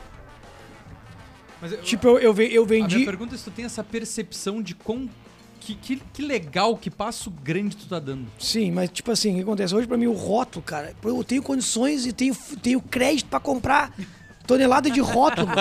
Mas 1.63 1.71
eu- 1.71 1.81
Tipo, 1.81 2.07
eu, 2.09 2.19
eu, 2.19 2.35
eu 2.41 2.63
A 2.63 2.67
minha 2.67 2.87
vendi. 2.87 3.05
pergunta 3.05 3.35
é 3.35 3.37
se 3.37 3.45
tu 3.45 3.51
tem 3.51 3.63
essa 3.63 3.81
percepção 3.83 4.61
de 4.61 4.75
quão. 4.75 5.09
Que, 5.61 5.75
que, 5.75 5.95
que 6.13 6.21
legal, 6.21 6.75
que 6.75 6.89
passo 6.91 7.31
grande 7.31 7.77
tu 7.77 7.85
tá 7.87 7.97
dando. 7.97 8.27
Sim, 8.37 8.69
mas 8.71 8.89
tipo 8.89 9.09
assim, 9.09 9.31
o 9.31 9.35
que 9.35 9.41
acontece? 9.43 9.73
Hoje 9.73 9.87
pra 9.87 9.95
mim 9.95 10.07
o 10.07 10.11
rótulo, 10.11 10.61
cara, 10.61 10.93
eu 11.01 11.23
tenho 11.23 11.41
condições 11.41 12.05
e 12.05 12.11
tenho, 12.11 12.35
tenho 12.61 12.81
crédito 12.81 13.27
pra 13.29 13.39
comprar 13.39 13.95
tonelada 14.45 14.91
de 14.91 14.99
rótulo. 14.99 15.47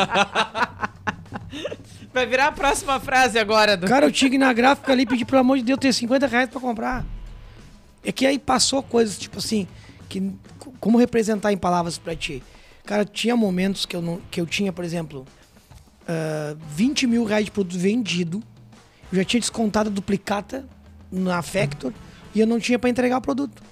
Vai 2.12 2.26
virar 2.26 2.48
a 2.48 2.52
próxima 2.52 2.98
frase 2.98 3.38
agora. 3.38 3.76
Do... 3.76 3.86
Cara, 3.86 4.06
eu 4.06 4.10
tinha 4.12 4.28
que 4.28 4.34
ir 4.34 4.38
na 4.38 4.52
gráfica 4.52 4.90
ali 4.92 5.02
e 5.02 5.06
pedir, 5.06 5.24
pelo 5.24 5.38
amor 5.40 5.56
de 5.58 5.62
Deus, 5.62 5.78
ter 5.78 5.92
50 5.92 6.26
reais 6.26 6.48
pra 6.50 6.60
comprar. 6.60 7.06
É 8.04 8.10
que 8.10 8.26
aí 8.26 8.40
passou 8.40 8.82
coisas, 8.82 9.16
tipo 9.16 9.38
assim, 9.38 9.68
que 10.08 10.32
como 10.80 10.98
representar 10.98 11.52
em 11.52 11.56
palavras 11.56 11.96
pra 11.96 12.16
ti? 12.16 12.42
Cara, 12.84 13.04
tinha 13.04 13.36
momentos 13.36 13.86
que 13.86 13.94
eu, 13.94 14.02
não, 14.02 14.20
que 14.32 14.40
eu 14.40 14.46
tinha, 14.46 14.72
por 14.72 14.84
exemplo, 14.84 15.24
ah, 16.08 16.56
20 16.68 17.06
mil 17.06 17.24
reais 17.24 17.44
de 17.44 17.50
produto 17.50 17.78
vendido, 17.78 18.42
eu 19.12 19.16
já 19.18 19.24
tinha 19.24 19.40
descontado 19.40 19.88
a 19.88 19.92
duplicata 19.92 20.66
na 21.10 21.42
Factor 21.42 21.92
e 22.34 22.40
eu 22.40 22.46
não 22.46 22.58
tinha 22.58 22.78
pra 22.78 22.88
entregar 22.90 23.18
o 23.18 23.20
produto. 23.20 23.62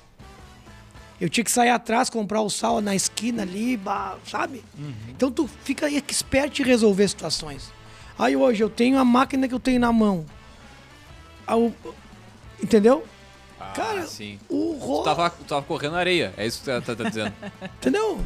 Eu 1.20 1.28
tinha 1.28 1.44
que 1.44 1.50
sair 1.50 1.68
atrás, 1.68 2.08
comprar 2.08 2.40
o 2.40 2.48
sal 2.48 2.80
na 2.80 2.94
esquina 2.94 3.42
ali, 3.42 3.78
sabe? 4.26 4.62
Então 5.08 5.30
tu 5.30 5.46
fica 5.64 5.90
expert 5.90 6.58
em 6.60 6.62
resolver 6.64 7.06
situações. 7.08 7.70
Aí 8.18 8.34
hoje 8.36 8.62
eu 8.62 8.70
tenho 8.70 8.98
a 8.98 9.04
máquina 9.04 9.46
que 9.46 9.54
eu 9.54 9.60
tenho 9.60 9.80
na 9.80 9.92
mão. 9.92 10.24
Ah, 11.46 11.56
o- 11.56 11.74
entendeu? 12.62 13.04
Ah, 13.58 13.72
Cara, 13.76 14.06
sim. 14.06 14.38
O 14.48 14.76
Tu 14.78 14.84
ro... 14.86 15.02
tava, 15.02 15.28
tu 15.30 15.44
tava 15.44 15.62
correndo 15.62 15.92
na 15.92 15.98
areia, 15.98 16.32
é 16.38 16.46
isso 16.46 16.58
que 16.62 16.64
tu 16.70 16.82
tá, 16.82 16.94
tá 16.96 17.08
dizendo. 17.08 17.32
Entendeu? 17.78 18.24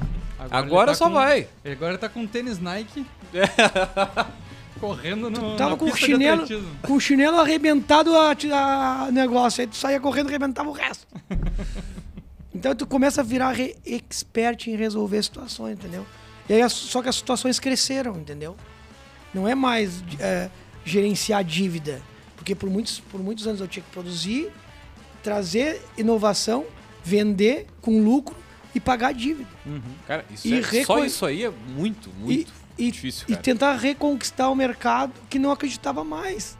Agora 0.50 0.90
ele 0.92 0.96
só 0.96 1.06
com- 1.08 1.14
vai. 1.14 1.48
Agora 1.64 1.98
tá 1.98 2.08
com 2.08 2.24
tênis 2.26 2.60
Nike. 2.60 3.04
correndo 4.80 5.30
no. 5.30 5.56
Tava 5.56 5.70
na 5.72 5.76
com 5.76 5.86
o 5.86 5.96
chinelo, 5.96 6.46
com 6.82 6.92
o 6.94 7.00
chinelo 7.00 7.38
arrebentado 7.38 8.14
a, 8.16 8.34
a 9.06 9.10
negócio. 9.12 9.60
Aí 9.62 9.66
tu 9.66 9.76
saía 9.76 10.00
correndo 10.00 10.26
e 10.26 10.30
arrebentava 10.30 10.68
o 10.68 10.72
resto. 10.72 11.06
então 12.54 12.74
tu 12.74 12.86
começa 12.86 13.20
a 13.20 13.24
virar 13.24 13.52
re- 13.52 13.76
expert 13.86 14.66
em 14.68 14.76
resolver 14.76 15.22
situações, 15.22 15.74
entendeu? 15.78 16.06
E 16.48 16.52
aí, 16.54 16.70
só 16.70 17.00
que 17.02 17.08
as 17.08 17.16
situações 17.16 17.58
cresceram, 17.58 18.16
entendeu? 18.18 18.56
não 19.32 19.48
é 19.48 19.54
mais 19.56 20.04
é, 20.20 20.48
gerenciar 20.84 21.42
dívida. 21.42 22.00
Porque 22.36 22.54
por 22.54 22.70
muitos, 22.70 23.00
por 23.00 23.20
muitos 23.20 23.46
anos 23.48 23.60
eu 23.60 23.66
tinha 23.66 23.82
que 23.82 23.90
produzir, 23.90 24.48
trazer 25.24 25.82
inovação, 25.98 26.64
vender 27.02 27.66
com 27.80 28.00
lucro 28.00 28.36
e 28.74 28.78
pagar 28.78 29.12
dívida. 29.12 29.48
Cara, 30.06 30.24
isso 30.30 30.46
E 30.46 30.54
é- 30.60 30.84
só 30.84 31.04
isso 31.04 31.26
aí 31.26 31.42
é 31.44 31.50
muito, 31.50 32.10
muito 32.10 32.48
e, 32.48 32.63
difícil, 32.76 33.26
e 33.28 33.36
tentar 33.36 33.74
reconquistar 33.76 34.50
o 34.50 34.54
mercado 34.54 35.12
que 35.30 35.38
não 35.38 35.50
acreditava 35.50 36.02
mais. 36.04 36.56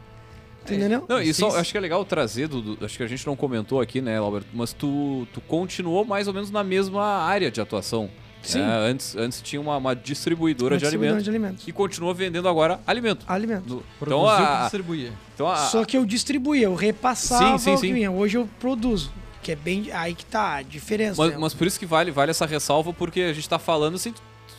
Entendeu? 0.62 1.04
Não, 1.06 1.20
e 1.20 1.34
só, 1.34 1.58
acho 1.58 1.72
que 1.72 1.76
é 1.76 1.80
legal 1.80 2.02
trazer, 2.06 2.48
do, 2.48 2.62
do- 2.76 2.84
acho 2.86 2.96
que 2.96 3.02
a 3.02 3.06
gente 3.06 3.26
não 3.26 3.36
comentou 3.36 3.80
aqui, 3.82 4.00
né, 4.00 4.16
Albert, 4.16 4.44
mas 4.54 4.72
tu, 4.72 5.26
tu 5.32 5.40
continuou 5.42 6.06
mais 6.06 6.26
ou 6.26 6.32
menos 6.32 6.50
na 6.50 6.64
mesma 6.64 7.04
área 7.04 7.50
de 7.50 7.60
atuação. 7.60 8.08
Sim. 8.42 8.58
né? 8.60 8.76
Antes, 8.90 9.16
antes 9.16 9.40
tinha 9.42 9.58
uma, 9.60 9.76
uma 9.78 9.94
distribuidora 9.96 10.74
Uma 10.74 10.78
de 10.78 10.82
distribuidora 10.82 11.16
alimentos 11.18 11.24
de 11.24 11.30
alimentos. 11.30 11.68
e 11.68 11.72
continua 11.72 12.12
vendendo 12.14 12.46
agora 12.48 12.78
alimento. 12.86 13.24
Alimento. 13.28 13.64
Do- 13.66 13.84
Produziu 13.98 14.24
então, 14.26 14.54
a, 14.54 14.60
distribuir. 14.62 15.12
então 15.34 15.48
a, 15.50 15.56
Só 15.56 15.84
que 15.84 15.96
eu 15.98 16.04
distribuía, 16.06 16.64
eu 16.66 16.74
repassava 16.74 17.58
Sim, 17.58 17.64
sim, 17.64 17.70
o 17.70 17.74
que 17.74 17.80
sim. 17.88 17.92
vinha. 17.94 18.10
Hoje 18.10 18.36
eu 18.38 18.48
produzo. 18.60 19.10
Que 19.42 19.52
é 19.52 19.56
bem. 19.56 19.90
Aí 19.92 20.14
que 20.14 20.24
tá 20.26 20.56
a 20.56 20.62
diferença. 20.62 21.20
mas, 21.22 21.32
né? 21.32 21.38
mas 21.38 21.52
por 21.54 21.66
isso 21.66 21.78
que 21.78 21.84
vale, 21.86 22.10
vale 22.10 22.30
essa 22.30 22.44
ressalva, 22.46 22.92
porque 22.92 23.20
a 23.22 23.32
gente 23.34 23.46
tá 23.48 23.58
falando 23.58 23.94
assim, 23.96 24.12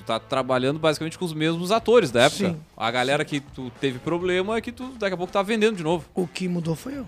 tá 0.06 0.20
trabalhando 0.20 0.80
basicamente 0.80 1.18
com 1.18 1.26
os 1.26 1.34
mesmos 1.34 1.72
atores 1.72 2.12
da 2.12 2.24
época. 2.24 2.50
Sim. 2.50 2.58
A 2.78 2.92
galera 2.92 3.26
que 3.26 3.40
tu 3.40 3.72
teve 3.82 4.00
problema 4.00 4.58
é 4.58 4.62
que 4.62 4.72
tu 4.72 4.90
daqui 5.00 5.14
a 5.14 5.18
pouco 5.18 5.32
tá 5.34 5.42
vendendo 5.42 5.78
de 5.78 5.84
novo. 5.84 6.06
O 6.14 6.28
que 6.28 6.48
mudou 6.48 6.76
foi 6.76 6.98
eu. 6.98 7.08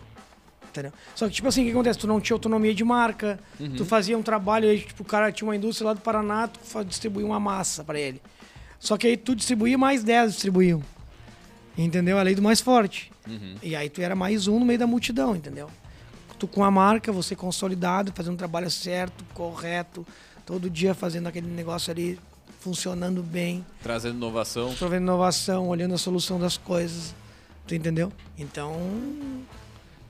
Entendeu? 0.69 0.91
Só 1.15 1.27
que, 1.27 1.33
tipo 1.33 1.47
assim, 1.47 1.61
o 1.61 1.65
que 1.65 1.71
acontece? 1.71 1.97
Tu 1.97 2.07
não 2.07 2.19
tinha 2.21 2.35
autonomia 2.35 2.73
de 2.73 2.83
marca, 2.83 3.39
Uhum. 3.59 3.75
tu 3.75 3.85
fazia 3.85 4.17
um 4.17 4.21
trabalho 4.21 4.69
aí, 4.69 4.79
tipo, 4.81 5.01
o 5.01 5.05
cara 5.05 5.31
tinha 5.31 5.47
uma 5.47 5.55
indústria 5.55 5.87
lá 5.87 5.93
do 5.93 6.01
Paraná, 6.01 6.47
tu 6.47 6.83
distribuía 6.83 7.25
uma 7.25 7.39
massa 7.39 7.83
pra 7.83 7.99
ele. 7.99 8.21
Só 8.79 8.95
que 8.97 9.07
aí 9.07 9.17
tu 9.17 9.35
distribuía, 9.35 9.77
mais 9.77 10.03
10 10.03 10.33
distribuíam. 10.33 10.83
Entendeu? 11.77 12.17
A 12.17 12.21
lei 12.23 12.35
do 12.35 12.41
mais 12.41 12.61
forte. 12.61 13.11
Uhum. 13.27 13.55
E 13.61 13.75
aí 13.75 13.89
tu 13.89 14.01
era 14.01 14.15
mais 14.15 14.47
um 14.47 14.59
no 14.59 14.65
meio 14.65 14.79
da 14.79 14.87
multidão, 14.87 15.35
entendeu? 15.35 15.69
Tu 16.39 16.47
com 16.47 16.63
a 16.63 16.69
marca, 16.69 17.11
você 17.11 17.35
consolidado, 17.35 18.11
fazendo 18.15 18.33
um 18.33 18.37
trabalho 18.37 18.69
certo, 18.69 19.23
correto, 19.33 20.05
todo 20.45 20.69
dia 20.69 20.93
fazendo 20.93 21.27
aquele 21.27 21.47
negócio 21.47 21.91
ali 21.91 22.19
funcionando 22.67 23.23
bem, 23.23 23.65
Trazendo 23.81 24.17
inovação. 24.17 24.73
provendo 24.75 25.03
inovação, 25.03 25.69
olhando 25.69 25.95
a 25.95 25.97
solução 25.97 26.37
das 26.37 26.57
coisas. 26.57 27.15
Tu 27.65 27.75
entendeu? 27.75 28.11
Então, 28.37 28.75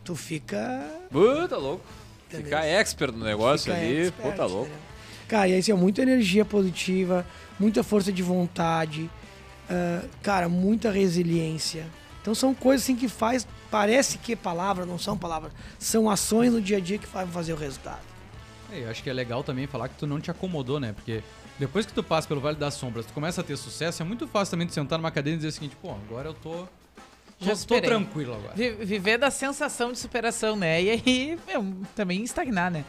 tu 0.03 0.15
fica. 0.15 0.57
Pô, 1.11 1.47
tá 1.47 1.57
louco. 1.57 1.83
Entendeu? 2.27 2.45
Ficar 2.45 2.65
expert 2.65 3.13
no 3.13 3.23
negócio 3.23 3.71
fica 3.71 3.77
ali, 3.85 4.07
expert, 4.07 4.31
pô, 4.31 4.35
tá 4.35 4.45
louco. 4.45 4.65
entendeu? 4.65 4.81
Cara, 5.27 5.47
e 5.49 5.53
aí 5.53 5.59
assim, 5.59 5.71
ó, 5.71 5.77
muita 5.77 6.01
energia 6.01 6.43
positiva, 6.43 7.25
muita 7.59 7.83
força 7.83 8.11
de 8.11 8.23
vontade, 8.23 9.07
ah, 9.69 10.03
cara, 10.23 10.49
muita 10.49 10.89
resiliência. 10.89 11.85
Então 12.21 12.33
são 12.33 12.53
coisas 12.55 12.83
assim 12.83 12.95
que 12.95 13.07
faz, 13.07 13.47
parece 13.69 14.17
que 14.17 14.33
é 14.33 14.35
palavra, 14.35 14.83
não 14.85 14.97
são 14.97 15.15
palavras, 15.17 15.51
são 15.77 16.09
ações 16.09 16.51
no 16.51 16.59
dia 16.61 16.77
a 16.77 16.79
dia 16.79 16.97
que 16.97 17.05
fazem 17.07 17.31
fazer 17.31 17.53
o 17.53 17.55
resultado. 17.55 18.01
É, 18.71 18.83
eu 18.83 18.89
acho 18.89 19.01
que 19.03 19.09
é 19.09 19.13
legal 19.13 19.43
também 19.43 19.67
falar 19.67 19.87
que 19.89 19.95
tu 19.95 20.07
não 20.07 20.19
te 20.19 20.29
acomodou, 20.31 20.79
né? 20.79 20.91
Porque 20.93 21.23
depois 21.59 21.85
que 21.85 21.93
tu 21.93 22.03
passa 22.03 22.27
pelo 22.27 22.39
Vale 22.41 22.57
das 22.57 22.73
Sombras, 22.75 23.05
tu 23.05 23.13
começa 23.13 23.41
a 23.41 23.43
ter 23.43 23.57
sucesso, 23.57 24.01
é 24.01 24.05
muito 24.05 24.27
fácil 24.27 24.51
também 24.51 24.67
de 24.67 24.73
sentar 24.73 24.97
numa 24.99 25.11
cadeira 25.11 25.35
e 25.35 25.37
dizer 25.37 25.49
o 25.49 25.51
seguinte, 25.51 25.75
pô, 25.81 25.91
agora 25.91 26.29
eu 26.29 26.33
tô. 26.33 26.67
Já 27.39 27.51
tô, 27.51 27.51
tô 27.51 27.55
superei. 27.57 27.89
tranquilo 27.89 28.33
agora. 28.33 28.53
Vi- 28.55 28.83
Viver 28.85 29.17
da 29.17 29.29
sensação 29.29 29.91
de 29.91 29.99
superação, 29.99 30.55
né? 30.55 30.81
E 30.81 30.89
aí, 30.89 31.39
meu, 31.47 31.65
também 31.95 32.23
estagnar, 32.23 32.71
né? 32.71 32.83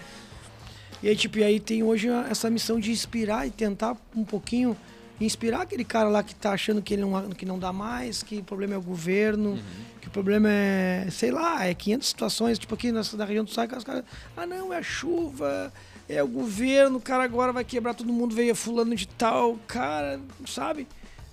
E 1.03 1.09
aí, 1.09 1.15
tipo, 1.17 1.39
e 1.39 1.45
aí 1.45 1.61
tem 1.61 1.83
hoje 1.83 2.09
essa 2.31 2.51
missão 2.51 2.81
de 2.81 2.91
inspirar 2.91 3.47
e 3.47 3.51
tentar 3.51 3.97
um 4.17 4.25
pouquinho 4.25 4.77
inspirar 5.21 5.63
aquele 5.63 5.85
cara 5.85 6.09
lá 6.09 6.23
que 6.23 6.35
tá 6.35 6.53
achando 6.53 6.81
que 6.81 6.95
ele 6.95 7.03
não, 7.03 7.31
que 7.31 7.45
não 7.45 7.59
dá 7.59 7.73
mais, 7.73 8.23
que 8.23 8.39
o 8.39 8.43
problema 8.45 8.75
é 8.75 8.79
o 8.79 8.83
governo, 8.83 9.59
que 10.01 10.07
o 10.09 10.11
problema 10.11 10.49
é, 10.49 11.09
sei 11.11 11.31
lá, 11.33 11.67
é 11.67 11.75
500 11.75 12.09
situações, 12.09 12.59
tipo 12.59 12.73
aqui 12.75 12.91
nessa 12.93 13.17
da 13.17 13.25
região 13.25 13.45
do 13.45 13.51
Sai, 13.51 13.67
os 13.67 13.83
caras, 13.85 14.05
ah 14.37 14.47
não, 14.47 14.73
é 14.73 14.79
a 14.79 14.83
chuva, 14.83 15.73
é 16.09 16.23
o 16.23 16.29
governo, 16.29 16.99
o 16.99 17.01
cara 17.01 17.25
agora 17.25 17.53
vai 17.53 17.65
quebrar 17.65 17.95
todo 17.95 18.13
mundo, 18.13 18.35
veio 18.35 18.55
fulano 18.55 18.95
de 18.95 19.07
tal, 19.07 19.59
cara, 19.67 20.21
sabe? 20.47 20.87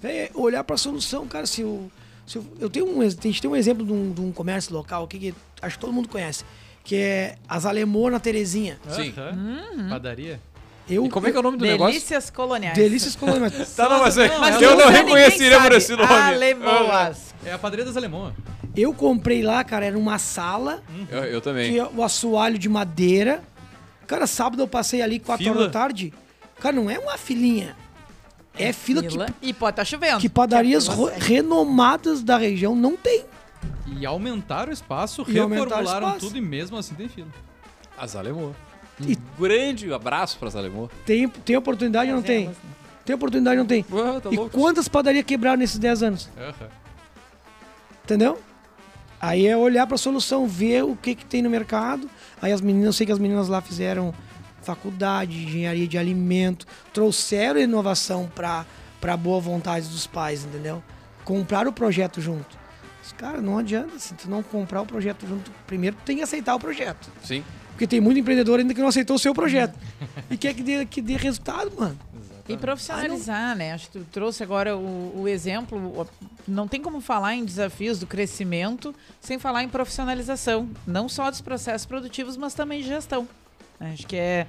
É 0.03 0.29
olhar 0.35 0.63
pra 0.63 0.77
solução, 0.77 1.25
cara, 1.27 1.45
se 1.47 1.61
eu, 1.61 1.89
se 2.27 2.37
eu, 2.37 2.45
eu 2.59 2.69
tenho 2.69 2.85
um, 2.87 3.01
a 3.01 3.09
gente 3.09 3.41
tem 3.41 3.49
um 3.49 3.55
exemplo 3.55 3.85
de 3.85 3.91
um, 3.91 4.11
de 4.11 4.21
um 4.21 4.31
comércio 4.31 4.73
local 4.73 5.03
aqui 5.05 5.17
que 5.17 5.35
acho 5.61 5.75
que 5.77 5.81
todo 5.81 5.91
mundo 5.93 6.07
conhece, 6.09 6.43
que 6.83 6.95
é 6.95 7.35
as 7.49 7.65
Alemô 7.65 8.09
na 8.11 8.19
Terezinha. 8.19 8.77
Sim. 8.89 9.11
Aham. 9.17 9.89
Padaria. 9.89 10.39
Eu, 10.87 11.03
E 11.05 11.09
como 11.09 11.25
é 11.25 11.31
que 11.31 11.37
é 11.37 11.39
o 11.39 11.43
nome 11.43 11.57
do 11.57 11.65
negócio? 11.65 11.93
Delícias 11.93 12.29
coloniais. 12.29 12.77
Delícias 12.77 13.15
coloniais. 13.15 13.53
Tá, 13.75 13.89
não, 13.89 13.99
mas, 14.01 14.15
é- 14.19 14.27
Não, 14.27 14.39
Mas 14.39 14.61
eu 14.61 14.77
não 14.77 14.89
reconheceria 14.89 15.59
por 15.59 15.71
esse 15.71 15.95
nome. 15.95 16.13
Alemoas. 16.13 17.33
É 17.43 17.51
a 17.53 17.57
padaria 17.57 17.83
das 17.85 17.97
Alemãs. 17.97 18.33
Eu 18.75 18.93
comprei 18.93 19.41
lá, 19.41 19.63
cara, 19.63 19.85
era 19.85 19.97
uma 19.97 20.19
sala, 20.19 20.83
Eu, 21.09 21.23
eu 21.23 21.41
também. 21.41 21.71
tinha 21.71 21.87
o 21.87 22.03
assoalho 22.03 22.59
de 22.59 22.69
madeira. 22.69 23.41
Cara, 24.07 24.27
sábado 24.27 24.61
eu 24.61 24.67
passei 24.67 25.01
ali 25.01 25.19
4 25.19 25.43
Fila? 25.43 25.55
horas 25.57 25.71
da 25.71 25.79
tarde. 25.79 26.13
Cara, 26.59 26.75
não 26.75 26.89
é 26.89 26.97
uma 26.99 27.17
filinha. 27.17 27.75
É 28.57 28.71
fila 28.71 29.01
que, 29.03 29.09
Fila. 29.09 29.27
E 29.41 29.53
pode 29.53 29.73
estar 29.73 29.83
chovendo. 29.85 30.19
que 30.19 30.29
padarias 30.29 30.85
Que 30.87 30.93
é 30.93 30.95
fila 30.95 31.11
renomadas 31.17 32.23
da 32.23 32.37
região 32.37 32.73
não 32.75 32.95
tem. 32.95 33.25
E 33.97 34.05
aumentaram 34.05 34.69
o 34.69 34.73
espaço, 34.73 35.21
E 35.27 35.39
o 35.39 35.47
reformularam 35.47 35.83
espaço. 36.07 36.19
tudo 36.19 36.37
e 36.37 36.41
mesmo 36.41 36.77
assim 36.77 36.95
tem 36.95 37.09
fila. 37.09 37.27
As 37.97 38.15
Alemô. 38.15 38.51
Um 39.01 39.09
E- 39.09 39.17
grande 39.37 39.91
abraço 39.91 40.37
pras 40.39 40.55
Alemô. 40.55 40.89
Tem, 41.05 41.27
tem 41.27 41.57
oportunidade 41.57 42.09
ou 42.11 42.15
não 42.17 42.23
tem? 42.23 42.45
Elas, 42.45 42.55
né? 42.57 42.69
Tem 43.03 43.15
oportunidade 43.15 43.57
ou 43.57 43.63
não 43.63 43.67
tem? 43.67 43.85
Ué, 43.91 44.19
tá 44.21 44.29
e 44.31 44.35
louco. 44.37 44.57
quantas 44.57 44.87
padarias 44.87 45.25
quebraram 45.25 45.57
nesses 45.57 45.77
10 45.77 46.01
anos? 46.03 46.29
Aham. 46.37 46.69
Entendeu? 48.03 48.39
Aí 49.19 49.47
é 49.47 49.57
olhar 49.57 49.85
pra 49.87 49.97
solução, 49.97 50.47
ver 50.47 50.83
o 50.83 50.95
que, 50.95 51.15
que 51.15 51.25
tem 51.25 51.41
no 51.41 51.49
mercado. 51.49 52.09
Aí 52.41 52.51
as 52.51 52.61
meninas, 52.61 52.87
eu 52.87 52.93
sei 52.93 53.05
que 53.05 53.11
as 53.11 53.19
meninas 53.19 53.47
lá 53.47 53.61
fizeram 53.61 54.13
faculdade, 54.61 55.43
engenharia 55.43 55.87
de 55.87 55.97
alimento, 55.97 56.65
trouxeram 56.93 57.59
inovação 57.59 58.29
pra, 58.33 58.65
pra 58.99 59.15
boa 59.15 59.39
vontade 59.39 59.87
dos 59.87 60.07
pais, 60.07 60.43
entendeu? 60.43 60.83
Compraram 61.23 61.69
o 61.69 61.73
projeto 61.73 62.19
junto. 62.19 62.57
Mas, 62.99 63.11
Cara, 63.13 63.41
não 63.41 63.57
adianta, 63.57 63.97
se 63.99 64.13
tu 64.15 64.29
não 64.29 64.41
comprar 64.41 64.81
o 64.81 64.85
projeto 64.85 65.27
junto, 65.27 65.51
primeiro 65.67 65.95
tu 65.95 66.03
tem 66.03 66.17
que 66.17 66.23
aceitar 66.23 66.55
o 66.55 66.59
projeto. 66.59 67.09
Sim. 67.23 67.43
Porque 67.69 67.85
tem 67.85 67.99
muito 67.99 68.17
empreendedor 68.19 68.59
ainda 68.59 68.73
que 68.73 68.79
não 68.79 68.87
aceitou 68.87 69.17
o 69.17 69.19
seu 69.19 69.33
projeto. 69.33 69.77
e 70.29 70.37
quer 70.37 70.53
que 70.53 70.63
dê, 70.63 70.85
que 70.85 71.01
dê 71.01 71.15
resultado, 71.17 71.71
mano. 71.77 71.97
E 72.47 72.55
profissionalizar, 72.55 73.55
né? 73.55 73.73
Acho 73.73 73.89
que 73.89 73.99
tu 73.99 74.05
trouxe 74.11 74.43
agora 74.43 74.77
o, 74.77 75.21
o 75.21 75.27
exemplo. 75.27 76.07
Não 76.47 76.67
tem 76.67 76.79
como 76.79 77.01
falar 77.01 77.35
em 77.35 77.43
desafios 77.43 77.99
do 77.99 78.05
crescimento 78.05 78.93
sem 79.19 79.39
falar 79.39 79.63
em 79.63 79.69
profissionalização. 79.69 80.69
Não 80.85 81.09
só 81.09 81.31
dos 81.31 81.41
processos 81.41 81.87
produtivos, 81.87 82.37
mas 82.37 82.53
também 82.53 82.81
de 82.81 82.87
gestão. 82.87 83.27
Acho 83.79 84.05
que 84.05 84.15
é. 84.15 84.45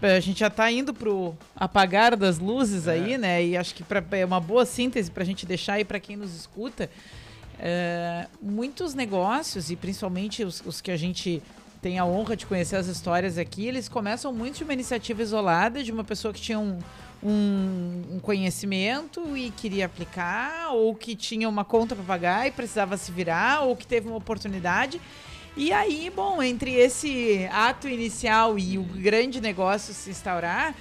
A 0.00 0.20
gente 0.20 0.40
já 0.40 0.46
está 0.46 0.70
indo 0.70 0.94
pro 0.94 1.36
apagar 1.56 2.16
das 2.16 2.38
luzes 2.38 2.86
aí, 2.86 3.18
né? 3.18 3.44
E 3.44 3.56
acho 3.56 3.74
que 3.74 3.82
pra, 3.82 4.02
é 4.12 4.24
uma 4.24 4.40
boa 4.40 4.64
síntese 4.64 5.10
para 5.10 5.22
a 5.22 5.26
gente 5.26 5.44
deixar 5.44 5.74
aí 5.74 5.84
para 5.84 5.98
quem 5.98 6.16
nos 6.16 6.34
escuta. 6.34 6.90
É, 7.58 8.26
muitos 8.40 8.94
negócios, 8.94 9.70
e 9.70 9.76
principalmente 9.76 10.44
os, 10.44 10.62
os 10.64 10.80
que 10.80 10.92
a 10.92 10.96
gente 10.96 11.42
tem 11.82 11.98
a 11.98 12.04
honra 12.04 12.36
de 12.36 12.46
conhecer 12.46 12.76
as 12.76 12.86
histórias 12.86 13.38
aqui, 13.38 13.66
eles 13.66 13.88
começam 13.88 14.32
muito 14.32 14.58
de 14.58 14.64
uma 14.64 14.72
iniciativa 14.72 15.22
isolada, 15.22 15.82
de 15.82 15.90
uma 15.90 16.04
pessoa 16.04 16.32
que 16.32 16.40
tinha 16.40 16.58
um, 16.58 16.78
um, 17.22 18.02
um 18.12 18.20
conhecimento 18.20 19.36
e 19.36 19.50
queria 19.50 19.86
aplicar, 19.86 20.70
ou 20.70 20.94
que 20.94 21.16
tinha 21.16 21.48
uma 21.48 21.64
conta 21.64 21.94
para 21.94 22.04
pagar 22.04 22.46
e 22.46 22.50
precisava 22.50 22.96
se 22.96 23.10
virar, 23.10 23.62
ou 23.62 23.76
que 23.76 23.86
teve 23.86 24.08
uma 24.08 24.16
oportunidade. 24.16 25.00
E 25.56 25.72
aí, 25.72 26.10
bom, 26.14 26.42
entre 26.42 26.72
esse 26.72 27.48
ato 27.52 27.88
inicial 27.88 28.58
e 28.58 28.78
o 28.78 28.84
grande 28.84 29.40
negócio 29.40 29.92
se 29.92 30.10
instaurar, 30.10 30.74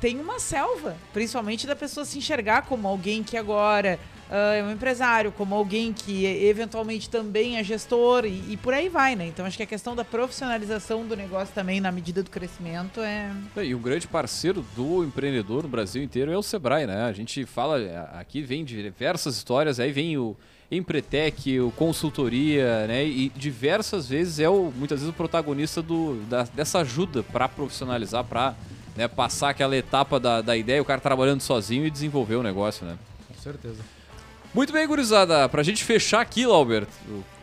tem 0.00 0.20
uma 0.20 0.38
selva, 0.38 0.96
principalmente 1.12 1.66
da 1.66 1.74
pessoa 1.74 2.04
se 2.04 2.18
enxergar 2.18 2.62
como 2.62 2.86
alguém 2.86 3.22
que 3.22 3.36
agora 3.36 3.98
é 4.36 4.62
um 4.62 4.70
empresário, 4.72 5.30
como 5.32 5.54
alguém 5.54 5.92
que 5.92 6.24
eventualmente 6.26 7.08
também 7.08 7.56
é 7.56 7.62
gestor 7.64 8.24
e, 8.24 8.52
e 8.52 8.56
por 8.56 8.72
aí 8.74 8.88
vai, 8.88 9.14
né? 9.14 9.26
Então 9.26 9.46
acho 9.46 9.56
que 9.56 9.62
a 9.62 9.66
questão 9.66 9.94
da 9.94 10.04
profissionalização 10.04 11.06
do 11.06 11.16
negócio 11.16 11.54
também 11.54 11.80
na 11.80 11.92
medida 11.92 12.22
do 12.22 12.30
crescimento 12.30 13.00
é 13.00 13.30
E 13.62 13.74
um 13.74 13.80
grande 13.80 14.06
parceiro 14.08 14.64
do 14.76 15.04
empreendedor 15.04 15.62
no 15.62 15.68
Brasil 15.68 16.02
inteiro 16.02 16.32
é 16.32 16.36
o 16.36 16.42
Sebrae, 16.42 16.86
né? 16.86 17.04
A 17.04 17.12
gente 17.12 17.44
fala, 17.46 17.78
aqui 18.14 18.42
vem 18.42 18.64
de 18.64 18.82
diversas 18.82 19.36
histórias, 19.36 19.78
aí 19.78 19.92
vem 19.92 20.16
o 20.18 20.36
Empretec, 20.70 21.60
o 21.60 21.70
consultoria, 21.72 22.86
né? 22.86 23.04
E 23.06 23.28
diversas 23.36 24.08
vezes 24.08 24.38
é 24.40 24.48
o, 24.48 24.72
muitas 24.76 25.00
vezes 25.00 25.12
o 25.14 25.16
protagonista 25.16 25.80
do, 25.82 26.16
da- 26.28 26.42
dessa 26.54 26.80
ajuda 26.80 27.22
para 27.22 27.48
profissionalizar, 27.48 28.24
para 28.24 28.54
né, 28.96 29.06
passar 29.06 29.50
aquela 29.50 29.76
etapa 29.76 30.18
da, 30.18 30.40
da 30.40 30.56
ideia, 30.56 30.80
o 30.82 30.84
cara 30.84 31.00
trabalhando 31.00 31.40
sozinho 31.40 31.86
e 31.86 31.90
desenvolver 31.90 32.36
o 32.36 32.42
negócio, 32.42 32.86
né? 32.86 32.96
Com 33.28 33.34
certeza. 33.40 33.93
Muito 34.54 34.72
bem, 34.72 34.86
gurizada. 34.86 35.48
Pra 35.48 35.62
gente 35.62 35.82
fechar 35.82 36.20
aqui, 36.20 36.44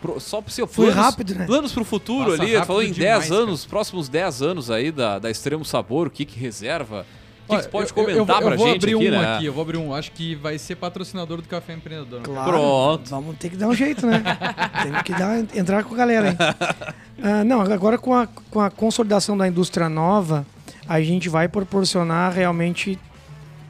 pro- 0.02 0.20
só 0.20 0.42
pro 0.42 0.52
seu 0.52 0.66
Foi 0.66 0.86
planos, 0.88 1.04
rápido, 1.06 1.36
né? 1.36 1.46
planos 1.46 1.72
pro 1.74 1.84
futuro 1.84 2.32
Passa 2.32 2.42
ali, 2.44 2.66
falou 2.66 2.82
em 2.82 2.92
demais, 2.92 3.28
10 3.28 3.32
anos, 3.32 3.66
próximos 3.66 4.08
10 4.10 4.42
anos 4.42 4.72
aí 4.72 4.92
da, 4.92 5.20
da 5.20 5.30
Extremo 5.30 5.66
Sabor, 5.66 6.08
o 6.08 6.10
que 6.10 6.26
que 6.26 6.40
reserva? 6.40 7.06
que 7.50 7.58
você 7.64 7.68
pode 7.68 7.90
eu- 7.90 7.94
comentar 7.96 8.18
eu, 8.18 8.26
vou- 8.26 8.36
pra 8.38 8.52
eu 8.54 8.58
vou 8.58 8.68
gente 8.68 8.78
abrir 8.78 8.96
aqui, 8.96 9.08
um 9.08 9.12
né? 9.12 9.36
aqui, 9.36 9.46
eu 9.46 9.52
vou 9.54 9.62
abrir 9.64 9.78
um. 9.78 9.94
Acho 9.94 10.12
que 10.14 10.36
vai 10.36 10.58
ser 10.58 10.76
patrocinador 10.78 11.42
do 11.42 11.50
Café 11.50 11.74
Empreendedor. 11.74 12.22
Claro. 12.22 12.50
Pronto. 12.50 13.10
Vamos 13.10 13.36
ter 13.38 13.50
que 13.50 13.58
dar 13.58 13.68
um 13.68 13.74
jeito, 13.76 14.08
né? 14.08 14.24
Tem 14.84 15.04
que 15.04 15.12
dar, 15.12 15.38
entrar 15.54 15.84
com 15.84 15.94
a 15.94 15.98
galera, 15.98 16.30
hein? 16.30 16.38
Ah, 17.24 17.44
não, 17.44 17.60
agora 17.62 17.98
com 18.00 18.16
a, 18.16 18.26
com 18.26 18.60
a 18.62 18.72
consolidação 18.72 19.38
da 19.38 19.48
indústria 19.48 19.88
nova, 19.90 20.44
a 20.88 21.02
gente 21.02 21.28
vai 21.30 21.48
proporcionar 21.50 22.32
realmente 22.34 22.98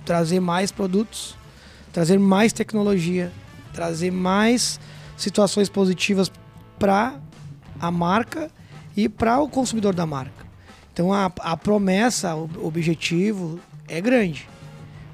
trazer 0.06 0.40
mais 0.40 0.72
produtos, 0.72 1.36
trazer 1.92 2.20
mais 2.20 2.54
tecnologia, 2.54 3.32
trazer 3.74 4.12
mais 4.12 4.80
situações 5.18 5.70
positivas 5.70 6.32
para 6.80 7.16
a 7.80 7.92
marca 7.92 8.50
e 8.96 9.08
para 9.08 9.40
o 9.40 9.48
consumidor 9.48 9.94
da 9.94 10.06
marca. 10.06 10.46
Então 10.94 11.14
a, 11.14 11.32
a 11.40 11.56
promessa, 11.56 12.36
o 12.36 12.50
objetivo 12.66 13.60
é 13.88 14.02
grande. 14.02 14.48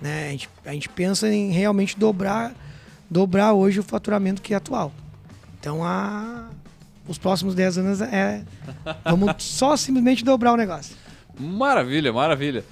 Né? 0.02 0.28
A, 0.28 0.32
gente, 0.32 0.50
a 0.66 0.72
gente 0.72 0.90
pensa 0.90 1.28
em 1.32 1.52
realmente 1.52 1.98
dobrar, 1.98 2.54
dobrar 3.10 3.54
hoje 3.54 3.80
o 3.80 3.84
faturamento 3.84 4.42
que 4.42 4.54
é 4.54 4.58
atual. 4.58 4.92
Então 5.60 5.84
a, 5.84 6.50
os 7.08 7.18
próximos 7.18 7.56
10 7.56 7.78
anos 7.80 8.02
é. 8.02 8.44
Vamos 9.04 9.44
só 9.44 9.76
simplesmente 9.78 10.24
dobrar 10.24 10.54
o 10.54 10.58
negócio. 10.58 10.96
Maravilha, 11.40 12.12
maravilha. 12.12 12.64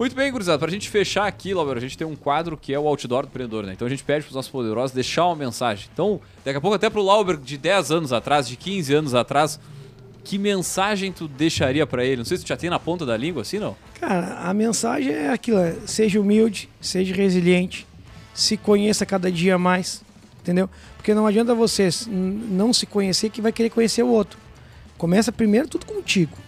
Muito 0.00 0.16
bem, 0.16 0.32
gurizada. 0.32 0.58
Pra 0.58 0.70
gente 0.70 0.88
fechar 0.88 1.26
aqui, 1.26 1.52
Lauber, 1.52 1.76
a 1.76 1.80
gente 1.80 1.98
tem 1.98 2.06
um 2.06 2.16
quadro 2.16 2.56
que 2.56 2.72
é 2.72 2.78
o 2.78 2.88
Outdoor 2.88 3.24
do 3.24 3.28
Empreendedor, 3.28 3.66
né? 3.66 3.74
Então 3.74 3.86
a 3.86 3.90
gente 3.90 4.02
pede 4.02 4.22
pros 4.22 4.34
nossos 4.34 4.50
poderosos 4.50 4.92
deixar 4.92 5.26
uma 5.26 5.36
mensagem. 5.36 5.90
Então, 5.92 6.18
daqui 6.42 6.56
a 6.56 6.60
pouco 6.60 6.74
até 6.74 6.88
pro 6.88 7.02
Lauber 7.02 7.36
de 7.36 7.58
10 7.58 7.90
anos 7.90 8.10
atrás, 8.10 8.48
de 8.48 8.56
15 8.56 8.94
anos 8.94 9.14
atrás, 9.14 9.60
que 10.24 10.38
mensagem 10.38 11.12
tu 11.12 11.28
deixaria 11.28 11.86
pra 11.86 12.02
ele? 12.02 12.16
Não 12.16 12.24
sei 12.24 12.38
se 12.38 12.44
tu 12.44 12.48
já 12.48 12.56
tem 12.56 12.70
na 12.70 12.78
ponta 12.78 13.04
da 13.04 13.14
língua, 13.14 13.42
assim, 13.42 13.58
não? 13.58 13.76
Cara, 14.00 14.38
a 14.38 14.54
mensagem 14.54 15.12
é 15.12 15.28
aquilo: 15.28 15.58
é, 15.58 15.76
seja 15.84 16.18
humilde, 16.18 16.70
seja 16.80 17.14
resiliente, 17.14 17.86
se 18.32 18.56
conheça 18.56 19.04
cada 19.04 19.30
dia 19.30 19.58
mais, 19.58 20.02
entendeu? 20.40 20.70
Porque 20.96 21.12
não 21.12 21.26
adianta 21.26 21.54
você 21.54 21.90
não 22.08 22.72
se 22.72 22.86
conhecer 22.86 23.28
que 23.28 23.42
vai 23.42 23.52
querer 23.52 23.68
conhecer 23.68 24.02
o 24.02 24.08
outro. 24.08 24.38
Começa 24.96 25.30
primeiro 25.30 25.68
tudo 25.68 25.84
contigo. 25.84 26.38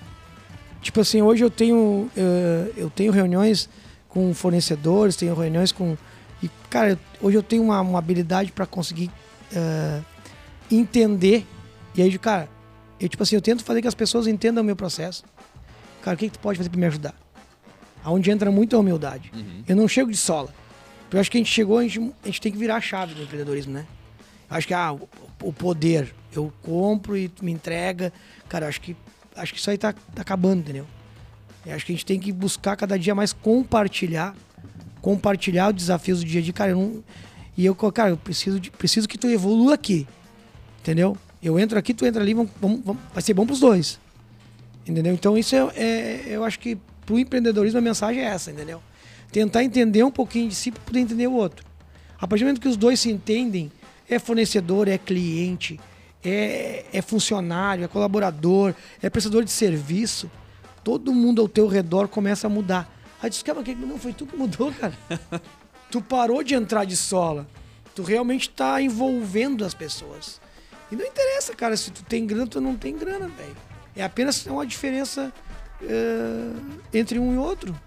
Tipo 0.82 1.00
assim, 1.00 1.22
hoje 1.22 1.44
eu 1.44 1.50
tenho 1.50 2.10
eh, 2.16 2.72
eu 2.76 2.90
tenho 2.90 3.12
reuniões 3.12 3.68
com 4.08 4.34
fornecedores, 4.34 5.14
tenho 5.16 5.34
reuniões 5.34 5.70
com 5.70 5.96
e 6.42 6.50
cara, 6.68 6.98
hoje 7.20 7.36
eu 7.36 7.42
tenho 7.42 7.62
uma, 7.62 7.80
uma 7.80 7.98
habilidade 8.00 8.50
para 8.50 8.66
conseguir 8.66 9.10
eh, 9.54 10.00
entender 10.70 11.46
e 11.94 12.02
aí 12.02 12.18
cara, 12.18 12.48
eu 12.98 13.08
tipo 13.08 13.22
assim, 13.22 13.36
eu 13.36 13.40
tento 13.40 13.64
fazer 13.64 13.80
que 13.80 13.88
as 13.88 13.94
pessoas 13.94 14.26
entendam 14.26 14.62
o 14.62 14.66
meu 14.66 14.76
processo. 14.76 15.24
Cara, 16.02 16.16
o 16.16 16.18
que, 16.18 16.28
que 16.28 16.36
tu 16.36 16.40
pode 16.40 16.58
fazer 16.58 16.68
para 16.68 16.80
me 16.80 16.86
ajudar? 16.86 17.14
Aonde 18.02 18.30
entra 18.32 18.50
muito 18.50 18.74
a 18.74 18.80
humildade. 18.80 19.30
Eu 19.68 19.76
não 19.76 19.86
chego 19.86 20.10
de 20.10 20.16
sola. 20.16 20.52
Eu 21.12 21.20
acho 21.20 21.30
que 21.30 21.36
a 21.36 21.40
gente 21.40 21.52
chegou, 21.52 21.78
a 21.78 21.82
gente, 21.82 22.12
a 22.24 22.26
gente 22.26 22.40
tem 22.40 22.50
que 22.50 22.58
virar 22.58 22.76
a 22.76 22.80
chave 22.80 23.14
do 23.14 23.22
empreendedorismo, 23.22 23.72
né? 23.72 23.86
Acho 24.50 24.66
que 24.66 24.74
ah, 24.74 24.92
o, 24.92 25.08
o 25.42 25.52
poder, 25.52 26.12
eu 26.34 26.52
compro 26.62 27.16
e 27.16 27.28
tu 27.28 27.44
me 27.44 27.52
entrega. 27.52 28.12
Cara, 28.48 28.64
eu 28.64 28.68
acho 28.68 28.80
que 28.80 28.96
acho 29.36 29.52
que 29.52 29.58
isso 29.58 29.70
aí 29.70 29.78
tá, 29.78 29.92
tá 29.92 30.22
acabando, 30.22 30.60
entendeu? 30.60 30.86
Eu 31.64 31.74
acho 31.74 31.86
que 31.86 31.92
a 31.92 31.94
gente 31.94 32.06
tem 32.06 32.18
que 32.18 32.32
buscar 32.32 32.76
cada 32.76 32.98
dia 32.98 33.14
mais 33.14 33.32
compartilhar, 33.32 34.34
compartilhar 35.00 35.68
os 35.70 35.74
desafios 35.76 36.20
do 36.20 36.24
dia 36.26 36.40
a 36.40 36.42
dia. 36.44 36.52
Cara, 36.52 36.72
eu 36.72 36.76
não, 36.76 37.04
e 37.56 37.64
eu, 37.64 37.74
cara, 37.74 38.10
eu 38.10 38.16
preciso, 38.16 38.58
de, 38.58 38.70
preciso 38.70 39.08
que 39.08 39.16
tu 39.18 39.26
evolua 39.28 39.74
aqui, 39.74 40.06
entendeu? 40.80 41.16
Eu 41.42 41.58
entro 41.58 41.78
aqui, 41.78 41.92
tu 41.92 42.04
entra 42.06 42.22
ali, 42.22 42.34
vamos, 42.34 42.50
vamos- 42.60 42.96
vai 43.12 43.22
ser 43.22 43.34
bom 43.34 43.44
pros 43.46 43.60
dois. 43.60 43.98
Entendeu? 44.86 45.12
Então 45.14 45.36
isso 45.38 45.54
é, 45.54 45.70
é- 45.76 46.22
eu 46.28 46.44
acho 46.44 46.58
que 46.58 46.76
pro 47.06 47.18
empreendedorismo 47.18 47.78
a 47.78 47.82
mensagem 47.82 48.22
é 48.22 48.26
essa, 48.26 48.50
entendeu? 48.50 48.82
Tentar 49.30 49.62
entender 49.64 50.02
um 50.04 50.10
pouquinho 50.10 50.48
de 50.48 50.54
si 50.54 50.70
para 50.70 50.82
poder 50.82 51.00
entender 51.00 51.26
o 51.26 51.32
outro. 51.34 51.64
A 52.20 52.26
partir 52.26 52.44
do 52.44 52.46
momento 52.48 52.60
que 52.60 52.68
os 52.68 52.76
dois 52.76 53.00
se 53.00 53.10
entendem, 53.10 53.70
é 54.08 54.18
fornecedor, 54.18 54.88
é 54.88 54.98
cliente, 54.98 55.78
é, 56.24 56.84
é 56.92 57.02
funcionário, 57.02 57.84
é 57.84 57.88
colaborador, 57.88 58.74
é 59.02 59.10
prestador 59.10 59.44
de 59.44 59.50
serviço, 59.50 60.30
todo 60.84 61.12
mundo 61.12 61.40
ao 61.42 61.48
teu 61.48 61.66
redor 61.66 62.08
começa 62.08 62.46
a 62.46 62.50
mudar. 62.50 62.90
Aí 63.22 63.30
diz, 63.30 63.42
cara, 63.42 63.62
que- 63.62 63.74
não 63.74 63.98
foi 63.98 64.12
tu 64.12 64.26
que 64.26 64.36
mudou, 64.36 64.72
cara. 64.72 64.92
tu 65.90 66.00
parou 66.00 66.42
de 66.42 66.54
entrar 66.54 66.84
de 66.84 66.96
sola. 66.96 67.46
Tu 67.94 68.02
realmente 68.02 68.48
tá 68.50 68.80
envolvendo 68.80 69.64
as 69.64 69.74
pessoas. 69.74 70.40
E 70.90 70.96
não 70.96 71.04
interessa, 71.04 71.54
cara, 71.54 71.76
se 71.76 71.90
tu 71.90 72.02
tem 72.04 72.26
grana 72.26 72.42
ou 72.44 72.48
tu 72.48 72.60
não 72.60 72.74
tem 72.76 72.96
grana, 72.96 73.28
velho. 73.28 73.56
É 73.94 74.02
apenas 74.02 74.44
uma 74.46 74.66
diferença 74.66 75.32
eh, 75.82 76.52
entre 76.92 77.18
um 77.18 77.34
e 77.34 77.38
outro. 77.38 77.78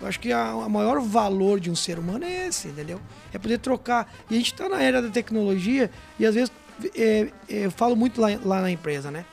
Eu 0.00 0.06
acho 0.06 0.20
que 0.20 0.32
a, 0.32 0.50
a 0.50 0.68
maior 0.68 1.00
valor 1.00 1.58
de 1.58 1.70
um 1.70 1.74
ser 1.74 1.98
humano 1.98 2.24
é 2.24 2.46
esse, 2.46 2.68
entendeu? 2.68 3.00
É 3.32 3.38
poder 3.38 3.58
trocar. 3.58 4.12
E 4.30 4.34
a 4.34 4.38
gente 4.38 4.54
tá 4.54 4.68
na 4.68 4.80
era 4.80 5.02
da 5.02 5.08
tecnologia 5.10 5.90
e 6.18 6.24
às 6.24 6.34
vezes 6.36 6.52
eh, 6.94 7.28
eh, 7.48 7.66
eu 7.66 7.70
falo 7.70 7.94
muito 7.96 8.20
lá, 8.20 8.28
lá 8.44 8.60
na 8.60 8.70
empresa, 8.70 9.10
né? 9.10 9.24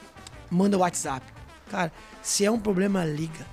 Manda 0.49 0.77
WhatsApp. 0.77 1.25
Cara, 1.69 1.91
se 2.21 2.45
é 2.45 2.51
um 2.51 2.59
problema, 2.59 3.03
liga. 3.05 3.45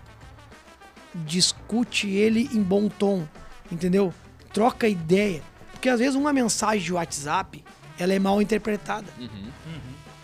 Discute 1.15 2.09
ele 2.09 2.49
em 2.53 2.63
bom 2.63 2.89
tom, 2.89 3.27
entendeu? 3.71 4.13
Troca 4.53 4.89
ideia. 4.89 5.43
Porque 5.73 5.89
às 5.89 5.99
vezes 6.01 6.15
uma 6.15 6.33
mensagem 6.33 6.81
de 6.83 6.93
WhatsApp, 6.93 7.63
ela 7.99 8.13
é 8.15 8.19
mal 8.19 8.41
interpretada. 8.41 9.07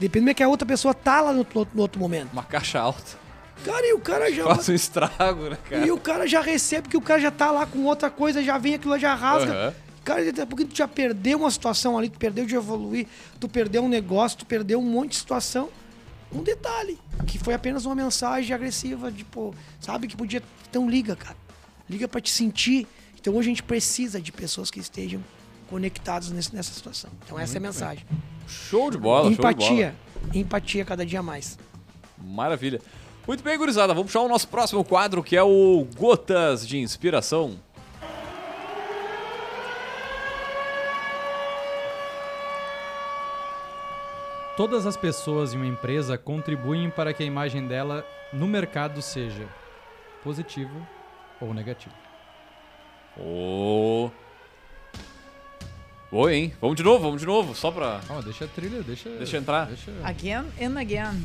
Depende 0.00 0.32
que 0.32 0.42
a 0.42 0.48
outra 0.48 0.64
pessoa 0.66 0.94
tá 0.94 1.20
lá 1.20 1.32
no, 1.32 1.40
outro- 1.40 1.68
no 1.74 1.82
outro 1.82 2.00
momento. 2.00 2.32
Uma 2.32 2.44
caixa 2.44 2.78
alta. 2.80 3.18
Cara, 3.64 3.84
e 3.86 3.92
o 3.92 3.98
cara 3.98 4.32
já. 4.32 4.44
Faz 4.44 4.68
um 4.68 4.72
estrago, 4.74 5.50
né, 5.50 5.58
cara? 5.68 5.84
E 5.84 5.90
o 5.90 5.98
cara 5.98 6.26
já 6.28 6.40
recebe 6.40 6.88
que 6.88 6.96
o 6.96 7.00
cara 7.00 7.20
já 7.20 7.30
tá 7.32 7.50
lá 7.50 7.66
com 7.66 7.84
outra 7.84 8.08
coisa, 8.08 8.40
já 8.42 8.56
vem 8.56 8.74
aquilo 8.76 8.92
lá, 8.92 8.98
já 8.98 9.14
rasga. 9.14 9.52
Aham. 9.52 9.74
Cara, 10.09 10.24
daqui 10.24 10.40
a 10.40 10.46
pouco 10.46 10.64
tu 10.64 10.74
já 10.74 10.88
perdeu 10.88 11.38
uma 11.38 11.50
situação 11.50 11.98
ali, 11.98 12.09
tu 12.09 12.18
perdeu 12.18 12.46
de 12.46 12.54
evoluir, 12.54 13.06
tu 13.38 13.46
perdeu 13.46 13.82
um 13.82 13.88
negócio, 13.90 14.38
tu 14.38 14.46
perdeu 14.46 14.78
um 14.80 14.82
monte 14.82 15.11
de 15.11 15.16
situação. 15.16 15.68
Um 16.32 16.42
detalhe, 16.42 16.98
que 17.26 17.38
foi 17.38 17.52
apenas 17.52 17.84
uma 17.84 17.94
mensagem 17.94 18.54
agressiva, 18.54 19.12
tipo, 19.12 19.54
sabe, 19.78 20.06
que 20.09 20.16
podia. 20.16 20.42
Então 20.70 20.88
liga, 20.88 21.14
cara. 21.14 21.36
Liga 21.90 22.09
pra 22.09 22.22
te 22.22 22.30
sentir. 22.30 22.86
Então 23.20 23.34
hoje 23.34 23.48
a 23.48 23.50
gente 23.50 23.62
precisa 23.62 24.18
de 24.18 24.32
pessoas 24.32 24.70
que 24.70 24.80
estejam 24.80 25.22
conectadas 25.68 26.30
nesse- 26.30 26.54
nessa 26.54 26.72
situação. 26.72 27.11
Então 27.26 27.38
essa 27.38 27.56
é 27.56 27.59
a 27.59 27.61
mensagem. 27.61 28.06
Show 28.46 28.90
de 28.90 28.96
bola, 28.96 29.24
show 29.24 29.30
de 29.32 29.36
bola. 29.36 29.52
Empatia. 29.52 29.94
Empatia 30.34 30.84
cada 30.86 31.04
dia 31.04 31.22
mais. 31.22 31.59
Maravilha. 32.16 32.80
Muito 33.26 33.44
bem, 33.44 33.59
gurizada. 33.59 33.92
Vamos 33.92 34.11
puxar 34.11 34.22
o 34.24 34.28
nosso 34.28 34.48
próximo 34.48 34.82
quadro, 34.82 35.22
que 35.22 35.36
é 35.36 35.42
o 35.42 35.86
Gotas 35.98 36.66
de 36.66 36.78
Inspiração. 36.78 37.59
Todas 44.59 44.86
as 44.86 44.96
pessoas 44.96 45.54
em 45.54 45.56
uma 45.56 45.68
empresa 45.68 46.18
contribuem 46.18 46.90
para 46.90 47.14
que 47.14 47.22
a 47.22 47.26
imagem 47.26 47.68
dela 47.68 48.04
no 48.32 48.48
mercado 48.48 49.00
seja 49.00 49.46
positivo 50.24 50.84
ou 51.40 51.54
negativo. 51.54 51.94
Ô. 53.16 54.11
Oi, 56.11 56.34
hein? 56.34 56.52
Vamos 56.61 56.76
de 56.76 56.82
novo, 56.82 57.04
vamos 57.04 57.20
de 57.20 57.26
novo, 57.28 57.54
só 57.54 57.70
pra. 57.70 58.00
Ó, 58.11 58.20
deixa 58.20 58.46
a 58.46 58.48
trilha, 58.48 58.82
deixa. 58.82 59.09
Deixa 59.11 59.36
entrar. 59.36 59.66
deixa- 59.66 59.92
Again 60.02 60.46
and 60.61 60.76
again. 60.76 61.24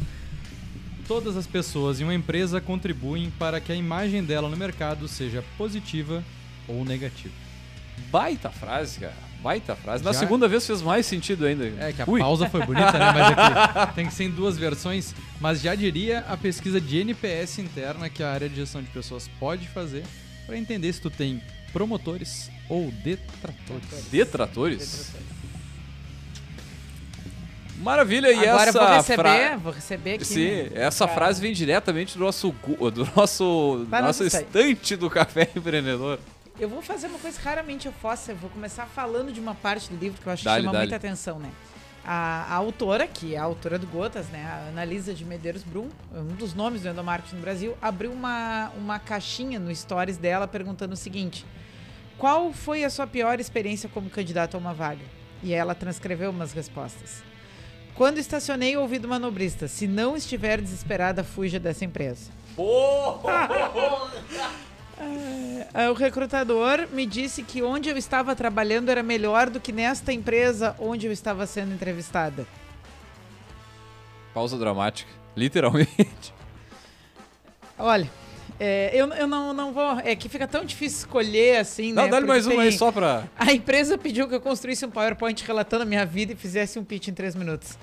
Todas 1.08 1.36
as 1.36 1.48
pessoas 1.48 2.00
em 2.00 2.04
uma 2.04 2.14
empresa 2.14 2.62
contribuem 2.62 3.32
para 3.40 3.60
que 3.60 3.72
a 3.72 3.76
imagem 3.76 4.24
dela 4.24 4.48
no 4.48 4.56
mercado 4.56 5.08
seja 5.08 5.44
positiva 5.58 6.24
ou 6.68 6.86
negativa. 6.86 7.34
Baita 8.12 8.52
frase, 8.52 9.00
cara. 9.00 9.33
Baita 9.44 9.76
frase. 9.76 10.04
Na 10.04 10.14
Já- 10.14 10.20
segunda 10.20 10.48
vez 10.48 10.66
fez 10.66 10.82
mais 10.82 11.06
sentido 11.06 11.46
ainda. 11.46 11.66
É 11.86 11.92
que 11.92 12.02
a 12.02 12.06
Ui. 12.08 12.20
pausa 12.20 12.50
foi 12.50 12.66
bonita, 12.66 12.94
né? 12.94 13.12
Mas 13.12 13.78
aqui 13.78 13.94
tem 13.96 14.08
que 14.08 14.14
ser 14.14 14.24
em 14.24 14.30
duas 14.32 14.58
versões. 14.58 15.14
Mas 15.42 15.62
já 15.62 15.76
diria 15.76 16.20
a 16.30 16.38
pesquisa 16.38 16.80
de 16.80 17.00
NPS 17.00 17.60
interna 17.60 18.10
que 18.10 18.24
a 18.24 18.32
área 18.32 18.48
de 18.48 18.56
gestão 18.56 18.82
de 18.82 18.88
pessoas 18.90 19.30
pode 19.40 19.68
fazer 19.68 20.04
para 20.48 20.58
entender 20.58 20.94
se 20.94 21.02
tu 21.02 21.10
tem 21.10 21.42
promotores 21.74 22.50
ou 22.70 22.90
detratores. 23.04 24.06
Detratores? 24.10 25.12
Maravilha, 27.80 28.32
e 28.32 28.48
Agora 28.48 28.70
essa 28.70 28.78
eu 28.78 28.86
vou 28.86 28.96
receber, 28.96 29.16
fra- 29.22 29.58
vou 29.58 29.74
receber 29.74 30.14
aqui. 30.14 30.26
Sim, 30.26 30.40
né? 30.52 30.70
essa 30.76 31.06
Pra- 31.06 31.16
frase 31.16 31.42
vem 31.42 31.52
diretamente 31.54 32.18
do 32.18 32.24
nosso, 32.24 32.50
gu- 32.52 32.90
do 32.92 33.06
nosso, 33.16 33.86
nossa 33.90 34.30
sair. 34.30 34.44
estante 34.44 34.96
do 34.96 35.10
Café 35.12 35.50
Empreendedor. 35.54 36.18
Eu 36.60 36.70
vou 36.70 36.82
fazer 36.82 37.08
uma 37.08 37.18
coisa 37.18 37.40
que 37.40 37.44
raramente 37.44 37.88
eu 37.88 37.94
faço. 37.94 38.32
Eu 38.32 38.36
vou 38.36 38.50
começar 38.50 38.86
falando 38.86 39.32
de 39.32 39.40
uma 39.40 39.56
parte 39.56 39.90
do 39.90 39.98
livro 39.98 40.22
que 40.22 40.28
eu 40.28 40.34
acho 40.34 40.44
Dale, 40.44 40.58
que 40.58 40.62
chama 40.62 40.74
dale. 40.74 40.86
muita 40.86 40.96
atenção, 40.96 41.40
né? 41.40 41.50
A, 42.06 42.46
a 42.50 42.56
autora, 42.56 43.08
que 43.08 43.34
é 43.34 43.38
a 43.38 43.44
autora 43.44 43.80
do 43.80 43.88
Gotas, 43.88 44.28
né? 44.28 44.46
A 44.46 44.70
Analisa 44.70 45.14
de 45.14 45.26
Medeiros 45.26 45.64
Brum, 45.64 45.90
um 46.14 46.36
dos 46.36 46.54
nomes 46.54 46.82
do 46.82 46.90
endomarketing 46.90 47.38
no 47.38 47.42
Brasil, 47.42 47.78
abriu 47.82 48.12
uma, 48.12 48.72
uma 48.78 49.00
caixinha 49.00 49.58
no 49.58 49.74
stories 49.74 50.18
dela 50.18 50.48
perguntando 50.48 50.94
o 50.94 50.98
seguinte: 50.98 51.46
Qual 52.18 52.54
foi 52.54 52.84
a 52.84 52.90
sua 52.90 53.08
pior 53.08 53.40
experiência 53.40 53.90
como 53.90 54.10
candidato 54.10 54.56
a 54.56 54.60
uma 54.60 54.74
vaga? 54.74 55.06
E 55.42 55.54
ela 55.54 55.74
transcreveu 55.74 56.30
umas 56.30 56.54
respostas. 56.54 57.24
Quando 57.96 58.18
estacionei, 58.18 58.78
ouvi 58.78 59.00
do 59.00 59.08
manobrista: 59.08 59.68
Se 59.68 59.88
não 59.88 60.16
estiver 60.16 60.62
desesperada, 60.62 61.24
fuja 61.24 61.60
dessa 61.60 61.86
empresa. 61.86 62.32
Ah, 65.74 65.90
O 65.90 65.94
recrutador 65.94 66.88
me 66.92 67.06
disse 67.06 67.44
que 67.44 67.62
onde 67.62 67.90
eu 67.90 67.98
estava 67.98 68.36
trabalhando 68.36 68.90
era 68.90 69.02
melhor 69.04 69.50
do 69.50 69.60
que 69.60 69.72
nesta 69.72 70.14
empresa 70.14 70.76
onde 70.80 71.08
eu 71.08 71.12
estava 71.12 71.46
sendo 71.46 71.74
entrevistada. 71.74 72.46
Pausa 74.34 74.58
dramática. 74.58 75.12
Literalmente. 75.36 76.34
Olha, 77.78 78.10
é, 78.60 78.92
eu, 78.94 79.08
eu 79.10 79.28
não, 79.28 79.54
não 79.54 79.74
vou. 79.74 80.00
É 80.04 80.16
que 80.16 80.30
fica 80.30 80.48
tão 80.48 80.64
difícil 80.64 81.00
escolher 81.00 81.58
assim, 81.58 81.92
né? 81.92 82.04
Não, 82.04 82.10
dá-lhe 82.10 82.26
porque 82.26 82.28
mais 82.28 82.48
uma 82.48 82.64
aí 82.64 82.72
só 82.72 82.92
pra. 82.92 83.28
A 83.38 83.52
empresa 83.52 83.98
pediu 83.98 84.28
que 84.28 84.36
eu 84.36 84.42
construísse 84.42 84.86
um 84.86 84.92
PowerPoint 84.92 85.44
relatando 85.44 85.84
a 85.84 85.86
minha 85.86 86.06
vida 86.06 86.34
e 86.34 86.36
fizesse 86.36 86.78
um 86.78 86.84
pitch 86.84 87.08
em 87.08 87.14
três 87.14 87.36
minutos. 87.36 87.78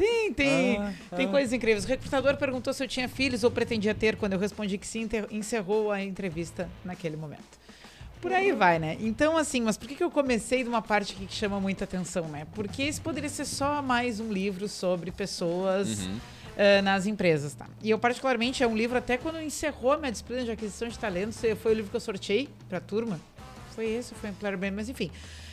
Tem, 0.00 0.32
tem, 0.32 0.78
Ah, 0.78 0.94
tem 1.14 1.26
ah. 1.26 1.30
coisas 1.30 1.52
incríveis. 1.52 1.84
O 1.84 1.88
recrutador 1.88 2.34
perguntou 2.38 2.72
se 2.72 2.82
eu 2.82 2.88
tinha 2.88 3.06
filhos 3.06 3.44
ou 3.44 3.50
pretendia 3.50 3.94
ter. 3.94 4.16
Quando 4.16 4.32
eu 4.32 4.38
respondi 4.38 4.78
que 4.78 4.86
sim, 4.86 5.06
encerrou 5.30 5.92
a 5.92 6.02
entrevista 6.02 6.70
naquele 6.82 7.18
momento. 7.18 7.60
Por 8.18 8.32
aí 8.32 8.50
vai, 8.52 8.78
né? 8.78 8.96
Então, 9.00 9.36
assim, 9.36 9.60
mas 9.60 9.76
por 9.76 9.86
que, 9.86 9.94
que 9.94 10.02
eu 10.02 10.10
comecei 10.10 10.62
de 10.62 10.68
uma 10.70 10.80
parte 10.80 11.12
aqui 11.14 11.26
que 11.26 11.34
chama 11.34 11.60
muita 11.60 11.84
atenção, 11.84 12.28
né? 12.28 12.46
Porque 12.54 12.82
esse 12.82 12.98
poderia 13.00 13.28
ser 13.28 13.44
só 13.44 13.82
mais 13.82 14.20
um 14.20 14.32
livro 14.32 14.68
sobre 14.68 15.10
pessoas 15.10 16.00
Uhum. 16.06 16.18
eh, 16.56 16.80
nas 16.82 17.06
empresas, 17.06 17.52
tá? 17.54 17.66
E 17.82 17.90
eu, 17.90 17.98
particularmente, 17.98 18.62
é 18.62 18.66
um 18.66 18.76
livro, 18.76 18.96
até 18.96 19.18
quando 19.18 19.38
encerrou 19.40 19.92
a 19.92 19.98
minha 19.98 20.10
disciplina 20.12 20.44
de 20.44 20.50
aquisição 20.50 20.88
de 20.88 20.98
talentos, 20.98 21.38
foi 21.62 21.72
o 21.72 21.74
livro 21.74 21.90
que 21.90 21.96
eu 21.96 22.00
sorteei 22.00 22.48
pra 22.70 22.80
turma. 22.80 23.20
Foi 23.74 23.86
esse, 23.86 24.14
foi 24.14 24.30
um 24.30 24.32
Employer 24.32 24.56
Brand, 24.58 24.72
mas 24.74 24.88
enfim. 24.88 25.10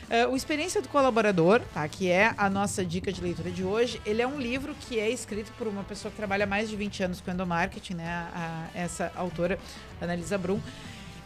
Eh, 0.10 0.26
o 0.26 0.36
Experiência 0.38 0.82
do 0.82 0.88
Colaborador, 0.88 1.62
tá? 1.74 1.86
Que 1.88 2.10
é 2.10 2.34
a 2.38 2.50
nossa 2.50 2.86
dica 2.86 3.12
de 3.12 3.22
leitura 3.22 3.52
de 3.52 3.64
hoje. 3.64 4.02
Ele 4.06 4.22
é 4.22 4.28
um 4.28 4.40
livro 4.40 4.74
que 4.80 4.98
é 4.98 5.10
escrito 5.10 5.52
por 5.58 5.68
uma 5.68 5.84
pessoa 5.84 6.10
que 6.10 6.16
trabalha 6.18 6.46
mais 6.46 6.70
de 6.70 6.78
20 6.78 7.04
anos 7.04 7.20
com 7.20 7.30
endomarketing, 7.30 7.96
né? 7.96 8.08
A- 8.10 8.30
a- 8.74 8.78
essa 8.80 9.12
autora, 9.16 9.60
Annalisa 10.02 10.38
Brum. 10.38 10.62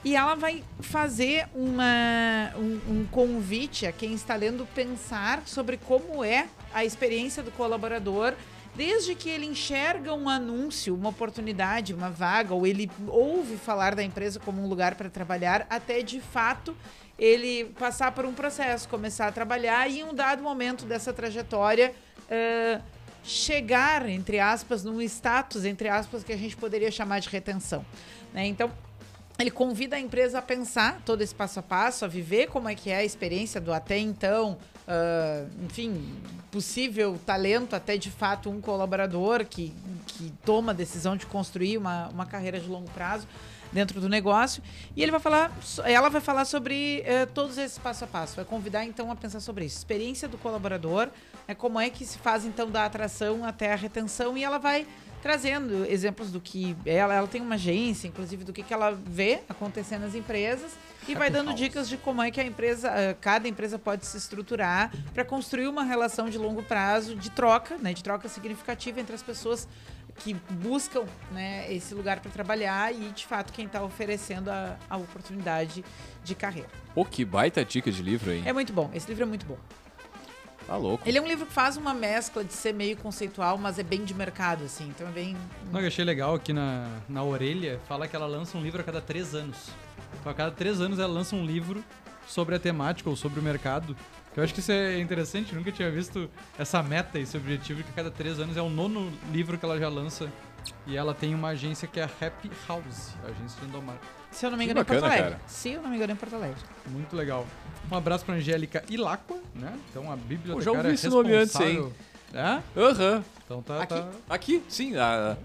E 0.04 0.16
ela 0.16 0.34
vai 0.34 0.64
fazer 0.80 1.48
uma, 1.54 2.52
um, 2.58 2.80
um 3.02 3.06
convite 3.12 3.86
a 3.86 3.92
quem 3.92 4.14
está 4.16 4.36
lendo 4.36 4.66
pensar 4.74 5.44
sobre 5.46 5.78
como 5.78 6.24
é 6.24 6.48
a 6.74 6.84
experiência 6.84 7.44
do 7.44 7.52
colaborador 7.52 8.34
desde 8.76 9.14
que 9.14 9.30
ele 9.30 9.46
enxerga 9.46 10.12
um 10.16 10.28
anúncio, 10.28 10.96
uma 10.96 11.10
oportunidade, 11.10 11.94
uma 11.94 12.10
vaga, 12.10 12.54
ou 12.56 12.66
ele 12.66 12.90
ouve 13.10 13.58
falar 13.58 13.94
da 13.94 14.02
empresa 14.02 14.40
como 14.40 14.60
um 14.64 14.68
lugar 14.68 14.96
para 14.96 15.08
trabalhar, 15.10 15.68
até 15.70 16.02
de 16.02 16.20
fato 16.20 16.76
ele 17.22 17.66
passar 17.78 18.12
por 18.14 18.26
um 18.26 18.34
processo, 18.34 18.90
começar 18.90 19.28
a 19.28 19.32
trabalhar 19.32 19.88
e 19.88 20.00
em 20.00 20.04
um 20.04 20.12
dado 20.12 20.42
momento 20.42 20.86
dessa 20.86 21.14
trajetória 21.14 21.94
eh, 22.28 22.82
chegar, 23.24 24.10
entre 24.10 24.40
aspas, 24.40 24.84
num 24.84 25.00
status, 25.04 25.64
entre 25.64 25.88
aspas, 25.88 26.24
que 26.24 26.34
a 26.34 26.38
gente 26.38 26.58
poderia 26.58 26.90
chamar 26.90 27.20
de 27.20 27.30
retenção. 27.30 27.86
né? 28.34 28.48
Então, 28.48 28.72
ele 29.38 29.52
convida 29.52 29.98
a 29.98 30.00
empresa 30.00 30.40
a 30.40 30.42
pensar 30.42 31.00
todo 31.06 31.22
esse 31.22 31.34
passo 31.34 31.60
a 31.60 31.64
passo, 31.64 32.06
a 32.06 32.08
viver 32.08 32.48
como 32.48 32.68
é 32.68 32.74
que 32.74 32.90
é 32.90 32.98
a 32.98 33.04
experiência 33.04 33.62
do 33.62 33.72
até 33.72 34.00
então, 34.00 34.58
ah, 34.88 35.46
enfim, 35.64 36.16
possível 36.52 37.20
talento, 37.24 37.76
até 37.76 37.98
de 37.98 38.10
fato 38.10 38.50
um 38.50 38.60
colaborador 38.60 39.46
que, 39.46 39.74
que 40.08 40.34
toma 40.44 40.72
a 40.72 40.76
decisão 40.76 41.16
de 41.16 41.28
construir 41.28 41.78
uma, 41.78 42.08
uma 42.10 42.26
carreira 42.26 42.60
de 42.60 42.68
longo 42.68 42.90
prazo 42.92 43.28
dentro 43.72 44.02
do 44.02 44.10
negócio. 44.10 44.62
E 44.96 45.02
ele 45.02 45.12
vai 45.12 45.20
falar, 45.20 45.52
ela 45.84 46.10
vai 46.10 46.22
falar 46.22 46.46
sobre 46.46 47.02
eh, 47.06 47.26
todos 47.26 47.58
esses 47.58 47.78
passo 47.78 48.04
a 48.04 48.08
passo. 48.08 48.36
Vai 48.36 48.46
convidar 48.46 48.86
então 48.86 49.12
a 49.12 49.16
pensar 49.16 49.40
sobre 49.40 49.66
isso. 49.66 49.78
Experiência 49.78 50.28
do 50.28 50.38
colaborador, 50.38 51.10
é 51.48 51.56
como 51.56 51.80
é 51.80 51.90
que 51.90 52.06
se 52.06 52.18
faz 52.18 52.46
então 52.46 52.70
da 52.70 52.86
atração 52.86 53.46
até 53.46 53.74
a 53.74 53.76
retenção 53.76 54.38
e 54.38 54.44
ela 54.44 54.58
vai 54.58 54.86
trazendo 55.22 55.86
exemplos 55.86 56.32
do 56.32 56.42
que 56.42 56.76
ela, 56.86 57.14
ela 57.14 57.28
tem 57.28 57.42
uma 57.42 57.56
agência, 57.56 58.08
inclusive 58.08 58.44
do 58.44 58.52
que, 58.52 58.64
que 58.64 58.74
ela 58.74 58.92
vê 58.92 59.42
acontecendo 59.48 60.02
nas 60.02 60.16
empresas 60.16 60.72
e 61.08 61.14
vai 61.14 61.30
dando 61.30 61.54
dicas 61.54 61.88
de 61.88 61.98
como 61.98 62.22
é 62.22 62.32
que 62.32 62.40
a 62.40 62.44
empresa, 62.44 62.90
eh, 62.90 63.16
cada 63.20 63.48
empresa 63.48 63.78
pode 63.78 64.06
se 64.06 64.18
estruturar 64.18 64.92
para 65.14 65.24
construir 65.24 65.68
uma 65.68 65.84
relação 65.84 66.30
de 66.30 66.38
longo 66.38 66.64
prazo 66.64 67.16
de 67.16 67.30
troca, 67.30 67.78
né, 67.78 67.94
de 67.94 68.04
troca 68.04 68.28
significativa 68.28 69.00
entre 69.00 69.14
as 69.14 69.22
pessoas 69.22 69.68
que 70.18 70.34
buscam 70.50 71.06
né, 71.32 71.72
esse 71.72 71.94
lugar 71.94 72.20
para 72.20 72.32
trabalhar 72.32 72.94
e 72.94 73.10
de 73.10 73.26
fato 73.26 73.52
quem 73.52 73.66
está 73.66 73.84
oferecendo 73.84 74.50
a, 74.50 74.78
a 74.90 74.98
oportunidade 74.98 75.84
de 76.24 76.36
carreira. 76.36 76.70
Pô, 76.94 77.04
que 77.06 77.26
baita 77.26 77.64
dica 77.66 77.92
de 77.92 78.02
livro 78.02 78.32
aí. 78.32 78.44
É 78.46 78.54
muito 78.54 78.74
bom, 78.74 78.90
esse 78.94 79.08
livro 79.08 79.24
é 79.24 79.28
muito 79.28 79.46
bom. 79.46 79.58
Tá 80.68 80.78
louco. 80.78 81.08
Ele 81.08 81.18
é 81.18 81.22
um 81.22 81.28
livro 81.28 81.46
que 81.46 81.54
faz 81.54 81.76
uma 81.76 81.94
mescla 81.94 82.44
de 82.44 82.54
ser 82.54 82.74
meio 82.74 82.96
conceitual, 82.96 83.58
mas 83.58 83.80
é 83.80 83.84
bem 83.84 84.06
de 84.06 84.14
mercado, 84.14 84.64
assim, 84.64 84.88
então 84.88 85.08
é 85.08 85.12
bem. 85.12 85.36
Não, 85.72 85.82
eu 85.82 85.88
achei 85.88 86.06
legal 86.06 86.36
aqui 86.36 86.54
na, 86.54 86.88
na 87.10 87.24
orelha, 87.24 87.80
fala 87.88 88.08
que 88.08 88.16
ela 88.16 88.28
lança 88.28 88.58
um 88.58 88.62
livro 88.62 88.80
a 88.80 88.84
cada 88.84 89.02
três 89.02 89.34
anos. 89.36 89.70
Então, 90.20 90.32
a 90.32 90.36
cada 90.36 90.52
três 90.52 90.80
anos 90.80 91.00
ela 91.00 91.12
lança 91.12 91.36
um 91.36 91.46
livro 91.46 91.84
sobre 92.28 92.56
a 92.56 92.60
temática 92.60 93.10
ou 93.10 93.16
sobre 93.16 93.40
o 93.40 93.44
mercado. 93.44 93.96
Que 94.34 94.40
Eu 94.40 94.44
acho 94.44 94.54
que 94.54 94.60
isso 94.62 94.72
é 94.72 95.00
interessante, 95.00 95.54
nunca 95.54 95.72
tinha 95.72 95.92
visto 95.92 96.30
essa 96.58 96.82
meta, 96.82 97.20
esse 97.20 97.36
objetivo, 97.36 97.84
que 97.84 97.90
a 97.90 97.94
cada 97.94 98.12
três 98.12 98.40
anos 98.40 98.56
é 98.56 98.62
o 98.62 98.70
nono 98.70 99.12
livro 99.32 99.58
que 99.58 99.66
ela 99.66 99.78
já 99.78 99.90
lança. 99.90 100.32
E 100.86 100.96
ela 100.96 101.14
tem 101.14 101.34
uma 101.36 101.50
agência 101.50 101.88
que 101.88 102.00
é 102.00 102.04
a 102.04 102.06
Happy 102.06 102.50
House, 102.68 103.14
a 103.24 103.28
agência 103.28 103.60
de 103.60 103.68
endomarketing. 103.68 104.08
Se 104.32 104.46
eu 104.46 104.52
não 104.52 104.58
me 104.58 104.64
engano, 104.64 104.80
é 104.80 104.82
em 104.82 104.86
Porto 104.86 105.02
bacana, 105.02 105.14
Alegre. 105.16 105.32
cara. 105.40 105.50
Se 105.50 105.70
eu 105.70 105.82
não 105.82 105.90
me 105.90 105.96
engano, 105.96 106.12
é 106.12 106.16
em 106.16 106.18
Porto 106.18 106.36
Alegre. 106.36 106.58
Muito 106.88 107.16
legal. 107.16 107.46
Um 107.92 107.96
abraço 107.96 108.24
pra 108.24 108.36
Angélica 108.36 108.84
Ilacqua, 108.90 109.38
né? 109.56 109.78
Então 109.90 110.10
a 110.12 110.16
bibliotecária 110.16 110.54
Pô, 110.56 110.62
já 110.62 110.72
ouvi 110.72 110.94
esse 110.94 111.10
nome 111.10 111.34
antes, 111.34 111.60
hein? 111.60 111.92
É? 112.34 112.62
Aham. 112.80 113.24
Então 113.44 113.62
tá, 113.62 113.82
Aqui? 113.82 113.94
tá 113.96 114.10
Aqui, 114.30 114.64
sim. 114.70 114.96
ah, 114.96 115.36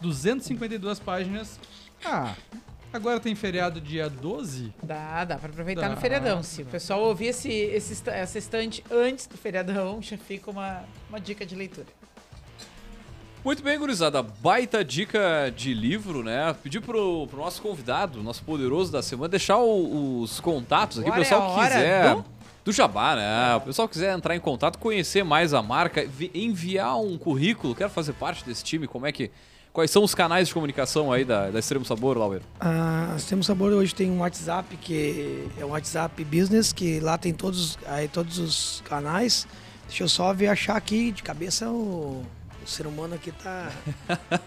252 0.00 1.00
páginas. 1.00 1.58
Ah, 2.04 2.34
agora 2.92 3.20
tem 3.20 3.34
feriado 3.34 3.80
dia 3.80 4.08
12. 4.08 4.72
Dá, 4.82 5.24
dá 5.24 5.36
pra 5.36 5.48
aproveitar 5.48 5.82
Dá. 5.88 5.94
no 5.94 6.00
feriadão. 6.00 6.42
Se 6.42 6.62
o 6.62 6.66
pessoal 6.66 7.00
ouvir 7.02 7.26
esse, 7.28 7.50
esse, 7.50 8.08
essa 8.10 8.38
estante 8.38 8.82
antes 8.90 9.26
do 9.26 9.36
feriadão, 9.36 10.00
já 10.02 10.16
fica 10.18 10.50
uma, 10.50 10.82
uma 11.08 11.20
dica 11.20 11.44
de 11.46 11.54
leitura. 11.54 11.86
Muito 13.42 13.62
bem, 13.62 13.78
gurizada. 13.78 14.22
Baita 14.22 14.84
dica 14.84 15.50
de 15.56 15.72
livro, 15.72 16.22
né? 16.22 16.54
Pedir 16.62 16.80
pro, 16.82 17.26
pro 17.26 17.38
nosso 17.38 17.62
convidado, 17.62 18.22
nosso 18.22 18.42
poderoso 18.44 18.92
da 18.92 19.00
semana, 19.02 19.28
deixar 19.30 19.56
o- 19.56 20.20
os 20.20 20.40
contatos 20.40 20.98
aqui. 20.98 21.08
Agora 21.08 21.22
o 21.22 21.24
pessoal 21.24 21.42
é 21.42 21.46
a 21.46 21.56
que 21.56 21.74
quiser. 21.74 22.14
do- 22.16 22.24
Do 22.64 22.72
Jabá, 22.72 23.16
né? 23.16 23.56
O 23.56 23.60
pessoal 23.62 23.88
quiser 23.88 24.14
entrar 24.14 24.36
em 24.36 24.40
contato, 24.40 24.78
conhecer 24.78 25.24
mais 25.24 25.54
a 25.54 25.62
marca, 25.62 26.04
vi- 26.06 26.30
enviar 26.34 26.98
um 27.00 27.16
currículo, 27.16 27.74
quero 27.74 27.88
fazer 27.90 28.12
parte 28.12 28.44
desse 28.44 28.62
time, 28.62 28.86
como 28.86 29.06
é 29.06 29.12
que. 29.12 29.30
Quais 29.72 29.88
são 29.92 30.02
os 30.02 30.16
canais 30.16 30.48
de 30.48 30.54
comunicação 30.54 31.12
aí 31.12 31.24
da, 31.24 31.48
da 31.48 31.58
Extremo 31.60 31.84
Sabor, 31.84 32.18
Lauer? 32.18 32.42
Ah, 32.58 33.10
nós 33.12 33.24
temos 33.24 33.46
sabor 33.46 33.72
hoje 33.72 33.94
tem 33.94 34.10
um 34.10 34.18
WhatsApp 34.18 34.76
que 34.78 35.46
é 35.56 35.64
um 35.64 35.68
WhatsApp 35.68 36.24
Business 36.24 36.72
que 36.72 36.98
lá 36.98 37.16
tem 37.16 37.32
todos 37.32 37.78
aí 37.86 38.08
todos 38.08 38.38
os 38.38 38.82
canais. 38.84 39.46
Deixa 39.86 40.02
eu 40.02 40.08
só 40.08 40.32
ver 40.34 40.48
achar 40.48 40.76
aqui 40.76 41.12
de 41.12 41.22
cabeça 41.22 41.70
o, 41.70 42.24
o 42.64 42.66
ser 42.66 42.84
humano 42.84 43.14
aqui 43.14 43.30
tá. 43.30 43.70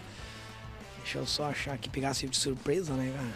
Deixa 1.02 1.18
eu 1.18 1.26
só 1.26 1.44
achar 1.44 1.72
aqui 1.72 1.88
pegar 1.88 2.10
assim 2.10 2.26
de 2.28 2.36
surpresa, 2.36 2.92
né, 2.92 3.10
cara? 3.16 3.28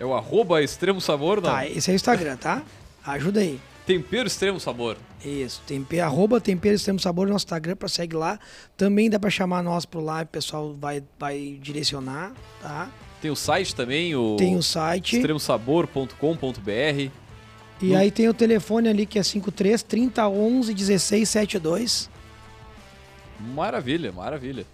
É 0.00 0.04
o 0.04 0.12
arroba 0.14 0.60
Extremo 0.60 1.00
Sabor, 1.00 1.36
não? 1.40 1.50
Tá, 1.50 1.66
esse 1.68 1.88
é 1.88 1.92
o 1.92 1.96
Instagram, 1.96 2.36
tá? 2.36 2.62
Ajuda 3.12 3.40
aí. 3.40 3.58
Tempero 3.86 4.26
Extremo 4.26 4.60
Sabor. 4.60 4.96
Isso, 5.24 5.62
tempero, 5.66 6.04
arroba 6.04 6.40
tempero 6.40 6.74
extremo 6.74 7.00
sabor 7.00 7.26
no 7.26 7.32
nosso 7.32 7.44
Instagram 7.46 7.74
pra 7.74 7.88
segue 7.88 8.14
lá. 8.14 8.38
Também 8.76 9.10
dá 9.10 9.18
pra 9.18 9.30
chamar 9.30 9.62
nós 9.62 9.84
pro 9.84 10.00
lá, 10.00 10.22
o 10.22 10.26
pessoal 10.26 10.76
vai, 10.78 11.02
vai 11.18 11.58
direcionar, 11.60 12.32
tá? 12.62 12.88
Tem 13.20 13.30
o 13.30 13.36
site 13.36 13.74
também, 13.74 14.14
o 14.14 14.36
Tem 14.36 14.54
o 14.56 14.62
site. 14.62 15.16
extremosabor.com.br. 15.16 17.10
E 17.80 17.94
aí 17.96 18.10
tem 18.10 18.28
o 18.28 18.34
telefone 18.34 18.88
ali 18.88 19.06
que 19.06 19.18
é 19.18 19.22
53 19.22 19.82
30 19.82 20.28
11 20.28 20.74
16 20.74 21.28
72. 21.28 22.10
Maravilha, 23.40 24.12
maravilha. 24.12 24.66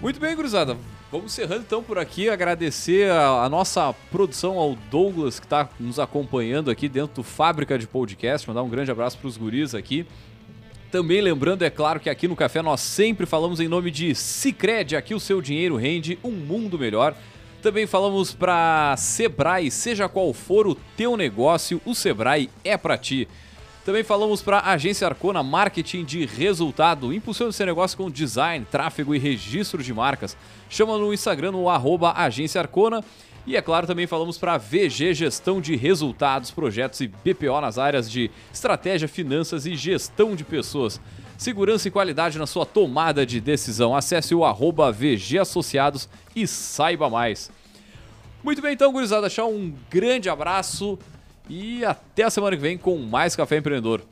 Muito 0.00 0.18
bem, 0.18 0.34
gurizada. 0.34 0.76
Vamos 1.10 1.32
encerrando 1.32 1.64
então 1.66 1.82
por 1.82 1.98
aqui. 1.98 2.28
Agradecer 2.28 3.10
a, 3.10 3.42
a 3.42 3.48
nossa 3.48 3.92
produção 4.12 4.56
ao 4.56 4.76
Douglas 4.76 5.40
que 5.40 5.46
está 5.46 5.68
nos 5.80 5.98
acompanhando 5.98 6.70
aqui 6.70 6.88
dentro 6.88 7.16
do 7.16 7.22
Fábrica 7.24 7.76
de 7.76 7.84
Podcast. 7.84 8.46
Mandar 8.46 8.62
um 8.62 8.68
grande 8.68 8.92
abraço 8.92 9.18
para 9.18 9.26
os 9.26 9.36
guris 9.36 9.74
aqui. 9.74 10.06
Também 10.88 11.20
lembrando, 11.20 11.64
é 11.64 11.70
claro, 11.70 11.98
que 11.98 12.08
aqui 12.08 12.28
no 12.28 12.36
Café 12.36 12.62
nós 12.62 12.80
sempre 12.80 13.26
falamos 13.26 13.58
em 13.58 13.66
nome 13.66 13.90
de 13.90 14.14
Cicred. 14.14 14.94
Aqui 14.94 15.12
o 15.12 15.18
seu 15.18 15.42
dinheiro 15.42 15.74
rende 15.74 16.16
um 16.22 16.30
mundo 16.30 16.78
melhor. 16.78 17.16
Também 17.60 17.88
falamos 17.88 18.32
para 18.32 18.94
Sebrae, 18.96 19.68
seja 19.68 20.08
qual 20.08 20.32
for 20.32 20.66
o 20.68 20.76
teu 20.96 21.16
negócio, 21.16 21.80
o 21.84 21.92
Sebrae 21.92 22.48
é 22.64 22.76
para 22.76 22.96
ti. 22.96 23.26
Também 23.84 24.04
falamos 24.04 24.42
para 24.42 24.58
a 24.58 24.72
Agência 24.72 25.06
Arcona 25.06 25.42
Marketing 25.42 26.04
de 26.04 26.26
Resultado. 26.26 27.14
Impulsione 27.14 27.52
seu 27.52 27.64
negócio 27.64 27.96
com 27.96 28.10
design, 28.10 28.66
tráfego 28.70 29.14
e 29.14 29.18
registro 29.18 29.82
de 29.82 29.94
marcas. 29.94 30.36
Chama 30.68 30.98
no 30.98 31.14
Instagram 31.14 31.52
no 31.52 31.68
arroba 31.68 32.12
Agência 32.12 32.60
Arcona. 32.60 33.02
E 33.46 33.56
é 33.56 33.62
claro, 33.62 33.86
também 33.86 34.06
falamos 34.06 34.36
para 34.36 34.52
a 34.52 34.58
VG 34.58 35.14
Gestão 35.14 35.62
de 35.62 35.76
Resultados, 35.76 36.50
Projetos 36.50 37.00
e 37.00 37.08
BPO 37.08 37.58
nas 37.62 37.78
áreas 37.78 38.10
de 38.10 38.30
estratégia, 38.52 39.08
finanças 39.08 39.64
e 39.64 39.74
gestão 39.74 40.36
de 40.36 40.44
pessoas. 40.44 41.00
Segurança 41.38 41.88
e 41.88 41.90
qualidade 41.90 42.38
na 42.38 42.46
sua 42.46 42.66
tomada 42.66 43.24
de 43.24 43.40
decisão. 43.40 43.96
Acesse 43.96 44.34
o 44.34 44.44
arroba 44.44 44.92
VG 44.92 45.38
Associados 45.38 46.06
e 46.36 46.46
saiba 46.46 47.08
mais. 47.08 47.50
Muito 48.44 48.60
bem, 48.60 48.74
então, 48.74 48.92
gurizada, 48.92 49.22
deixar 49.22 49.46
um 49.46 49.74
grande 49.90 50.28
abraço 50.28 50.98
e 51.50 51.84
até 51.84 52.22
a 52.22 52.30
semana 52.30 52.56
que 52.56 52.62
vem 52.62 52.78
com 52.78 52.96
mais 52.96 53.34
Café 53.34 53.56
Empreendedor. 53.56 54.02